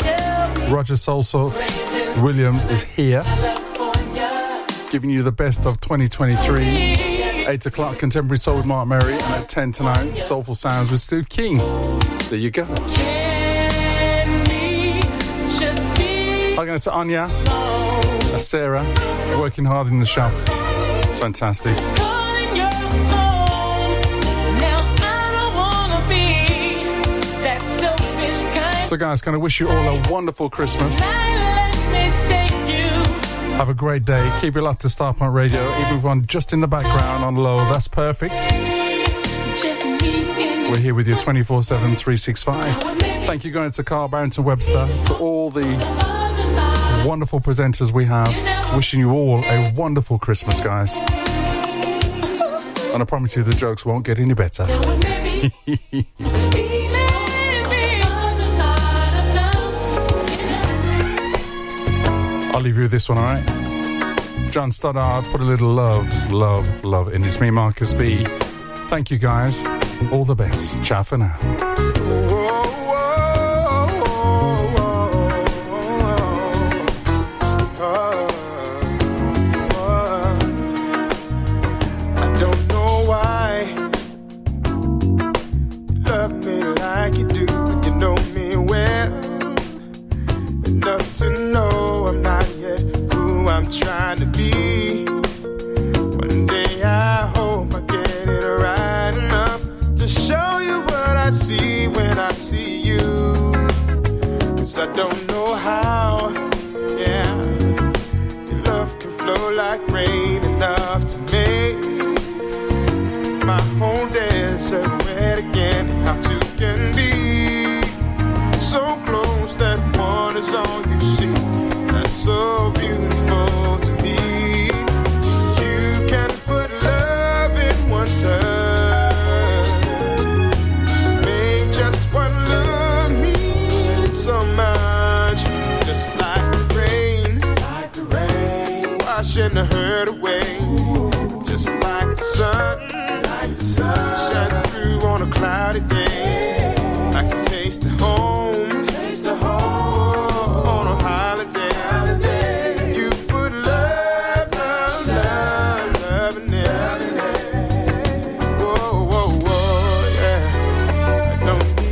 Roger 0.71 0.97
Soul 0.97 1.23
Sorts 1.23 2.23
Williams 2.23 2.65
is 2.67 2.83
here, 2.83 3.23
giving 4.91 5.11
you 5.11 5.23
the 5.23 5.33
best 5.33 5.67
of 5.67 5.81
2023. 5.83 7.12
8 7.47 7.67
o'clock, 7.67 7.99
Contemporary 7.99 8.39
Soul 8.39 8.57
with 8.59 8.67
Mark 8.67 8.89
Murray. 8.89 9.15
And 9.15 9.23
at 9.23 9.49
10 9.49 9.73
tonight, 9.73 10.17
Soulful 10.17 10.55
Sounds 10.55 10.91
with 10.91 11.01
Steve 11.01 11.29
King. 11.29 11.59
There 12.29 12.39
you 12.39 12.51
go. 12.51 12.65
I'm 16.59 16.67
going 16.67 16.79
to 16.79 16.93
Anya, 16.93 17.23
uh, 17.23 18.39
Sarah, 18.39 18.85
working 19.39 19.65
hard 19.65 19.89
in 19.89 19.99
the 19.99 20.07
shop. 20.07 20.33
It's 21.09 21.19
fantastic. 21.19 21.77
calling 21.97 22.57
your 22.57 22.71
phone? 22.71 24.01
Now 24.59 24.95
I 25.01 25.33
don't 25.35 25.55
wanna 25.57 26.09
be 26.09 26.85
that 27.43 27.61
selfish 27.63 28.45
kind. 28.57 28.89
So, 28.89 28.97
guys, 28.97 29.21
can 29.23 29.35
I 29.35 29.39
wish 29.39 29.59
you 29.59 29.69
all 29.69 29.97
a 29.99 30.09
wonderful 30.09 30.49
Christmas? 30.49 31.01
Have 33.59 33.69
a 33.69 33.75
great 33.75 34.05
day. 34.05 34.35
Keep 34.41 34.57
it 34.57 34.63
locked 34.63 34.83
to 34.83 34.89
Starpoint 34.89 35.33
Radio. 35.33 35.63
Even 35.81 35.97
if 35.99 36.05
I'm 36.05 36.27
just 36.27 36.53
in 36.53 36.61
the 36.61 36.67
background 36.67 37.25
on 37.25 37.37
low, 37.37 37.59
that's 37.73 37.87
perfect. 37.89 38.35
Just 39.55 39.85
me 39.85 40.25
and 40.43 40.73
We're 40.73 40.79
here 40.79 40.95
with 40.95 41.07
you 41.07 41.15
24 41.15 41.63
7, 41.63 41.95
365. 41.95 42.65
Thank 43.25 43.45
you, 43.45 43.53
going 43.53 43.71
to 43.71 43.85
Carl 43.85 44.09
Barrington 44.09 44.45
Webster, 44.45 44.89
to 45.05 45.15
all 45.19 45.51
the 45.51 45.67
wonderful 47.07 47.41
presenters 47.41 47.93
we 47.93 48.05
have. 48.07 48.35
Wishing 48.75 49.01
you 49.01 49.13
all 49.13 49.45
a 49.45 49.73
wonderful 49.75 50.19
Christmas, 50.19 50.61
guys. 50.61 50.97
And 52.93 53.03
I 53.03 53.05
promise 53.05 53.37
you 53.37 53.43
the 53.43 53.55
jokes 53.55 53.85
won't 53.87 54.05
get 54.05 54.19
any 54.19 54.35
better. 54.35 54.65
I'll 62.55 62.61
leave 62.61 62.77
you 62.77 62.83
with 62.83 62.91
this 62.91 63.09
one, 63.09 63.19
alright? 63.19 63.45
John 64.53 64.71
Stoddart 64.71 65.25
put 65.27 65.41
a 65.41 65.45
little 65.45 65.73
love, 65.73 66.31
love, 66.31 66.85
love 66.85 67.13
in. 67.15 67.25
It's 67.25 67.41
me, 67.41 67.51
Marcus 67.51 67.95
B. 67.95 68.25
Thank 68.87 69.11
you, 69.11 69.19
guys. 69.19 69.65
All 70.11 70.25
the 70.25 70.35
best. 70.35 70.83
Ciao 70.83 71.03
for 71.03 71.17
now. 71.17 72.32